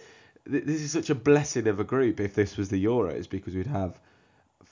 th- 0.51 0.65
this 0.65 0.81
is 0.83 0.91
such 0.91 1.11
a 1.11 1.15
blessing 1.15 1.67
of 1.69 1.81
a 1.81 1.85
group. 1.85 2.21
If 2.21 2.35
this 2.35 2.57
was 2.57 2.69
the 2.69 2.85
Euros, 2.85 3.29
because 3.29 3.55
we'd 3.55 3.67
have. 3.67 3.99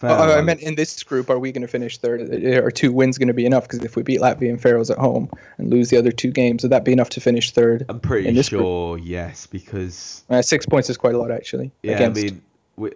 Oh, 0.02 0.36
I 0.36 0.42
meant 0.42 0.60
in 0.60 0.74
this 0.74 1.02
group, 1.04 1.30
are 1.30 1.38
we 1.38 1.52
going 1.52 1.62
to 1.62 1.68
finish 1.68 1.96
third? 1.96 2.20
Are 2.44 2.70
two 2.70 2.92
wins 2.92 3.16
going 3.16 3.28
to 3.28 3.34
be 3.34 3.46
enough? 3.46 3.62
Because 3.62 3.82
if 3.82 3.96
we 3.96 4.02
beat 4.02 4.20
Latvia 4.20 4.50
and 4.50 4.60
Faroes 4.60 4.90
at 4.90 4.98
home 4.98 5.30
and 5.56 5.70
lose 5.70 5.88
the 5.88 5.96
other 5.96 6.12
two 6.12 6.30
games, 6.30 6.62
would 6.64 6.72
that 6.72 6.84
be 6.84 6.92
enough 6.92 7.08
to 7.10 7.20
finish 7.22 7.52
third? 7.52 7.86
I'm 7.88 8.00
pretty 8.00 8.30
this 8.32 8.50
group? 8.50 8.60
sure, 8.60 8.98
yes, 8.98 9.46
because 9.46 10.22
Uh, 10.28 10.42
six 10.42 10.66
points 10.66 10.90
is 10.90 10.98
quite 10.98 11.14
a 11.14 11.18
lot, 11.18 11.30
actually. 11.30 11.72
Yeah, 11.82 11.94
against, 11.94 12.20
I 12.20 12.24
mean, 12.24 12.42
we, 12.76 12.90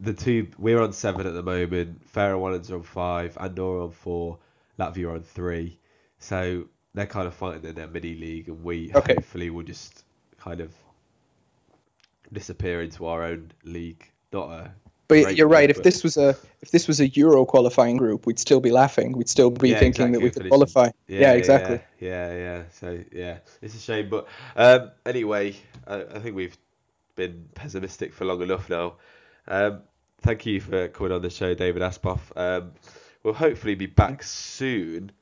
the 0.00 0.14
two 0.14 0.48
we're 0.58 0.80
on 0.80 0.94
seven 0.94 1.26
at 1.26 1.34
the 1.34 1.42
moment. 1.42 2.00
Faroe 2.08 2.42
Islands 2.46 2.70
are 2.70 2.76
on 2.76 2.82
five, 2.84 3.36
Andorra 3.38 3.84
on 3.84 3.90
four, 3.90 4.38
Latvia 4.78 5.12
on 5.12 5.20
three. 5.24 5.78
So 6.20 6.64
they're 6.94 7.04
kind 7.04 7.26
of 7.26 7.34
fighting 7.34 7.66
in 7.68 7.74
their 7.74 7.86
mini 7.86 8.14
league, 8.14 8.48
and 8.48 8.64
we 8.64 8.92
Okay. 8.94 9.12
hopefully 9.16 9.50
will 9.50 9.62
just 9.64 10.04
kind 10.38 10.62
of 10.62 10.72
disappear 12.32 12.82
into 12.82 13.06
our 13.06 13.22
own 13.22 13.52
league. 13.64 14.10
Not 14.32 14.50
a 14.50 14.70
but 15.08 15.36
you're 15.36 15.46
right. 15.46 15.62
league, 15.62 15.70
If 15.70 15.76
but- 15.76 15.84
this 15.84 16.02
was 16.02 16.16
a 16.16 16.30
if 16.60 16.70
this 16.72 16.88
was 16.88 17.00
a 17.00 17.08
Euro 17.08 17.44
qualifying 17.44 17.96
group, 17.96 18.26
we'd 18.26 18.38
still 18.38 18.60
be 18.60 18.70
laughing. 18.70 19.12
We'd 19.12 19.28
still 19.28 19.50
be 19.50 19.70
Yeah, 19.70 19.78
thinking 19.78 20.12
that 20.12 20.20
we 20.20 20.30
could 20.30 20.48
qualify. 20.48 20.90
Yeah, 21.06 21.32
exactly. 21.32 21.80
Yeah, 22.00 22.32
yeah, 22.32 22.36
yeah. 22.36 22.62
So 22.72 22.98
yeah, 23.12 23.38
it's 23.62 23.74
a 23.76 23.78
shame, 23.78 24.08
but 24.08 24.26
um, 24.56 24.90
anyway, 25.04 25.54
I, 25.86 26.02
I 26.02 26.18
think 26.18 26.34
we've 26.34 26.56
been 27.14 27.48
pessimistic 27.54 28.12
for 28.12 28.24
long 28.24 28.42
enough 28.42 28.68
now. 28.68 28.94
Um, 29.46 29.82
thank 30.22 30.44
you 30.44 30.60
for 30.60 30.88
coming 30.88 31.12
on 31.12 31.22
the 31.22 31.30
show, 31.30 31.54
David 31.54 31.82
Aspoff. 31.82 32.20
Um, 32.36 32.72
we'll 33.22 33.34
hopefully 33.34 33.76
be 33.76 33.86
back 33.86 34.22
soon. 34.24 35.12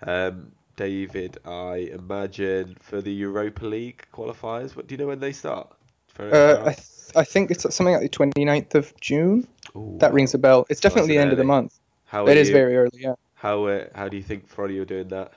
Um, 0.00 0.52
David, 0.76 1.38
I 1.44 1.88
imagine 1.92 2.76
for 2.80 3.00
the 3.00 3.12
Europa 3.12 3.64
League 3.66 4.06
qualifiers. 4.12 4.74
What 4.76 4.86
do 4.86 4.94
you 4.94 4.98
know 4.98 5.06
when 5.06 5.20
they 5.20 5.32
start? 5.32 5.72
Uh, 6.18 6.62
I, 6.66 6.72
th- 6.74 6.78
I 7.16 7.24
think 7.24 7.50
it's 7.50 7.62
something 7.74 7.94
like 7.94 8.02
the 8.02 8.08
29th 8.08 8.74
of 8.74 8.92
June. 9.00 9.46
Ooh, 9.76 9.96
That 9.98 10.12
rings 10.12 10.34
a 10.34 10.38
bell. 10.38 10.66
It's 10.68 10.80
definitely 10.80 11.14
the 11.14 11.18
end 11.18 11.32
of 11.32 11.38
the 11.38 11.44
month. 11.44 11.78
How 12.04 12.26
It 12.28 12.36
is 12.36 12.48
you- 12.48 12.54
very 12.54 12.76
early, 12.76 12.90
yeah. 13.00 13.14
How 13.34 13.64
uh, 13.66 13.86
how 13.94 14.08
do 14.08 14.16
you 14.16 14.22
think 14.22 14.48
Fradi 14.48 14.80
are 14.80 14.86
doing 14.86 15.08
that? 15.08 15.32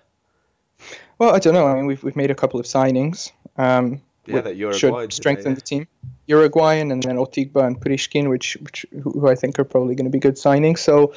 Well, 1.18 1.36
I 1.36 1.40
don't 1.40 1.54
know. 1.54 1.68
I 1.68 1.76
mean, 1.76 1.88
we've 1.88 2.02
we've 2.04 2.16
made 2.16 2.32
a 2.32 2.36
couple 2.36 2.60
of 2.60 2.66
signings. 2.66 3.32
Um, 3.58 4.02
Yeah, 4.26 4.42
that 4.42 4.56
Uruguayan 4.56 4.80
should 4.80 4.94
today, 4.94 5.13
strengthen 5.13 5.52
yeah. 5.52 5.56
the 5.56 5.62
team. 5.62 5.88
Uruguayan 6.28 6.92
and 6.92 7.02
then 7.04 7.18
Otigba 7.18 7.66
and 7.66 7.80
Priskin, 7.82 8.30
which 8.30 8.56
which 8.62 8.86
who 9.04 9.12
who 9.20 9.28
I 9.28 9.36
think 9.36 9.58
are 9.60 9.63
probably 9.66 9.96
going 9.96 10.06
to 10.06 10.12
be 10.12 10.20
good 10.20 10.36
signings. 10.36 10.80
So, 10.80 11.13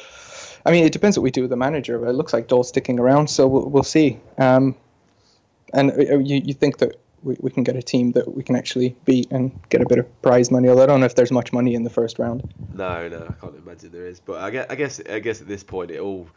I 0.66 0.70
mean, 0.72 0.84
it 0.84 0.92
depends 0.92 1.16
what 1.18 1.22
we 1.22 1.30
do 1.30 1.42
with 1.42 1.50
the 1.50 1.56
manager. 1.56 1.98
But 1.98 2.08
it 2.08 2.14
looks 2.14 2.32
like 2.32 2.48
Doll's 2.48 2.68
sticking 2.68 2.98
around, 2.98 3.28
so 3.28 3.46
we'll, 3.46 3.68
we'll 3.68 3.82
see. 3.96 4.18
Um, 4.38 4.74
and 5.74 5.90
uh, 5.92 6.18
you 6.18 6.40
you 6.44 6.54
think 6.54 6.78
that 6.78 6.96
we, 7.22 7.36
we 7.40 7.50
can 7.50 7.64
get 7.64 7.76
a 7.76 7.82
team 7.82 8.12
that 8.12 8.34
we 8.34 8.42
can 8.42 8.56
actually 8.56 8.96
beat 9.04 9.30
and 9.30 9.58
get 9.68 9.80
a 9.80 9.86
bit 9.86 9.98
of 9.98 10.22
prize 10.22 10.50
money? 10.50 10.68
Although 10.68 10.84
I 10.84 10.86
don't 10.86 11.00
know 11.00 11.06
if 11.06 11.14
there's 11.14 11.32
much 11.32 11.52
money 11.52 11.74
in 11.74 11.84
the 11.84 11.90
first 11.90 12.18
round. 12.18 12.52
No, 12.74 13.08
no, 13.08 13.26
I 13.28 13.32
can't 13.40 13.56
imagine 13.56 13.90
there 13.92 14.06
is. 14.06 14.20
But 14.20 14.40
I 14.40 14.50
guess, 14.50 14.66
I 14.70 14.74
guess, 14.74 15.00
I 15.08 15.18
guess 15.18 15.40
at 15.40 15.48
this 15.48 15.62
point, 15.62 15.90
it 15.90 16.00
all 16.00 16.28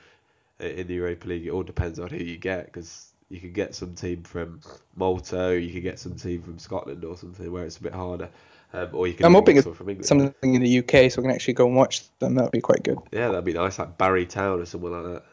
in 0.59 0.87
the 0.87 0.93
Europa 0.93 1.27
League, 1.27 1.45
it 1.45 1.51
all 1.51 1.63
depends 1.63 1.99
on 1.99 2.09
who 2.09 2.17
you 2.17 2.37
get 2.37 2.65
because 2.65 3.13
you 3.29 3.39
could 3.39 3.53
get 3.53 3.75
some 3.75 3.95
team 3.95 4.23
from 4.23 4.61
Malta, 4.95 5.59
you 5.59 5.73
could 5.73 5.83
get 5.83 5.99
some 5.99 6.15
team 6.15 6.41
from 6.41 6.59
Scotland 6.59 7.03
or 7.03 7.17
something 7.17 7.51
where 7.51 7.65
it's 7.65 7.77
a 7.77 7.83
bit 7.83 7.93
harder, 7.93 8.29
um, 8.73 8.89
or 8.93 9.07
you 9.07 9.13
can. 9.13 9.25
I'm 9.25 9.33
hoping 9.33 9.61
Something 10.03 10.55
in 10.55 10.61
the 10.61 10.79
UK, 10.79 11.11
so 11.11 11.21
we 11.21 11.27
can 11.27 11.31
actually 11.31 11.55
go 11.55 11.65
and 11.65 11.75
watch 11.75 12.03
them. 12.19 12.35
That 12.35 12.43
would 12.43 12.51
be 12.51 12.61
quite 12.61 12.83
good. 12.83 12.99
Yeah, 13.11 13.29
that'd 13.29 13.43
be 13.43 13.53
nice, 13.53 13.79
like 13.79 13.97
Barry 13.97 14.25
Town 14.25 14.61
or 14.61 14.65
someone 14.65 14.91
like 14.91 15.13
that. 15.13 15.23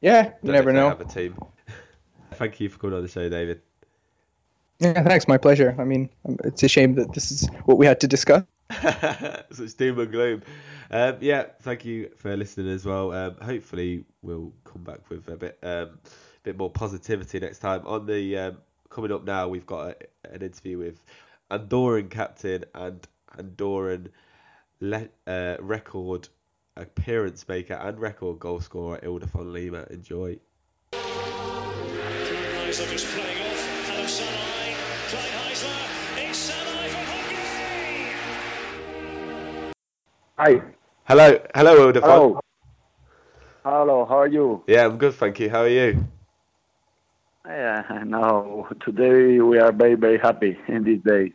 Yeah, 0.00 0.24
you 0.24 0.32
Don't 0.44 0.52
never 0.52 0.72
know. 0.72 0.88
Have 0.88 1.00
a 1.00 1.04
team. 1.04 1.36
Thank 2.32 2.60
you 2.60 2.68
for 2.68 2.78
coming 2.78 2.96
on 2.96 3.02
the 3.02 3.08
show, 3.08 3.28
David. 3.28 3.62
Yeah, 4.80 5.02
thanks. 5.02 5.26
My 5.26 5.38
pleasure. 5.38 5.74
I 5.78 5.84
mean, 5.84 6.08
um, 6.24 6.36
it's 6.44 6.62
a 6.62 6.68
shame 6.68 6.94
that 6.94 7.12
this 7.12 7.32
is 7.32 7.48
what 7.64 7.78
we 7.78 7.86
had 7.86 8.00
to 8.00 8.08
discuss. 8.08 8.44
so 8.82 9.62
it's 9.62 9.74
doom 9.74 9.98
and 9.98 10.12
gloom. 10.12 10.42
Um, 10.90 11.16
yeah, 11.20 11.46
thank 11.62 11.84
you 11.84 12.10
for 12.16 12.36
listening 12.36 12.68
as 12.68 12.84
well. 12.86 13.12
Um, 13.12 13.36
hopefully 13.42 14.04
we'll 14.22 14.52
come 14.64 14.84
back 14.84 15.10
with 15.10 15.28
a 15.28 15.36
bit 15.36 15.58
um, 15.62 15.98
bit 16.44 16.56
more 16.56 16.70
positivity 16.70 17.40
next 17.40 17.58
time. 17.58 17.86
On 17.86 18.06
the 18.06 18.38
um, 18.38 18.58
coming 18.88 19.12
up 19.12 19.24
now, 19.24 19.48
we've 19.48 19.66
got 19.66 19.90
a, 19.90 20.32
an 20.32 20.42
interview 20.42 20.78
with 20.78 21.02
Andorran 21.50 22.08
captain 22.08 22.64
and 22.74 23.06
Andorran 23.36 24.08
le- 24.80 25.08
uh, 25.26 25.56
record 25.60 26.28
appearance 26.76 27.48
maker 27.48 27.74
and 27.74 27.98
record 27.98 28.38
goal 28.38 28.60
scorer 28.60 28.98
Ildefons 29.02 29.52
Lima. 29.52 29.86
Enjoy. 29.90 30.38
Hi. 40.38 40.62
Hello, 41.02 41.36
hello, 41.52 41.92
Ildefons. 41.92 42.02
Hello. 42.02 42.40
Hello, 43.64 44.04
how 44.04 44.18
are 44.20 44.28
you? 44.28 44.62
Yeah, 44.68 44.84
I'm 44.84 44.96
good, 44.96 45.14
thank 45.14 45.40
you. 45.40 45.50
How 45.50 45.62
are 45.62 45.68
you? 45.68 46.06
Yeah, 47.44 48.04
no, 48.06 48.68
today 48.84 49.40
we 49.40 49.58
are 49.58 49.72
very, 49.72 49.96
very 49.96 50.16
happy 50.16 50.56
in 50.68 50.84
this 50.84 51.00
day. 51.00 51.32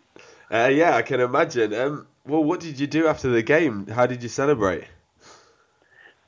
Uh, 0.50 0.70
yeah, 0.70 0.96
I 0.96 1.02
can 1.02 1.20
imagine. 1.20 1.74
Um, 1.74 2.08
well, 2.26 2.46
what 2.46 2.62
did 2.62 2.80
you 2.80 2.88
do 2.88 3.08
after 3.08 3.28
the 3.30 3.44
game? 3.44 3.88
How 3.88 4.06
did 4.06 4.24
you 4.24 4.30
celebrate? 4.30 4.86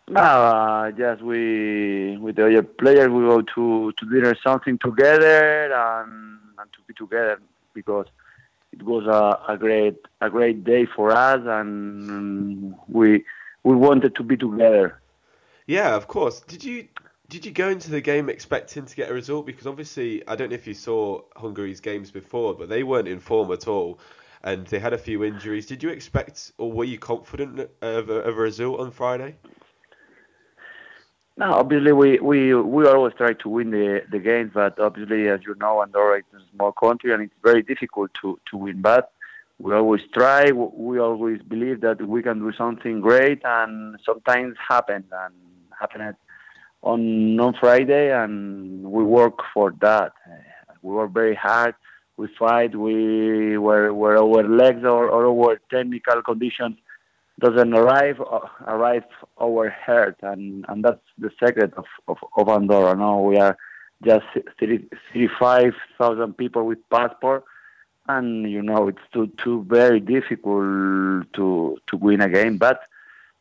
Now, 0.09 0.41
uh, 0.41 0.91
just 0.91 1.21
we, 1.21 2.17
with 2.17 2.36
the 2.36 2.45
other 2.47 2.63
players, 2.63 3.07
we 3.07 3.21
go 3.21 3.41
to, 3.41 3.93
to 3.93 4.05
dinner 4.09 4.36
something 4.43 4.78
together 4.80 5.71
and, 5.73 6.39
and 6.59 6.73
to 6.73 6.80
be 6.89 6.93
together 6.93 7.39
because 7.73 8.07
it 8.78 8.84
was 8.84 9.05
a, 9.05 9.53
a 9.53 9.57
great 9.57 9.97
a 10.21 10.30
great 10.30 10.63
day 10.63 10.86
for 10.86 11.11
us, 11.11 11.41
and 11.45 12.76
we 12.88 13.23
we 13.63 13.76
wanted 13.76 14.15
to 14.15 14.23
be 14.23 14.38
together. 14.38 15.01
Yeah, 15.67 15.95
of 15.95 16.07
course. 16.07 16.41
Did 16.41 16.63
you 16.63 16.88
did 17.30 17.45
you 17.45 17.51
go 17.51 17.69
into 17.69 17.89
the 17.89 18.01
game 18.01 18.30
expecting 18.30 18.86
to 18.86 18.95
get 18.95 19.09
a 19.09 19.13
result? 19.13 19.45
Because 19.45 19.65
obviously, 19.65 20.28
I 20.28 20.36
don't 20.36 20.49
know 20.49 20.55
if 20.55 20.67
you 20.67 20.73
saw 20.73 21.21
Hungary's 21.36 21.80
games 21.80 22.11
before, 22.11 22.53
but 22.53 22.69
they 22.69 22.84
weren't 22.84 23.07
in 23.07 23.19
form 23.19 23.51
at 23.51 23.67
all, 23.67 23.99
and 24.43 24.67
they 24.67 24.80
had 24.80 24.93
a 24.93 24.97
few 24.97 25.23
injuries. 25.23 25.65
Did 25.65 25.82
you 25.82 25.89
expect, 25.89 26.51
or 26.57 26.71
were 26.71 26.84
you 26.84 26.99
confident 26.99 27.59
of 27.82 28.09
a, 28.09 28.13
of 28.13 28.38
a 28.38 28.41
result 28.41 28.80
on 28.80 28.91
Friday? 28.91 29.36
No, 31.38 31.54
obviously 31.54 31.92
we, 31.92 32.18
we, 32.20 32.54
we 32.54 32.88
always 32.88 33.14
try 33.16 33.34
to 33.34 33.50
win 33.50 33.72
the, 33.72 34.04
the 34.10 34.20
games, 34.20 34.52
but 34.54 34.80
obviously, 34.80 35.28
as 35.28 35.42
you 35.46 35.54
know, 35.60 35.82
Andorra 35.82 36.20
is 36.20 36.24
a 36.34 36.56
small 36.56 36.72
country 36.72 37.14
and 37.14 37.24
it's 37.24 37.34
very 37.44 37.62
difficult 37.62 38.14
to, 38.22 38.40
to 38.50 38.58
win. 38.58 38.82
But 38.82 39.12
we 39.60 39.74
always 39.74 40.02
try. 40.14 40.52
We 40.52 41.00
always 41.00 41.42
believe 41.42 41.82
that 41.82 42.02
we 42.02 42.22
can 42.24 42.40
do 42.40 42.54
something 42.54 43.02
great, 43.02 43.42
and 43.46 43.98
sometimes 44.06 44.56
happen 44.58 45.06
and 45.12 45.34
happened 45.80 46.16
on 46.84 47.40
on 47.40 47.54
Friday, 47.54 48.12
and 48.12 48.84
we 48.84 49.04
work 49.04 49.40
for 49.54 49.74
that. 49.80 50.12
We 50.82 50.94
work 50.94 51.12
very 51.12 51.36
hard. 51.36 51.76
We 52.18 52.28
fight. 52.38 52.76
We 52.76 53.58
where 53.58 53.94
where 53.94 54.18
our 54.18 54.44
legs 54.44 54.84
or, 54.84 55.10
or 55.10 55.26
our 55.26 55.60
technical 55.70 56.22
conditions 56.22 56.76
doesn't 57.40 57.74
arrive 57.74 58.22
uh, 58.22 58.40
arrive 58.68 59.04
our 59.42 59.70
heart 59.70 60.18
and 60.22 60.66
and 60.70 60.84
that's 60.84 61.06
the 61.18 61.30
secret 61.40 61.74
of 61.76 61.86
of, 62.08 62.18
of 62.38 62.50
Andorra 62.50 62.96
now 62.96 63.20
we 63.20 63.38
are 63.38 63.58
just 64.04 64.26
35,000 64.60 66.38
people 66.38 66.66
with 66.66 66.78
passport 66.90 67.44
and 68.08 68.50
you 68.50 68.62
know 68.62 68.88
it's 68.88 69.06
too 69.14 69.28
too 69.44 69.66
very 69.68 70.00
difficult 70.00 71.26
to 71.34 71.78
to 71.88 71.98
win 71.98 72.22
a 72.22 72.30
game 72.30 72.58
but 72.58 72.82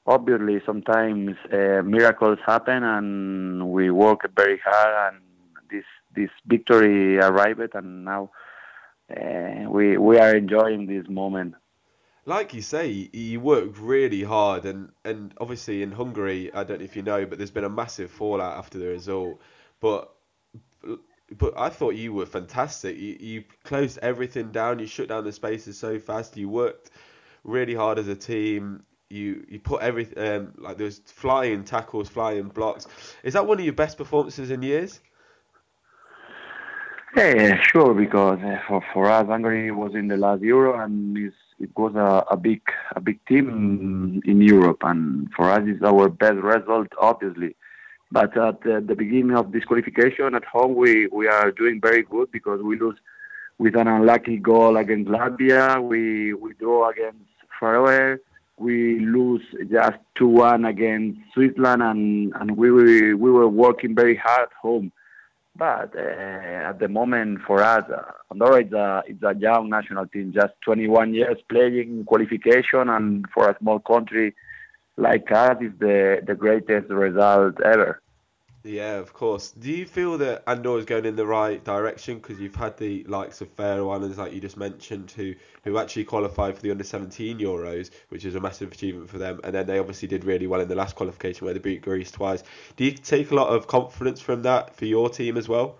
obviously 0.06 0.60
sometimes 0.64 1.36
uh, 1.52 1.82
miracles 1.84 2.38
happen 2.46 2.82
and 2.82 3.70
we 3.70 3.90
work 3.90 4.28
very 4.36 4.60
hard 4.64 5.14
and 5.14 5.22
this 5.70 5.84
this 6.14 6.30
victory 6.46 7.18
arrived 7.18 7.74
and 7.74 8.04
now 8.04 8.30
uh, 9.16 9.68
we 9.68 9.96
we 9.96 10.18
are 10.18 10.34
enjoying 10.34 10.86
this 10.86 11.06
moment 11.08 11.54
like 12.26 12.54
you 12.54 12.62
say, 12.62 13.10
you 13.12 13.40
worked 13.40 13.78
really 13.78 14.22
hard, 14.22 14.64
and, 14.64 14.90
and 15.04 15.34
obviously 15.38 15.82
in 15.82 15.92
Hungary, 15.92 16.52
I 16.54 16.64
don't 16.64 16.78
know 16.78 16.84
if 16.84 16.96
you 16.96 17.02
know, 17.02 17.26
but 17.26 17.38
there's 17.38 17.50
been 17.50 17.64
a 17.64 17.70
massive 17.70 18.10
fallout 18.10 18.56
after 18.56 18.78
the 18.78 18.86
result. 18.86 19.40
But 19.80 20.10
but 21.36 21.54
I 21.56 21.68
thought 21.68 21.94
you 21.94 22.12
were 22.12 22.26
fantastic. 22.26 22.96
You, 22.96 23.16
you 23.18 23.44
closed 23.64 23.98
everything 24.02 24.52
down. 24.52 24.78
You 24.78 24.86
shut 24.86 25.08
down 25.08 25.24
the 25.24 25.32
spaces 25.32 25.78
so 25.78 25.98
fast. 25.98 26.36
You 26.36 26.48
worked 26.48 26.90
really 27.44 27.74
hard 27.74 27.98
as 27.98 28.08
a 28.08 28.14
team. 28.14 28.84
You 29.10 29.44
you 29.48 29.60
put 29.60 29.82
everything 29.82 30.18
um, 30.26 30.54
like 30.58 30.78
was 30.78 31.00
flying 31.06 31.64
tackles, 31.64 32.08
flying 32.08 32.48
blocks. 32.48 32.86
Is 33.22 33.34
that 33.34 33.46
one 33.46 33.58
of 33.58 33.64
your 33.64 33.74
best 33.74 33.96
performances 33.96 34.50
in 34.50 34.62
years? 34.62 35.00
Yeah, 37.16 37.60
sure. 37.62 37.94
Because 37.94 38.40
uh, 38.42 38.58
for 38.66 38.82
for 38.92 39.10
us, 39.10 39.26
Hungary 39.26 39.70
was 39.70 39.94
in 39.94 40.08
the 40.08 40.16
last 40.16 40.42
Euro, 40.42 40.78
and 40.80 41.16
it 41.16 41.70
was 41.76 41.94
a, 41.94 42.24
a 42.32 42.36
big 42.36 42.62
a 42.96 43.00
big 43.00 43.24
team 43.26 44.20
in, 44.24 44.40
Europe, 44.40 44.78
and 44.82 45.30
for 45.32 45.50
us 45.50 45.62
it's 45.64 45.82
our 45.82 46.08
best 46.08 46.36
result, 46.36 46.88
obviously. 47.00 47.54
But 48.10 48.36
at 48.36 48.62
the, 48.62 48.82
the 48.84 48.94
beginning 48.94 49.36
of 49.36 49.52
this 49.52 49.64
qualification 49.64 50.34
at 50.34 50.44
home, 50.44 50.74
we, 50.74 51.08
we 51.08 51.26
are 51.26 51.50
doing 51.50 51.80
very 51.80 52.02
good 52.02 52.30
because 52.30 52.60
we 52.62 52.78
lose 52.78 52.96
with 53.58 53.74
an 53.76 53.88
unlucky 53.88 54.36
goal 54.36 54.76
against 54.76 55.10
Latvia. 55.10 55.82
We 55.82 56.34
we 56.34 56.52
draw 56.54 56.90
against 56.90 57.30
Faroe. 57.58 58.18
We 58.58 59.00
lose 59.00 59.42
just 59.70 59.98
two 60.16 60.28
one 60.28 60.64
against 60.64 61.20
Switzerland, 61.32 61.82
and 61.82 62.32
and 62.34 62.56
we 62.56 62.70
were, 62.72 63.16
we 63.16 63.30
were 63.30 63.48
working 63.48 63.94
very 63.94 64.16
hard 64.16 64.48
at 64.48 64.52
home. 64.60 64.90
But 65.56 65.94
uh, 65.96 66.00
at 66.00 66.80
the 66.80 66.88
moment, 66.88 67.40
for 67.46 67.62
us, 67.62 67.84
uh, 67.88 68.02
Andorra 68.30 68.64
is 68.64 68.72
a, 68.72 69.02
it's 69.06 69.22
a 69.22 69.34
young 69.38 69.70
national 69.70 70.06
team, 70.06 70.32
just 70.32 70.52
21 70.64 71.14
years 71.14 71.38
playing 71.48 72.04
qualification, 72.06 72.88
and 72.88 73.24
for 73.32 73.48
a 73.48 73.56
small 73.58 73.78
country 73.78 74.34
like 74.96 75.30
us, 75.30 75.56
is 75.60 75.72
the, 75.78 76.22
the 76.26 76.34
greatest 76.34 76.88
result 76.88 77.60
ever. 77.60 78.00
Yeah, 78.66 78.94
of 78.94 79.12
course. 79.12 79.50
Do 79.50 79.70
you 79.70 79.84
feel 79.84 80.16
that 80.18 80.42
Andorra 80.46 80.78
is 80.78 80.86
going 80.86 81.04
in 81.04 81.16
the 81.16 81.26
right 81.26 81.62
direction? 81.62 82.16
Because 82.16 82.40
you've 82.40 82.54
had 82.54 82.78
the 82.78 83.04
likes 83.04 83.42
of 83.42 83.50
Faroe 83.50 83.90
Islands, 83.90 84.16
like 84.16 84.32
you 84.32 84.40
just 84.40 84.56
mentioned, 84.56 85.10
who 85.10 85.34
who 85.64 85.76
actually 85.76 86.04
qualified 86.04 86.56
for 86.56 86.62
the 86.62 86.70
under 86.70 86.82
17 86.82 87.38
Euros, 87.38 87.90
which 88.08 88.24
is 88.24 88.36
a 88.36 88.40
massive 88.40 88.72
achievement 88.72 89.10
for 89.10 89.18
them. 89.18 89.38
And 89.44 89.54
then 89.54 89.66
they 89.66 89.78
obviously 89.78 90.08
did 90.08 90.24
really 90.24 90.46
well 90.46 90.62
in 90.62 90.68
the 90.68 90.74
last 90.74 90.96
qualification 90.96 91.44
where 91.44 91.52
they 91.52 91.60
beat 91.60 91.82
Greece 91.82 92.10
twice. 92.10 92.42
Do 92.76 92.86
you 92.86 92.92
take 92.92 93.32
a 93.32 93.34
lot 93.34 93.48
of 93.48 93.66
confidence 93.66 94.20
from 94.20 94.40
that 94.42 94.74
for 94.74 94.86
your 94.86 95.10
team 95.10 95.36
as 95.36 95.46
well? 95.46 95.76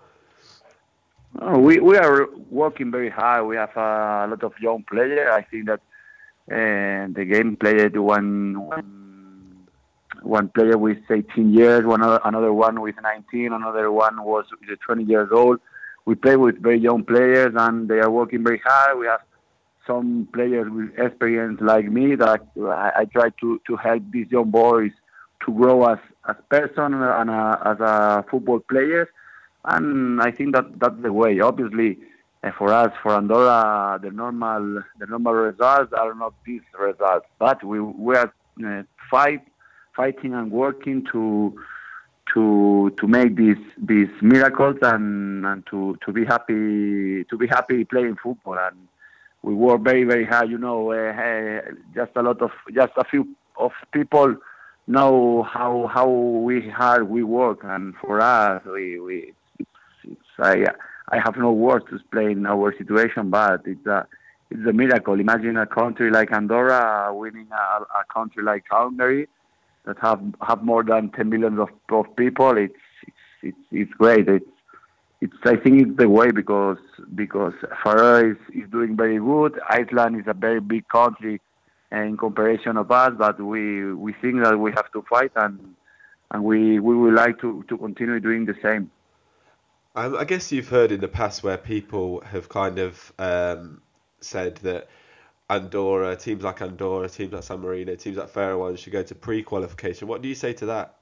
Oh, 1.41 1.57
we 1.57 1.79
we 1.79 1.97
are 1.97 2.27
working 2.51 2.91
very 2.91 3.09
hard. 3.09 3.47
We 3.47 3.55
have 3.55 3.75
a 3.75 4.27
lot 4.29 4.43
of 4.43 4.53
young 4.59 4.83
players. 4.83 5.27
I 5.31 5.41
think 5.41 5.65
that 5.65 5.81
uh, 6.51 7.11
the 7.11 7.25
game 7.25 7.55
played 7.55 7.97
one 7.97 8.61
one 8.67 9.04
one 10.25 10.49
player 10.49 10.77
with 10.77 10.97
18 11.09 11.53
years, 11.53 11.85
one 11.85 12.01
other, 12.01 12.19
another 12.25 12.51
one 12.51 12.81
with 12.81 12.95
19, 13.01 13.53
another 13.53 13.91
one 13.91 14.23
was 14.23 14.45
20 14.85 15.03
years 15.03 15.29
old. 15.31 15.59
We 16.05 16.15
play 16.15 16.35
with 16.35 16.61
very 16.61 16.79
young 16.79 17.03
players, 17.03 17.53
and 17.57 17.87
they 17.87 17.99
are 17.99 18.11
working 18.11 18.43
very 18.43 18.61
hard. 18.63 18.99
We 18.99 19.07
have 19.07 19.21
some 19.87 20.27
players 20.33 20.71
with 20.71 20.97
experience 20.97 21.59
like 21.61 21.85
me 21.85 22.15
that 22.15 22.41
I, 22.57 22.91
I 22.97 23.05
try 23.05 23.29
to, 23.41 23.61
to 23.67 23.75
help 23.75 24.03
these 24.11 24.27
young 24.31 24.49
boys 24.49 24.91
to 25.45 25.53
grow 25.53 25.85
as 25.85 25.99
as 26.27 26.35
person 26.49 26.93
and 26.93 27.29
a, 27.29 27.61
as 27.65 27.79
a 27.79 28.25
football 28.29 28.59
players. 28.59 29.07
And 29.63 30.21
I 30.21 30.31
think 30.31 30.55
that 30.55 30.79
that's 30.79 31.01
the 31.01 31.13
way. 31.13 31.39
Obviously, 31.39 31.99
uh, 32.43 32.51
for 32.57 32.73
us, 32.73 32.91
for 33.01 33.15
Andorra, 33.15 33.99
the 34.01 34.11
normal 34.11 34.83
the 34.99 35.05
normal 35.07 35.33
results 35.33 35.93
are 35.93 36.13
not 36.15 36.33
these 36.45 36.61
results, 36.79 37.27
but 37.39 37.63
we 37.63 37.79
we 37.79 38.15
are 38.15 38.33
uh, 38.65 38.83
five 39.09 39.39
fighting 39.95 40.33
and 40.33 40.51
working 40.51 41.05
to 41.11 41.55
to 42.33 42.91
to 42.99 43.07
make 43.07 43.35
these 43.35 43.63
these 43.77 44.09
miracles 44.21 44.77
and, 44.81 45.45
and 45.45 45.65
to, 45.67 45.97
to 46.05 46.11
be 46.11 46.25
happy 46.25 47.23
to 47.25 47.37
be 47.37 47.47
happy 47.47 47.83
playing 47.85 48.17
football. 48.21 48.57
And 48.57 48.87
we 49.41 49.53
work 49.53 49.81
very 49.81 50.03
very 50.03 50.25
hard 50.25 50.49
you 50.49 50.57
know 50.57 50.91
uh, 50.91 51.61
just 51.93 52.11
a 52.15 52.21
lot 52.21 52.41
of 52.41 52.51
just 52.73 52.93
a 52.97 53.03
few 53.03 53.27
of 53.57 53.71
people 53.91 54.35
know 54.87 55.43
how 55.43 55.89
how 55.93 56.09
we 56.09 56.69
hard 56.69 57.09
we 57.09 57.23
work. 57.23 57.59
And 57.63 57.95
for 58.01 58.21
us 58.21 58.63
we, 58.65 58.99
we 58.99 59.33
it's, 59.59 59.69
it's 60.03 60.21
I 60.39 60.65
I 61.09 61.19
have 61.23 61.37
no 61.37 61.51
words 61.51 61.85
to 61.89 61.95
explain 61.95 62.45
our 62.45 62.75
situation 62.77 63.29
but 63.29 63.61
it's 63.65 63.85
a 63.85 64.07
it's 64.51 64.67
a 64.67 64.73
miracle. 64.73 65.19
Imagine 65.19 65.57
a 65.57 65.65
country 65.65 66.11
like 66.11 66.31
Andorra 66.31 67.11
winning 67.13 67.47
a, 67.51 67.81
a 67.81 68.03
country 68.13 68.43
like 68.43 68.63
Hungary 68.69 69.27
that 69.85 69.97
have 70.01 70.21
have 70.41 70.63
more 70.63 70.83
than 70.83 71.11
10 71.11 71.29
million 71.29 71.59
of, 71.59 71.69
of 71.89 72.15
people. 72.15 72.57
It's, 72.57 72.73
it's 73.03 73.17
it's 73.43 73.57
it's 73.71 73.93
great. 73.93 74.27
It's 74.27 74.45
it's 75.21 75.33
I 75.43 75.55
think 75.55 75.81
it's 75.81 75.97
the 75.97 76.09
way 76.09 76.31
because 76.31 76.77
because 77.13 77.53
Faroe 77.83 78.31
is, 78.31 78.37
is 78.53 78.69
doing 78.69 78.95
very 78.95 79.17
good. 79.17 79.59
Iceland 79.69 80.19
is 80.19 80.27
a 80.27 80.33
very 80.33 80.59
big 80.59 80.87
country 80.87 81.41
in 81.91 82.17
comparison 82.17 82.77
of 82.77 82.91
us, 82.91 83.13
but 83.17 83.39
we 83.39 83.93
we 83.93 84.13
think 84.13 84.43
that 84.43 84.59
we 84.59 84.71
have 84.71 84.91
to 84.93 85.03
fight 85.09 85.31
and 85.35 85.75
and 86.31 86.43
we 86.43 86.79
we 86.79 86.95
would 86.95 87.13
like 87.13 87.39
to 87.41 87.63
to 87.69 87.77
continue 87.77 88.19
doing 88.19 88.45
the 88.45 88.55
same. 88.61 88.91
Um, 89.95 90.17
I 90.17 90.25
guess 90.25 90.51
you've 90.51 90.67
heard 90.67 90.91
in 90.91 90.99
the 90.99 91.07
past 91.07 91.41
where 91.41 91.57
people 91.57 92.21
have 92.21 92.49
kind 92.49 92.79
of 92.79 93.13
um, 93.17 93.81
said 94.19 94.57
that 94.57 94.89
Andorra, 95.49 96.15
teams 96.15 96.43
like 96.43 96.61
Andorra, 96.61 97.07
teams 97.07 97.33
like 97.33 97.43
San 97.43 97.59
Marino, 97.59 97.95
teams 97.95 98.17
like 98.17 98.29
Faroe 98.29 98.63
Islands 98.63 98.81
should 98.81 98.93
go 98.93 99.03
to 99.03 99.15
pre-qualification. 99.15 100.07
What 100.07 100.21
do 100.21 100.27
you 100.27 100.35
say 100.35 100.53
to 100.53 100.65
that? 100.65 100.95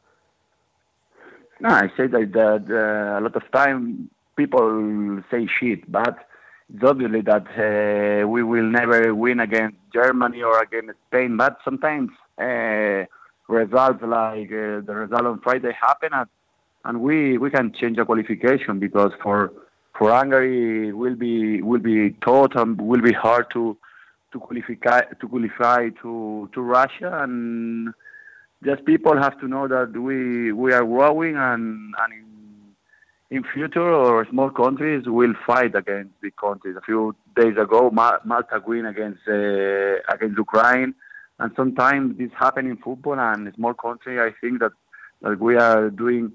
No, 1.61 1.69
I 1.69 1.87
say 1.95 2.07
that, 2.07 2.33
that 2.33 2.65
uh, 2.69 3.19
a 3.19 3.21
lot 3.21 3.35
of 3.35 3.43
time 3.51 4.09
people 4.35 5.21
say 5.31 5.47
shit, 5.59 5.89
but 5.89 6.27
it's 6.73 6.83
obviously 6.83 7.21
that 7.21 7.47
uh, 7.57 8.27
we 8.27 8.43
will 8.43 8.63
never 8.63 9.15
win 9.15 9.39
against 9.39 9.77
Germany 9.93 10.41
or 10.41 10.61
against 10.61 10.99
Spain. 11.07 11.37
But 11.37 11.57
sometimes 11.63 12.09
uh, 12.37 13.05
results 13.47 14.01
like 14.01 14.51
uh, 14.51 14.81
the 14.81 14.93
result 15.05 15.25
on 15.25 15.39
Friday 15.39 15.71
happen, 15.79 16.09
and, 16.11 16.27
and 16.83 17.01
we 17.01 17.37
we 17.37 17.49
can 17.49 17.71
change 17.73 17.97
the 17.97 18.05
qualification 18.05 18.79
because 18.79 19.11
for 19.21 19.53
for 19.97 20.11
Hungary 20.11 20.89
it 20.89 20.97
will 20.97 21.15
be 21.15 21.61
will 21.61 21.79
be 21.79 22.11
tough 22.25 22.55
and 22.55 22.81
will 22.81 23.01
be 23.01 23.13
hard 23.13 23.45
to 23.53 23.77
to 24.33 24.39
qualify 24.39 25.01
to 25.19 25.27
qualify 25.27 25.89
to 26.01 26.49
to 26.53 26.61
Russia 26.61 27.11
and 27.23 27.93
just 28.63 28.83
people 28.85 29.15
have 29.17 29.39
to 29.39 29.47
know 29.47 29.67
that 29.67 29.91
we 30.07 30.51
we 30.51 30.73
are 30.73 30.83
growing 30.83 31.35
and 31.37 31.93
and 32.01 32.13
in 32.13 32.33
in 33.33 33.43
future 33.53 33.91
or 33.91 34.27
small 34.29 34.49
countries 34.49 35.03
will 35.07 35.33
fight 35.47 35.73
against 35.75 36.11
big 36.21 36.35
countries. 36.35 36.75
A 36.77 36.81
few 36.81 37.15
days 37.35 37.57
ago, 37.57 37.89
Ma- 37.91 38.19
Malta 38.25 38.61
win 38.65 38.85
against 38.85 39.21
uh, 39.27 39.95
against 40.13 40.37
Ukraine, 40.37 40.93
and 41.39 41.51
sometimes 41.55 42.17
this 42.17 42.29
happen 42.37 42.67
in 42.67 42.77
football 42.77 43.19
and 43.19 43.51
small 43.55 43.73
country. 43.73 44.19
I 44.19 44.31
think 44.39 44.59
that 44.59 44.73
that 45.23 45.39
we 45.39 45.55
are 45.55 45.89
doing 45.89 46.31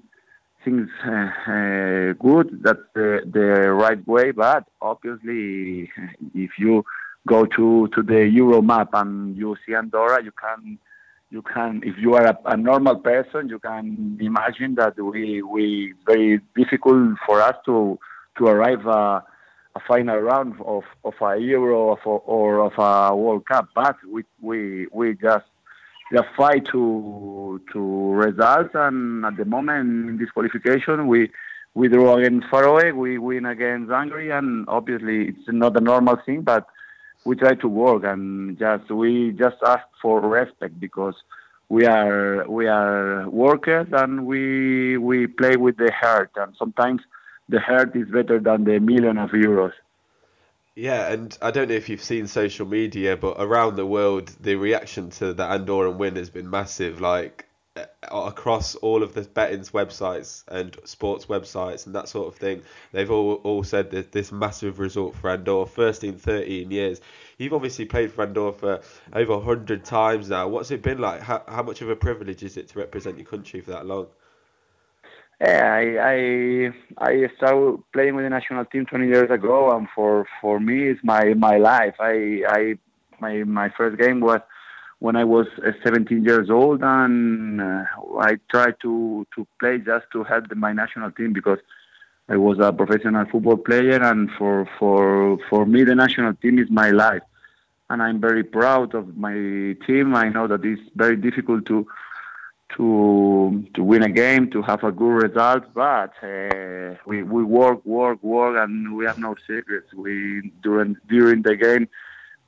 things 0.65 0.89
uh, 1.05 1.29
uh, 1.55 2.13
good. 2.27 2.47
That's 2.65 2.85
the 2.95 3.21
the 3.37 3.71
right 3.83 4.05
way. 4.07 4.31
But 4.31 4.65
obviously, 4.81 5.89
if 6.33 6.51
you 6.57 6.83
go 7.27 7.45
to 7.45 7.87
to 7.95 8.01
the 8.01 8.27
Euro 8.27 8.61
map 8.61 8.89
and 8.93 9.35
you 9.35 9.55
see 9.65 9.75
Andorra, 9.75 10.23
you 10.23 10.31
can 10.31 10.77
you 11.31 11.41
can 11.41 11.81
if 11.83 11.95
you 11.97 12.15
are 12.15 12.25
a, 12.25 12.37
a 12.45 12.57
normal 12.57 12.95
person, 12.97 13.49
you 13.49 13.59
can 13.59 14.17
imagine 14.19 14.75
that 14.75 14.97
we 14.97 15.41
we 15.41 15.93
very 16.05 16.39
difficult 16.55 17.17
for 17.25 17.41
us 17.41 17.55
to 17.65 17.99
to 18.37 18.47
arrive 18.47 18.85
a, 18.85 19.23
a 19.75 19.79
final 19.87 20.17
round 20.17 20.55
of 20.61 20.83
of 21.03 21.13
a 21.21 21.37
Euro 21.37 21.91
of, 21.91 21.99
or 22.05 22.59
of 22.59 22.73
a 22.77 23.15
World 23.15 23.45
Cup. 23.45 23.69
But 23.75 23.97
we 24.09 24.23
we 24.41 24.87
we 24.91 25.15
just 25.15 25.45
just 26.11 26.27
fight 26.35 26.65
to 26.71 27.61
to 27.73 28.11
results, 28.13 28.71
and 28.73 29.25
at 29.25 29.37
the 29.37 29.45
moment 29.45 30.09
in 30.09 30.17
this 30.17 30.31
qualification 30.31 31.07
we. 31.07 31.31
We 31.75 31.87
draw 31.87 32.17
against 32.17 32.47
Faroe, 32.49 32.91
we 32.93 33.19
win 33.19 33.45
against 33.45 33.91
Hungary, 33.91 34.31
and 34.31 34.65
obviously 34.67 35.27
it's 35.29 35.47
not 35.47 35.77
a 35.77 35.79
normal 35.79 36.17
thing, 36.25 36.41
but 36.41 36.65
we 37.25 37.35
try 37.35 37.55
to 37.55 37.67
work 37.67 38.03
and 38.03 38.57
just 38.57 38.89
we 38.89 39.31
just 39.31 39.57
ask 39.65 39.85
for 40.01 40.21
respect 40.21 40.79
because 40.79 41.15
we 41.69 41.85
are 41.85 42.47
we 42.49 42.67
are 42.67 43.29
workers 43.29 43.87
and 43.91 44.25
we 44.25 44.97
we 44.97 45.27
play 45.27 45.55
with 45.55 45.77
the 45.77 45.91
heart 45.91 46.31
and 46.35 46.55
sometimes 46.57 47.01
the 47.49 47.59
heart 47.59 47.95
is 47.95 48.07
better 48.09 48.39
than 48.39 48.63
the 48.63 48.79
million 48.79 49.17
of 49.17 49.31
euros. 49.31 49.73
Yeah, 50.75 51.11
and 51.11 51.37
I 51.41 51.51
don't 51.51 51.67
know 51.67 51.75
if 51.75 51.89
you've 51.89 52.01
seen 52.01 52.27
social 52.27 52.65
media, 52.65 53.17
but 53.17 53.35
around 53.37 53.75
the 53.75 53.85
world, 53.85 54.33
the 54.39 54.55
reaction 54.55 55.09
to 55.09 55.33
the 55.33 55.43
Andorran 55.43 55.97
win 55.97 56.15
has 56.15 56.29
been 56.29 56.49
massive. 56.49 57.01
Like 57.01 57.48
Uh, 57.79 57.85
across 58.25 58.75
all 58.75 59.03
of 59.03 59.13
the 59.13 59.21
betting's 59.21 59.71
websites 59.71 60.43
and 60.47 60.75
sports 60.85 61.25
websites 61.27 61.85
and 61.85 61.95
that 61.95 62.09
sort 62.09 62.27
of 62.27 62.35
thing, 62.35 62.61
they've 62.91 63.11
all, 63.11 63.35
all 63.43 63.63
said 63.63 63.91
that 63.91 64.11
this 64.11 64.31
massive 64.31 64.79
result 64.79 65.15
for 65.15 65.29
Andorra, 65.29 65.65
first 65.65 66.03
in 66.03 66.17
13 66.17 66.71
years. 66.71 67.01
You've 67.37 67.53
obviously 67.53 67.85
played 67.85 68.11
for 68.11 68.23
Andorra 68.23 68.53
for 68.53 68.81
over 69.13 69.37
100 69.37 69.85
times 69.85 70.29
now. 70.29 70.47
What's 70.47 70.71
it 70.71 70.81
been 70.81 70.97
like? 70.97 71.21
How, 71.21 71.43
how 71.47 71.63
much 71.63 71.81
of 71.81 71.89
a 71.89 71.95
privilege 71.95 72.43
is 72.43 72.57
it 72.57 72.69
to 72.69 72.79
represent 72.79 73.17
your 73.17 73.27
country 73.27 73.61
for 73.61 73.71
that 73.71 73.85
long? 73.85 74.07
Yeah, 75.41 75.71
I 75.71 75.85
I 76.01 77.11
I 77.11 77.27
started 77.37 77.81
playing 77.93 78.15
with 78.15 78.25
the 78.25 78.29
national 78.29 78.65
team 78.65 78.85
20 78.85 79.07
years 79.07 79.31
ago, 79.31 79.71
and 79.71 79.87
for 79.95 80.27
for 80.41 80.59
me, 80.59 80.89
it's 80.89 80.99
my 81.01 81.33
my 81.33 81.57
life. 81.57 81.95
I 81.99 82.41
I 82.45 82.77
my 83.21 83.43
my 83.43 83.69
first 83.77 83.97
game 83.97 84.19
was 84.19 84.41
when 84.99 85.15
I 85.15 85.23
was 85.23 85.47
uh, 85.65 85.71
17 85.83 86.23
years 86.23 86.49
old, 86.49 86.81
and 86.83 87.61
uh, 87.61 87.83
I 88.19 88.37
tried 88.49 88.75
to 88.81 89.25
to 89.35 89.47
play 89.59 89.79
just 89.79 90.05
to 90.11 90.23
help 90.23 90.53
my 90.55 90.73
national 90.73 91.11
team 91.11 91.33
because 91.33 91.59
I 92.27 92.37
was 92.37 92.59
a 92.59 92.71
professional 92.71 93.25
football 93.25 93.57
player, 93.57 94.01
and 94.01 94.29
for 94.37 94.69
for 94.77 95.37
for 95.49 95.65
me, 95.65 95.83
the 95.83 95.95
national 95.95 96.33
team 96.35 96.59
is 96.59 96.69
my 96.69 96.91
life, 96.91 97.23
and 97.89 98.03
I'm 98.03 98.19
very 98.19 98.43
proud 98.43 98.93
of 98.93 99.17
my 99.17 99.75
team. 99.87 100.15
I 100.15 100.29
know 100.29 100.47
that 100.47 100.63
it's 100.65 100.81
very 100.95 101.15
difficult 101.15 101.65
to 101.67 101.87
to 102.75 103.65
to 103.73 103.83
win 103.83 104.03
a 104.03 104.09
game, 104.09 104.51
to 104.51 104.61
have 104.61 104.83
a 104.83 104.91
good 104.91 105.23
result, 105.27 105.63
but 105.73 106.13
uh, 106.21 106.95
we 107.05 107.23
we 107.23 107.43
work, 107.43 107.83
work, 107.85 108.21
work, 108.21 108.57
and 108.61 108.95
we 108.95 109.05
have 109.05 109.17
no 109.17 109.35
secrets. 109.47 109.93
We 109.93 110.51
during 110.61 110.97
during 111.07 111.41
the 111.41 111.55
game 111.55 111.87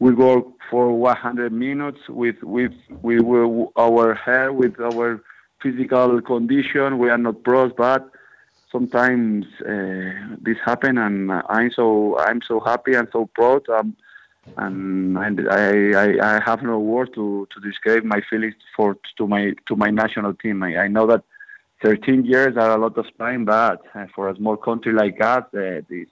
we 0.02 0.12
work 0.14 0.46
for 0.72 0.92
100 0.94 1.54
minutes 1.54 2.00
with 2.10 2.42
with 2.42 2.74
with 3.04 3.24
our 3.78 4.16
hair, 4.16 4.52
with 4.52 4.80
our 4.80 5.22
physical 5.62 6.20
condition. 6.22 6.98
We 6.98 7.12
are 7.12 7.20
not 7.20 7.44
pros, 7.44 7.72
but 7.78 8.10
sometimes 8.72 9.46
uh, 9.62 10.38
this 10.42 10.58
happen, 10.66 10.98
and 10.98 11.32
I'm 11.32 11.70
so 11.72 12.18
I'm 12.18 12.42
so 12.42 12.60
happy 12.60 12.96
and 12.96 13.08
so 13.14 13.30
proud. 13.36 13.70
Um, 13.70 13.96
and 14.58 15.18
I, 15.50 15.92
I, 15.92 16.38
I 16.38 16.42
have 16.44 16.64
no 16.64 16.80
words 16.80 17.12
to, 17.14 17.48
to 17.54 17.60
describe 17.62 18.04
my 18.04 18.22
feelings 18.28 18.56
for 18.76 18.98
to 19.18 19.28
my 19.28 19.54
to 19.68 19.76
my 19.76 19.92
national 19.92 20.34
team. 20.34 20.64
I, 20.64 20.78
I 20.78 20.88
know 20.88 21.06
that 21.06 21.24
13 21.84 22.26
years 22.26 22.58
are 22.58 22.72
a 22.72 22.82
lot 22.82 22.98
of 22.98 23.06
time, 23.20 23.46
but 23.46 23.84
uh, 23.94 24.08
for 24.16 24.30
a 24.30 24.36
small 24.36 24.58
country 24.58 24.94
like 24.94 25.22
us, 25.22 25.44
uh, 25.54 25.82
this 25.92 26.08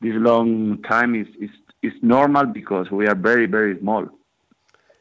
this 0.00 0.14
long 0.14 0.80
time 0.82 1.16
is, 1.16 1.26
is 1.40 1.50
is 1.82 1.92
normal 2.02 2.46
because 2.46 2.90
we 2.90 3.06
are 3.06 3.14
very 3.14 3.46
very 3.46 3.78
small. 3.78 4.08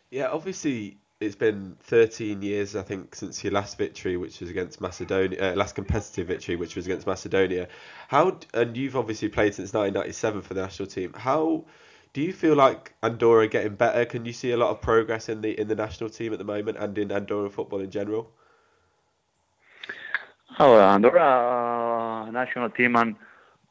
Yeah, 0.10 0.28
obviously 0.28 0.98
it's 1.22 1.36
been 1.36 1.78
13 1.82 2.42
years, 2.42 2.76
I 2.76 2.82
think, 2.82 3.14
since 3.14 3.44
your 3.44 3.54
last 3.54 3.78
victory, 3.78 4.18
which 4.18 4.42
was 4.42 4.50
against 4.50 4.82
Macedonia, 4.82 5.52
uh, 5.52 5.56
last 5.56 5.76
competitive 5.76 6.28
victory, 6.28 6.56
which 6.56 6.76
was 6.76 6.88
against 6.88 7.06
Macedonia. 7.06 7.68
How 8.08 8.40
and 8.56 8.76
you've 8.76 8.96
obviously 8.98 9.30
played 9.30 9.54
since 9.54 9.72
1997 9.72 10.42
for 10.42 10.56
the 10.56 10.62
national 10.64 10.88
team. 10.88 11.14
How 11.14 11.66
do 12.14 12.22
you 12.22 12.34
feel 12.34 12.56
like 12.56 12.94
Andorra 13.04 13.48
getting 13.48 13.76
better? 13.76 14.04
Can 14.06 14.26
you 14.26 14.34
see 14.34 14.52
a 14.52 14.58
lot 14.58 14.72
of 14.72 14.82
progress 14.82 15.30
in 15.30 15.42
the 15.42 15.58
in 15.58 15.68
the 15.68 15.76
national 15.76 16.10
team 16.10 16.34
at 16.34 16.40
the 16.40 16.46
moment 16.46 16.78
and 16.78 16.98
in 16.98 17.12
Andorra 17.12 17.50
football 17.52 17.82
in 17.82 17.92
general? 17.92 18.32
Oh, 20.60 20.76
Andorra 20.78 22.26
uh, 22.28 22.32
national 22.32 22.72
team 22.72 22.96
and 22.96 23.16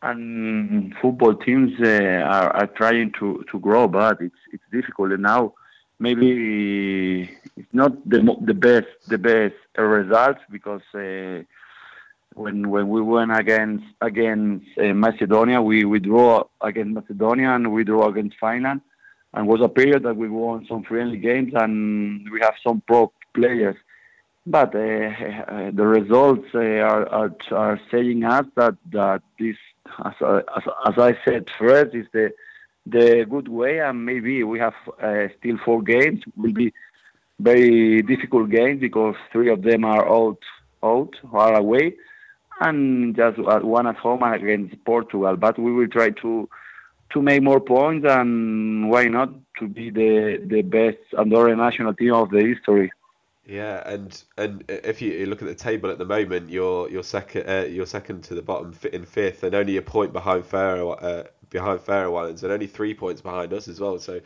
and 0.02 0.94
football 1.00 1.34
teams 1.34 1.72
uh, 1.80 2.22
are, 2.24 2.50
are 2.56 2.66
trying 2.68 3.12
to, 3.18 3.44
to 3.50 3.58
grow, 3.58 3.86
but 3.88 4.20
it's 4.20 4.42
it's 4.52 4.64
difficult 4.72 5.12
and 5.12 5.22
now. 5.22 5.54
Maybe 5.98 7.28
it's 7.56 7.74
not 7.74 7.92
the 8.08 8.20
the 8.40 8.54
best 8.54 8.88
the 9.08 9.18
best 9.18 9.54
results 9.76 10.40
because 10.50 10.80
uh, 10.94 11.42
when 12.34 12.70
when 12.70 12.88
we 12.88 13.02
went 13.02 13.36
against 13.36 13.84
against 14.00 14.66
uh, 14.78 14.94
Macedonia, 14.94 15.60
we, 15.60 15.84
we 15.84 15.98
draw 15.98 16.44
against 16.62 16.94
Macedonia 16.94 17.50
and 17.50 17.70
we 17.72 17.84
draw 17.84 18.08
against 18.08 18.36
Finland, 18.40 18.80
and 19.34 19.46
was 19.46 19.60
a 19.60 19.68
period 19.68 20.04
that 20.04 20.16
we 20.16 20.28
won 20.28 20.66
some 20.66 20.82
friendly 20.84 21.18
games 21.18 21.52
and 21.54 22.26
we 22.30 22.40
have 22.40 22.54
some 22.66 22.82
pro 22.86 23.12
players. 23.34 23.76
But 24.46 24.74
uh, 24.74 24.78
uh, 24.78 25.70
the 25.72 25.86
results 25.86 26.48
uh, 26.54 26.58
are, 26.58 27.06
are 27.08 27.32
are 27.52 27.80
saying 27.90 28.24
us 28.24 28.46
that 28.56 28.76
that 28.92 29.22
this, 29.38 29.56
as, 30.04 30.14
as, 30.20 30.62
as 30.86 30.98
I 30.98 31.18
said 31.24 31.50
first, 31.58 31.94
is 31.94 32.06
the 32.12 32.32
the 32.86 33.26
good 33.28 33.48
way, 33.48 33.80
and 33.80 34.06
maybe 34.06 34.42
we 34.42 34.58
have 34.58 34.74
uh, 35.02 35.28
still 35.38 35.58
four 35.64 35.82
games. 35.82 36.22
Will 36.36 36.52
be 36.52 36.72
very 37.38 38.02
difficult 38.02 38.50
games 38.50 38.80
because 38.80 39.16
three 39.32 39.50
of 39.50 39.62
them 39.62 39.84
are 39.84 40.06
out 40.08 40.38
out 40.82 41.14
or 41.32 41.54
away 41.54 41.94
and 42.60 43.16
just 43.16 43.38
one 43.38 43.86
at 43.86 43.96
home 43.96 44.22
against 44.22 44.82
Portugal. 44.84 45.36
But 45.36 45.58
we 45.58 45.72
will 45.72 45.88
try 45.88 46.10
to 46.10 46.48
to 47.12 47.22
make 47.22 47.42
more 47.42 47.60
points 47.60 48.06
and 48.08 48.88
why 48.90 49.04
not 49.06 49.30
to 49.58 49.66
be 49.66 49.90
the 49.90 50.40
the 50.46 50.62
best 50.62 50.98
Andorra 51.18 51.56
national 51.56 51.94
team 51.94 52.14
of 52.14 52.30
the 52.30 52.40
history. 52.40 52.92
Yeah, 53.46 53.82
and 53.84 54.22
and 54.36 54.64
if 54.68 55.00
you 55.02 55.26
look 55.26 55.42
at 55.42 55.48
the 55.48 55.54
table 55.54 55.90
at 55.90 55.98
the 55.98 56.04
moment, 56.04 56.50
you're 56.50 56.88
you're 56.90 57.02
second 57.02 57.48
uh, 57.48 57.66
you're 57.66 57.86
second 57.86 58.24
to 58.24 58.34
the 58.34 58.42
bottom 58.42 58.74
in 58.92 59.04
fifth, 59.04 59.42
and 59.42 59.54
only 59.54 59.76
a 59.76 59.82
point 59.82 60.12
behind 60.12 60.44
Faroe 60.44 60.90
uh, 60.90 61.24
behind 61.48 61.80
Faroe 61.80 62.14
Islands, 62.14 62.42
and 62.44 62.52
only 62.52 62.66
three 62.66 62.94
points 62.94 63.22
behind 63.22 63.52
us 63.52 63.66
as 63.66 63.80
well. 63.80 63.98
So 63.98 64.20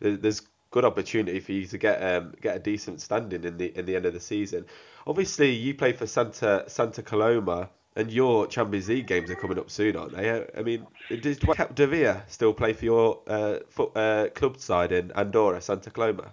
there's 0.00 0.42
good 0.70 0.84
opportunity 0.84 1.40
for 1.40 1.52
you 1.52 1.66
to 1.66 1.78
get 1.78 2.02
um, 2.02 2.34
get 2.40 2.56
a 2.56 2.60
decent 2.60 3.00
standing 3.00 3.44
in 3.44 3.56
the 3.56 3.76
in 3.76 3.86
the 3.86 3.96
end 3.96 4.06
of 4.06 4.12
the 4.12 4.20
season. 4.20 4.66
Obviously, 5.06 5.50
you 5.50 5.74
play 5.74 5.92
for 5.92 6.06
Santa 6.06 6.64
Santa 6.68 7.02
Coloma, 7.02 7.70
and 7.96 8.12
your 8.12 8.46
Champions 8.46 8.88
League 8.88 9.06
games 9.06 9.30
are 9.30 9.34
coming 9.34 9.58
up 9.58 9.70
soon, 9.70 9.96
aren't 9.96 10.14
they? 10.14 10.46
I 10.56 10.62
mean, 10.62 10.86
does 11.08 11.38
Capdevila 11.38 12.22
still 12.28 12.52
play 12.52 12.74
for 12.74 12.84
your 12.84 13.20
uh, 13.26 13.58
foot, 13.70 13.96
uh, 13.96 14.28
club 14.28 14.58
side 14.58 14.92
in 14.92 15.10
Andorra, 15.12 15.60
Santa 15.60 15.90
Coloma? 15.90 16.32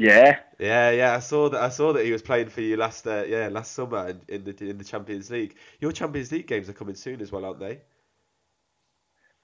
Yeah. 0.00 0.38
Yeah, 0.58 0.90
yeah. 0.90 1.14
I 1.14 1.18
saw 1.18 1.50
that. 1.50 1.60
I 1.60 1.68
saw 1.68 1.92
that 1.92 2.06
he 2.06 2.10
was 2.10 2.22
playing 2.22 2.48
for 2.48 2.62
you 2.62 2.78
last, 2.78 3.06
uh, 3.06 3.24
yeah, 3.28 3.48
last 3.48 3.72
summer 3.72 4.08
in, 4.08 4.20
in 4.28 4.44
the 4.44 4.70
in 4.70 4.78
the 4.78 4.84
Champions 4.84 5.30
League. 5.30 5.54
Your 5.78 5.92
Champions 5.92 6.32
League 6.32 6.46
games 6.46 6.70
are 6.70 6.72
coming 6.72 6.94
soon 6.94 7.20
as 7.20 7.30
well, 7.30 7.44
aren't 7.44 7.60
they? 7.60 7.80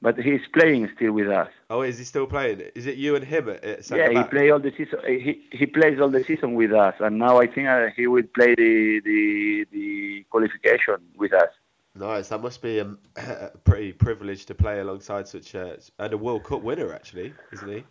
But 0.00 0.18
he's 0.18 0.40
playing 0.54 0.88
still 0.96 1.12
with 1.12 1.28
us. 1.28 1.50
Oh, 1.68 1.82
is 1.82 1.98
he 1.98 2.04
still 2.04 2.26
playing? 2.26 2.62
Is 2.74 2.86
it 2.86 2.96
you 2.96 3.16
and 3.16 3.24
him 3.24 3.48
Yeah, 3.90 4.08
he 4.08 4.22
play 4.24 4.50
all 4.50 4.58
the 4.58 4.72
season. 4.76 5.00
He 5.06 5.46
he 5.52 5.66
plays 5.66 6.00
all 6.00 6.08
the 6.08 6.24
season 6.24 6.54
with 6.54 6.72
us, 6.72 6.94
and 7.00 7.18
now 7.18 7.38
I 7.38 7.46
think 7.46 7.68
uh, 7.68 7.88
he 7.94 8.06
will 8.06 8.28
play 8.34 8.54
the 8.54 9.02
the 9.04 9.66
the 9.72 10.24
qualification 10.30 10.96
with 11.16 11.34
us. 11.34 11.50
Nice. 11.94 12.28
That 12.28 12.42
must 12.42 12.62
be 12.62 12.78
a, 12.78 12.94
a 13.16 13.50
pretty 13.64 13.92
privilege 13.92 14.46
to 14.46 14.54
play 14.54 14.80
alongside 14.80 15.28
such 15.28 15.54
a 15.54 15.78
and 15.98 16.12
a 16.14 16.18
World 16.18 16.44
Cup 16.44 16.62
winner, 16.62 16.94
actually, 16.94 17.34
isn't 17.52 17.68
he? 17.68 17.84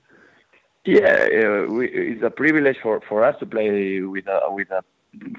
Yeah, 0.86 1.28
uh, 1.68 1.72
we, 1.72 1.88
it's 1.90 2.24
a 2.24 2.30
privilege 2.30 2.78
for, 2.82 3.02
for 3.10 3.24
us 3.24 3.36
to 3.40 3.46
play 3.46 4.02
with 4.02 4.28
a 4.28 4.40
with 4.52 4.70
a 4.70 4.84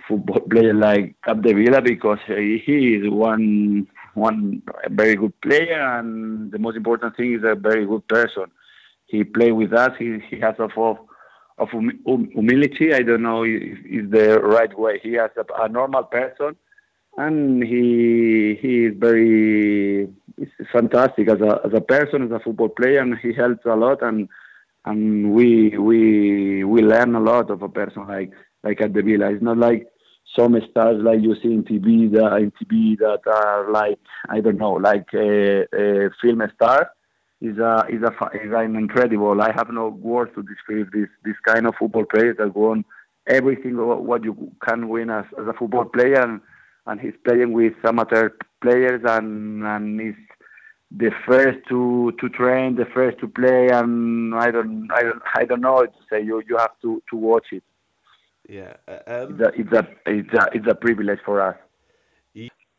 football 0.08 0.40
player 0.40 0.74
like 0.74 1.14
Capdevila 1.26 1.84
because 1.84 2.18
he, 2.26 2.56
is 2.96 3.08
one 3.08 3.86
one 4.14 4.62
very 4.90 5.14
good 5.14 5.40
player, 5.42 5.98
and 5.98 6.50
the 6.50 6.58
most 6.58 6.76
important 6.76 7.16
thing 7.16 7.34
is 7.34 7.42
a 7.44 7.54
very 7.54 7.86
good 7.86 8.06
person. 8.08 8.46
He 9.06 9.22
played 9.22 9.52
with 9.52 9.72
us. 9.72 9.92
He 9.98 10.18
he 10.28 10.40
has 10.40 10.56
a 10.58 10.64
of 10.64 10.98
of 11.58 11.68
hum- 11.70 12.00
hum- 12.06 12.30
humility. 12.32 12.92
I 12.92 13.02
don't 13.02 13.22
know 13.22 13.44
if 13.44 13.78
is 13.86 14.10
the 14.10 14.40
right 14.40 14.76
way. 14.76 14.98
He 15.00 15.12
has 15.12 15.30
a, 15.36 15.44
a 15.62 15.68
normal 15.68 16.04
person, 16.04 16.56
and 17.16 17.62
he 17.62 18.58
he 18.60 18.86
is 18.86 18.94
very 18.98 20.08
fantastic 20.72 21.28
as 21.28 21.40
a 21.40 21.60
as 21.64 21.72
a 21.72 21.80
person, 21.80 22.22
as 22.24 22.32
a 22.32 22.40
football 22.40 22.68
player, 22.70 23.00
and 23.00 23.16
he 23.18 23.32
helps 23.32 23.64
a 23.64 23.76
lot. 23.76 24.02
And 24.02 24.28
and 24.86 25.32
we 25.32 25.76
we 25.76 26.64
we 26.64 26.80
learn 26.80 27.14
a 27.14 27.20
lot 27.20 27.50
of 27.50 27.62
a 27.62 27.68
person 27.68 28.06
like 28.06 28.32
like 28.62 28.78
Capdevila. 28.78 29.34
It's 29.34 29.42
not 29.42 29.58
like 29.58 29.86
some 30.38 30.56
stars 30.70 31.02
like 31.02 31.20
you 31.20 31.34
see 31.42 31.52
in 31.52 31.64
TV 31.64 32.10
that 32.12 32.36
in 32.36 32.52
TV 32.52 32.96
that 32.98 33.20
are 33.26 33.70
like 33.70 33.98
I 34.28 34.40
don't 34.40 34.58
know 34.58 34.72
like 34.72 35.08
a, 35.12 35.66
a 35.74 36.10
film 36.22 36.42
star. 36.54 36.90
Is 37.38 37.58
a 37.58 37.84
is 37.90 38.02
a 38.02 38.12
is 38.34 38.52
an 38.54 38.76
incredible. 38.76 39.42
I 39.42 39.52
have 39.52 39.68
no 39.70 39.88
words 39.88 40.32
to 40.36 40.42
describe 40.42 40.90
this 40.92 41.08
this 41.24 41.36
kind 41.46 41.66
of 41.66 41.74
football 41.78 42.04
player 42.04 42.34
that 42.34 42.56
won 42.56 42.84
everything 43.26 43.76
what 43.76 44.24
you 44.24 44.52
can 44.66 44.88
win 44.88 45.10
as, 45.10 45.24
as 45.38 45.46
a 45.46 45.52
football 45.52 45.84
player, 45.84 46.20
and, 46.22 46.40
and 46.86 47.00
he's 47.00 47.12
playing 47.26 47.52
with 47.52 47.74
amateur 47.84 48.30
players 48.62 49.02
and 49.04 49.64
and 49.64 50.00
he's 50.00 50.14
the 50.90 51.10
first 51.26 51.58
to 51.68 52.12
to 52.20 52.28
train, 52.28 52.76
the 52.76 52.86
first 52.86 53.18
to 53.20 53.28
play, 53.28 53.68
and 53.68 54.34
I 54.34 54.50
don't 54.50 54.88
I 54.92 55.02
don't 55.02 55.22
I 55.34 55.44
don't 55.44 55.60
know 55.60 55.84
to 55.84 55.92
say. 56.10 56.22
You 56.22 56.42
you 56.48 56.56
have 56.56 56.78
to 56.82 57.02
to 57.10 57.16
watch 57.16 57.46
it. 57.52 57.62
Yeah. 58.48 58.74
uh, 58.86 58.98
Um, 59.06 59.40
It's 59.40 59.72
a 59.72 59.88
it's 60.06 60.32
a 60.34 60.48
it's 60.52 60.66
a, 60.68 60.74
privilege 60.74 61.18
for 61.24 61.40
us. 61.40 61.56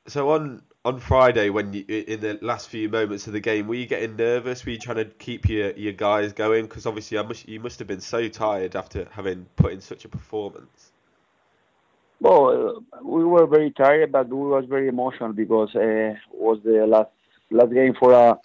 so 0.07 0.29
on 0.29 0.61
on 0.85 0.99
Friday, 0.99 1.49
when 1.49 1.73
you 1.73 1.83
in 1.87 2.21
the 2.21 2.39
last 2.41 2.69
few 2.69 2.87
moments 2.87 3.27
of 3.27 3.33
the 3.33 3.41
game, 3.41 3.67
were 3.67 3.75
you 3.75 3.85
getting 3.85 4.15
nervous? 4.15 4.65
Were 4.65 4.71
you 4.71 4.79
trying 4.79 4.97
to 4.97 5.05
keep 5.05 5.49
your, 5.49 5.71
your 5.71 5.93
guys 5.93 6.31
going? 6.31 6.65
Because 6.65 6.85
obviously, 6.85 7.17
I 7.17 7.23
must 7.23 7.47
you 7.47 7.59
must 7.59 7.79
have 7.79 7.87
been 7.87 7.99
so 7.99 8.29
tired 8.29 8.75
after 8.75 9.07
having 9.11 9.47
put 9.57 9.73
in 9.73 9.81
such 9.81 10.05
a 10.05 10.09
performance. 10.09 10.91
Well, 12.19 12.83
uh, 12.93 13.03
we 13.03 13.23
were 13.25 13.45
very 13.45 13.71
tired, 13.71 14.11
but 14.11 14.29
we 14.29 14.37
was 14.37 14.65
very 14.65 14.87
emotional 14.87 15.33
because 15.33 15.75
uh, 15.75 16.15
was 16.33 16.59
the 16.63 16.85
last 16.87 17.11
last 17.51 17.73
game 17.73 17.93
for 17.99 18.11
a 18.13 18.37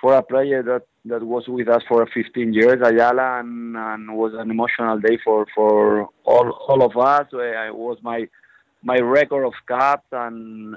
for 0.00 0.14
a 0.14 0.22
player 0.22 0.62
that, 0.62 0.82
that 1.06 1.22
was 1.22 1.44
with 1.48 1.68
us 1.68 1.82
for 1.88 2.06
15 2.12 2.52
years, 2.52 2.78
Ayala, 2.84 3.40
and, 3.40 3.74
and 3.76 4.14
was 4.14 4.34
an 4.34 4.50
emotional 4.50 4.98
day 4.98 5.18
for, 5.24 5.46
for 5.54 6.08
all 6.24 6.50
all 6.68 6.82
of 6.82 6.96
us. 6.96 7.26
Uh, 7.32 7.38
It 7.68 7.74
was 7.74 7.98
my 8.02 8.28
my 8.82 8.98
record 8.98 9.44
of 9.46 9.54
caps 9.66 10.08
and 10.12 10.76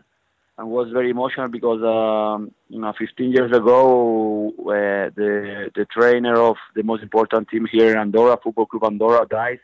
and 0.58 0.70
was 0.70 0.90
very 0.92 1.12
emotional 1.12 1.50
because 1.50 1.82
um, 1.84 2.52
you 2.70 2.80
know 2.80 2.94
15 2.98 3.32
years 3.32 3.52
ago 3.52 4.54
uh, 4.60 5.10
the 5.16 5.72
the 5.76 5.86
trainer 5.86 6.36
of 6.40 6.56
the 6.76 6.84
most 6.84 7.04
important 7.04 7.50
team 7.50 7.68
here 7.72 7.92
in 7.92 7.98
Andorra, 7.98 8.38
Football 8.42 8.66
Club 8.68 8.86
Andorra, 8.86 9.26
died 9.28 9.60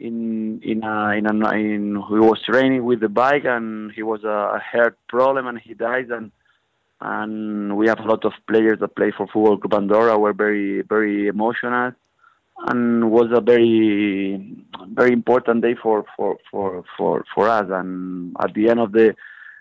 in 0.00 0.60
in 0.62 0.82
a, 0.82 1.10
in, 1.18 1.26
a, 1.26 1.50
in 1.52 1.94
he 2.08 2.18
was 2.30 2.40
training 2.42 2.84
with 2.84 3.00
the 3.00 3.08
bike 3.08 3.44
and 3.44 3.92
he 3.92 4.02
was 4.02 4.24
a, 4.24 4.38
a 4.58 4.60
heart 4.72 4.96
problem 5.08 5.46
and 5.46 5.58
he 5.58 5.74
died 5.74 6.10
and 6.10 6.32
and 7.00 7.76
we 7.76 7.88
have 7.88 8.00
a 8.00 8.08
lot 8.08 8.24
of 8.24 8.32
players 8.46 8.78
that 8.80 8.96
play 8.96 9.10
for 9.16 9.26
Football 9.26 9.58
Club 9.58 9.74
Andorra 9.74 10.18
were 10.18 10.32
very 10.32 10.82
very 10.82 11.28
emotional 11.28 11.92
and 12.68 13.10
was 13.10 13.28
a 13.34 13.40
very 13.40 14.64
very 14.92 15.12
important 15.12 15.62
day 15.62 15.74
for 15.82 16.04
for 16.16 16.36
for 16.50 16.84
for, 16.96 17.24
for 17.34 17.48
us. 17.48 17.66
And 17.70 18.36
at 18.42 18.54
the 18.54 18.68
end 18.68 18.80
of 18.80 18.92
the 18.92 19.14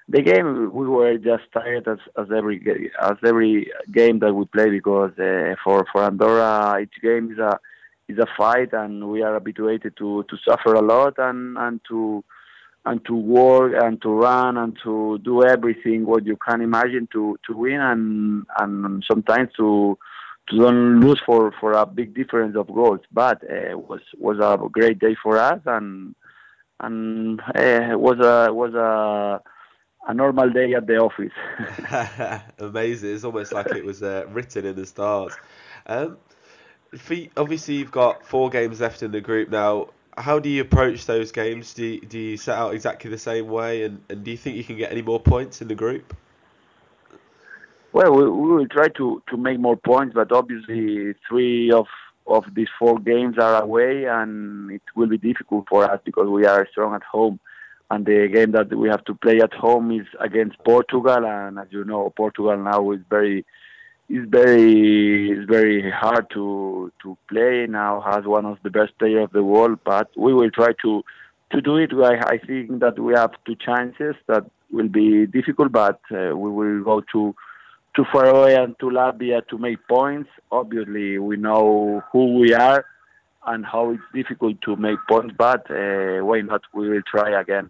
the 0.10 0.22
game 0.22 0.74
we 0.74 0.88
were 0.88 1.18
just 1.18 1.44
tired 1.54 1.88
as, 1.88 2.00
as 2.18 2.28
every 2.36 2.92
as 3.02 3.16
every 3.24 3.72
game 3.92 4.20
that 4.20 4.34
we 4.34 4.46
play 4.46 4.70
because 4.70 5.12
uh, 5.20 5.56
for 5.64 5.86
for 5.92 6.04
Andorra 6.04 6.82
each 6.82 7.02
game 7.02 7.32
is 7.32 7.38
a 7.38 7.60
is 8.10 8.18
a 8.18 8.28
fight 8.36 8.74
and 8.74 9.10
we 9.10 9.22
are 9.22 9.36
habituated 9.36 9.96
to 9.98 10.26
to 10.30 10.38
suffer 10.48 10.74
a 10.74 10.82
lot 10.82 11.14
and 11.20 11.58
and 11.58 11.80
to 11.88 12.24
and 12.86 13.03
to 13.05 13.13
work 13.13 13.73
and 13.82 14.01
to 14.01 14.09
run 14.09 14.57
and 14.57 14.77
to 14.84 15.19
do 15.19 15.43
everything 15.43 16.05
what 16.05 16.25
you 16.25 16.38
can 16.38 16.61
imagine 16.61 17.07
to 17.11 17.38
to 17.45 17.55
win 17.55 17.80
and 17.80 18.45
and 18.59 19.03
sometimes 19.09 19.49
to 19.57 19.97
to 20.49 20.57
don't 20.57 20.99
lose 21.01 21.19
for 21.25 21.53
for 21.59 21.73
a 21.73 21.86
big 21.86 22.13
difference 22.15 22.55
of 22.55 22.67
goals 22.67 23.01
but 23.11 23.43
uh, 23.43 23.77
was 23.77 24.01
was 24.17 24.38
a 24.39 24.57
great 24.69 24.99
day 24.99 25.15
for 25.21 25.38
us 25.38 25.61
and 25.65 26.15
and 26.80 27.41
uh, 27.41 27.97
was 27.97 28.19
a 28.19 28.53
was 28.53 28.73
a 28.73 29.41
a 30.07 30.13
normal 30.13 30.49
day 30.49 30.73
at 30.73 30.88
the 30.88 30.97
office 30.97 31.34
Amazing! 32.59 33.13
It's 33.13 33.23
almost 33.23 33.51
like 33.51 33.67
it 33.75 33.84
was 33.84 34.01
uh, 34.01 34.25
written 34.30 34.65
in 34.65 34.75
the 34.75 34.86
stars. 34.86 35.34
Um, 35.86 36.17
obviously, 37.38 37.75
you've 37.75 37.91
got 37.91 38.25
four 38.25 38.49
games 38.49 38.80
left 38.80 39.03
in 39.03 39.11
the 39.11 39.21
group 39.21 39.49
now. 39.49 39.89
How 40.20 40.38
do 40.38 40.49
you 40.49 40.61
approach 40.61 41.05
those 41.05 41.32
games? 41.32 41.74
Do 41.74 41.86
you, 41.86 42.01
do 42.01 42.20
you 42.20 42.38
set 42.38 42.57
out 42.57 42.74
exactly 42.74 43.09
the 43.09 43.17
same 43.17 43.47
way, 43.47 43.84
and, 43.84 44.01
and 44.09 44.24
do 44.24 44.32
you 44.32 44.38
think 44.38 44.57
you 44.57 44.63
can 44.63 44.76
get 44.76 44.91
any 44.91 45.01
more 45.01 45.20
points 45.20 45.61
in 45.61 45.67
the 45.67 45.76
group? 45.76 46.15
Well, 47.93 48.13
we, 48.13 48.30
we 48.30 48.53
will 48.55 48.67
try 48.67 48.89
to, 48.89 49.24
to 49.30 49.38
make 49.38 49.59
more 49.59 49.78
points, 49.78 50.13
but 50.13 50.32
obviously 50.32 51.15
three 51.28 51.72
of 51.72 51.88
of 52.28 52.45
these 52.53 52.67
four 52.78 52.99
games 52.99 53.38
are 53.39 53.63
away, 53.63 54.05
and 54.05 54.72
it 54.72 54.84
will 54.95 55.07
be 55.07 55.17
difficult 55.17 55.65
for 55.67 55.89
us 55.89 55.99
because 56.05 56.28
we 56.28 56.45
are 56.45 56.67
strong 56.72 56.93
at 56.93 57.03
home. 57.03 57.39
And 57.89 58.05
the 58.05 58.30
game 58.32 58.51
that 58.51 58.72
we 58.72 58.88
have 58.89 59.03
to 59.05 59.15
play 59.15 59.39
at 59.41 59.53
home 59.53 59.91
is 59.91 60.05
against 60.20 60.63
Portugal, 60.63 61.26
and 61.26 61.57
as 61.57 61.67
you 61.72 61.84
know, 61.84 62.13
Portugal 62.15 62.55
now 62.55 62.91
is 62.91 62.99
very 63.09 63.45
is 64.10 64.28
very 64.28 65.32
is 65.32 65.45
very 65.45 65.89
hard 65.91 66.30
to 66.32 66.91
to 67.01 67.18
play. 67.30 67.68
Now 67.68 68.03
as 68.05 68.26
one 68.26 68.45
of 68.45 68.57
the 68.64 68.70
best 68.70 68.97
players 68.97 69.26
of 69.26 69.32
the 69.32 69.43
world, 69.43 69.80
but 69.84 70.10
we 70.18 70.34
will 70.34 70.51
try 70.51 70.74
to 70.82 71.03
to 71.51 71.62
do 71.62 71.78
it. 71.78 71.91
I, 71.93 72.36
I 72.36 72.38
think 72.38 72.80
that 72.80 72.99
we 72.99 73.14
have 73.14 73.32
two 73.45 73.55
chances 73.55 74.16
that 74.28 74.45
will 74.72 74.88
be 74.88 75.26
difficult, 75.26 75.72
but 75.72 75.99
uh, 76.12 76.36
we 76.36 76.49
will 76.49 76.84
go 76.84 77.01
to 77.14 77.36
to 77.95 78.05
Faroe 78.12 78.45
and 78.45 78.78
to 78.80 78.86
Latvia 78.86 79.47
to 79.47 79.57
make 79.57 79.80
points. 79.88 80.30
Obviously, 80.51 81.18
we 81.20 81.38
know 81.38 82.03
who 82.12 82.39
we 82.39 82.53
are 82.53 82.86
and 83.45 83.66
how 83.66 83.91
it's 83.91 84.03
difficult 84.14 84.62
to 84.62 84.76
make 84.76 84.99
points, 85.07 85.34
but 85.38 85.70
uh, 85.72 86.20
why 86.20 86.41
not? 86.41 86.62
We 86.74 86.89
will 86.89 87.01
try 87.10 87.39
again. 87.39 87.70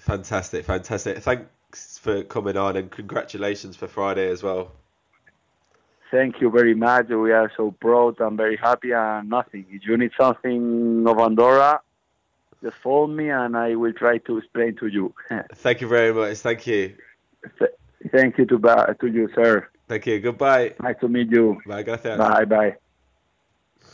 Fantastic, 0.00 0.64
fantastic. 0.64 1.18
Thanks 1.18 1.98
for 1.98 2.22
coming 2.24 2.56
on, 2.56 2.76
and 2.76 2.90
congratulations 2.90 3.76
for 3.76 3.86
Friday 3.86 4.30
as 4.30 4.42
well. 4.42 4.72
Thank 6.10 6.40
you 6.40 6.50
very 6.50 6.74
much. 6.74 7.08
We 7.08 7.32
are 7.32 7.52
so 7.56 7.70
proud 7.70 8.20
and 8.20 8.36
very 8.36 8.56
happy 8.56 8.92
and 8.92 9.28
nothing. 9.28 9.66
If 9.70 9.86
you 9.86 9.96
need 9.96 10.10
something 10.18 11.04
of 11.06 11.18
Andorra, 11.18 11.80
just 12.62 12.76
phone 12.82 13.14
me 13.14 13.30
and 13.30 13.56
I 13.56 13.76
will 13.76 13.92
try 13.92 14.18
to 14.18 14.38
explain 14.38 14.76
to 14.76 14.86
you. 14.88 15.14
Thank 15.54 15.80
you 15.80 15.88
very 15.88 16.12
much. 16.12 16.38
Thank 16.38 16.66
you. 16.66 16.96
Thank 18.12 18.38
you 18.38 18.46
to, 18.46 18.58
ba- 18.58 18.96
to 19.00 19.06
you, 19.06 19.28
sir. 19.34 19.68
Thank 19.88 20.06
you. 20.06 20.20
Goodbye. 20.20 20.74
Nice 20.82 20.96
to 21.00 21.08
meet 21.08 21.30
you. 21.30 21.60
Bye, 21.66 21.82
gracias. 21.82 22.18
Bye 22.18 22.44
bye. 22.44 22.76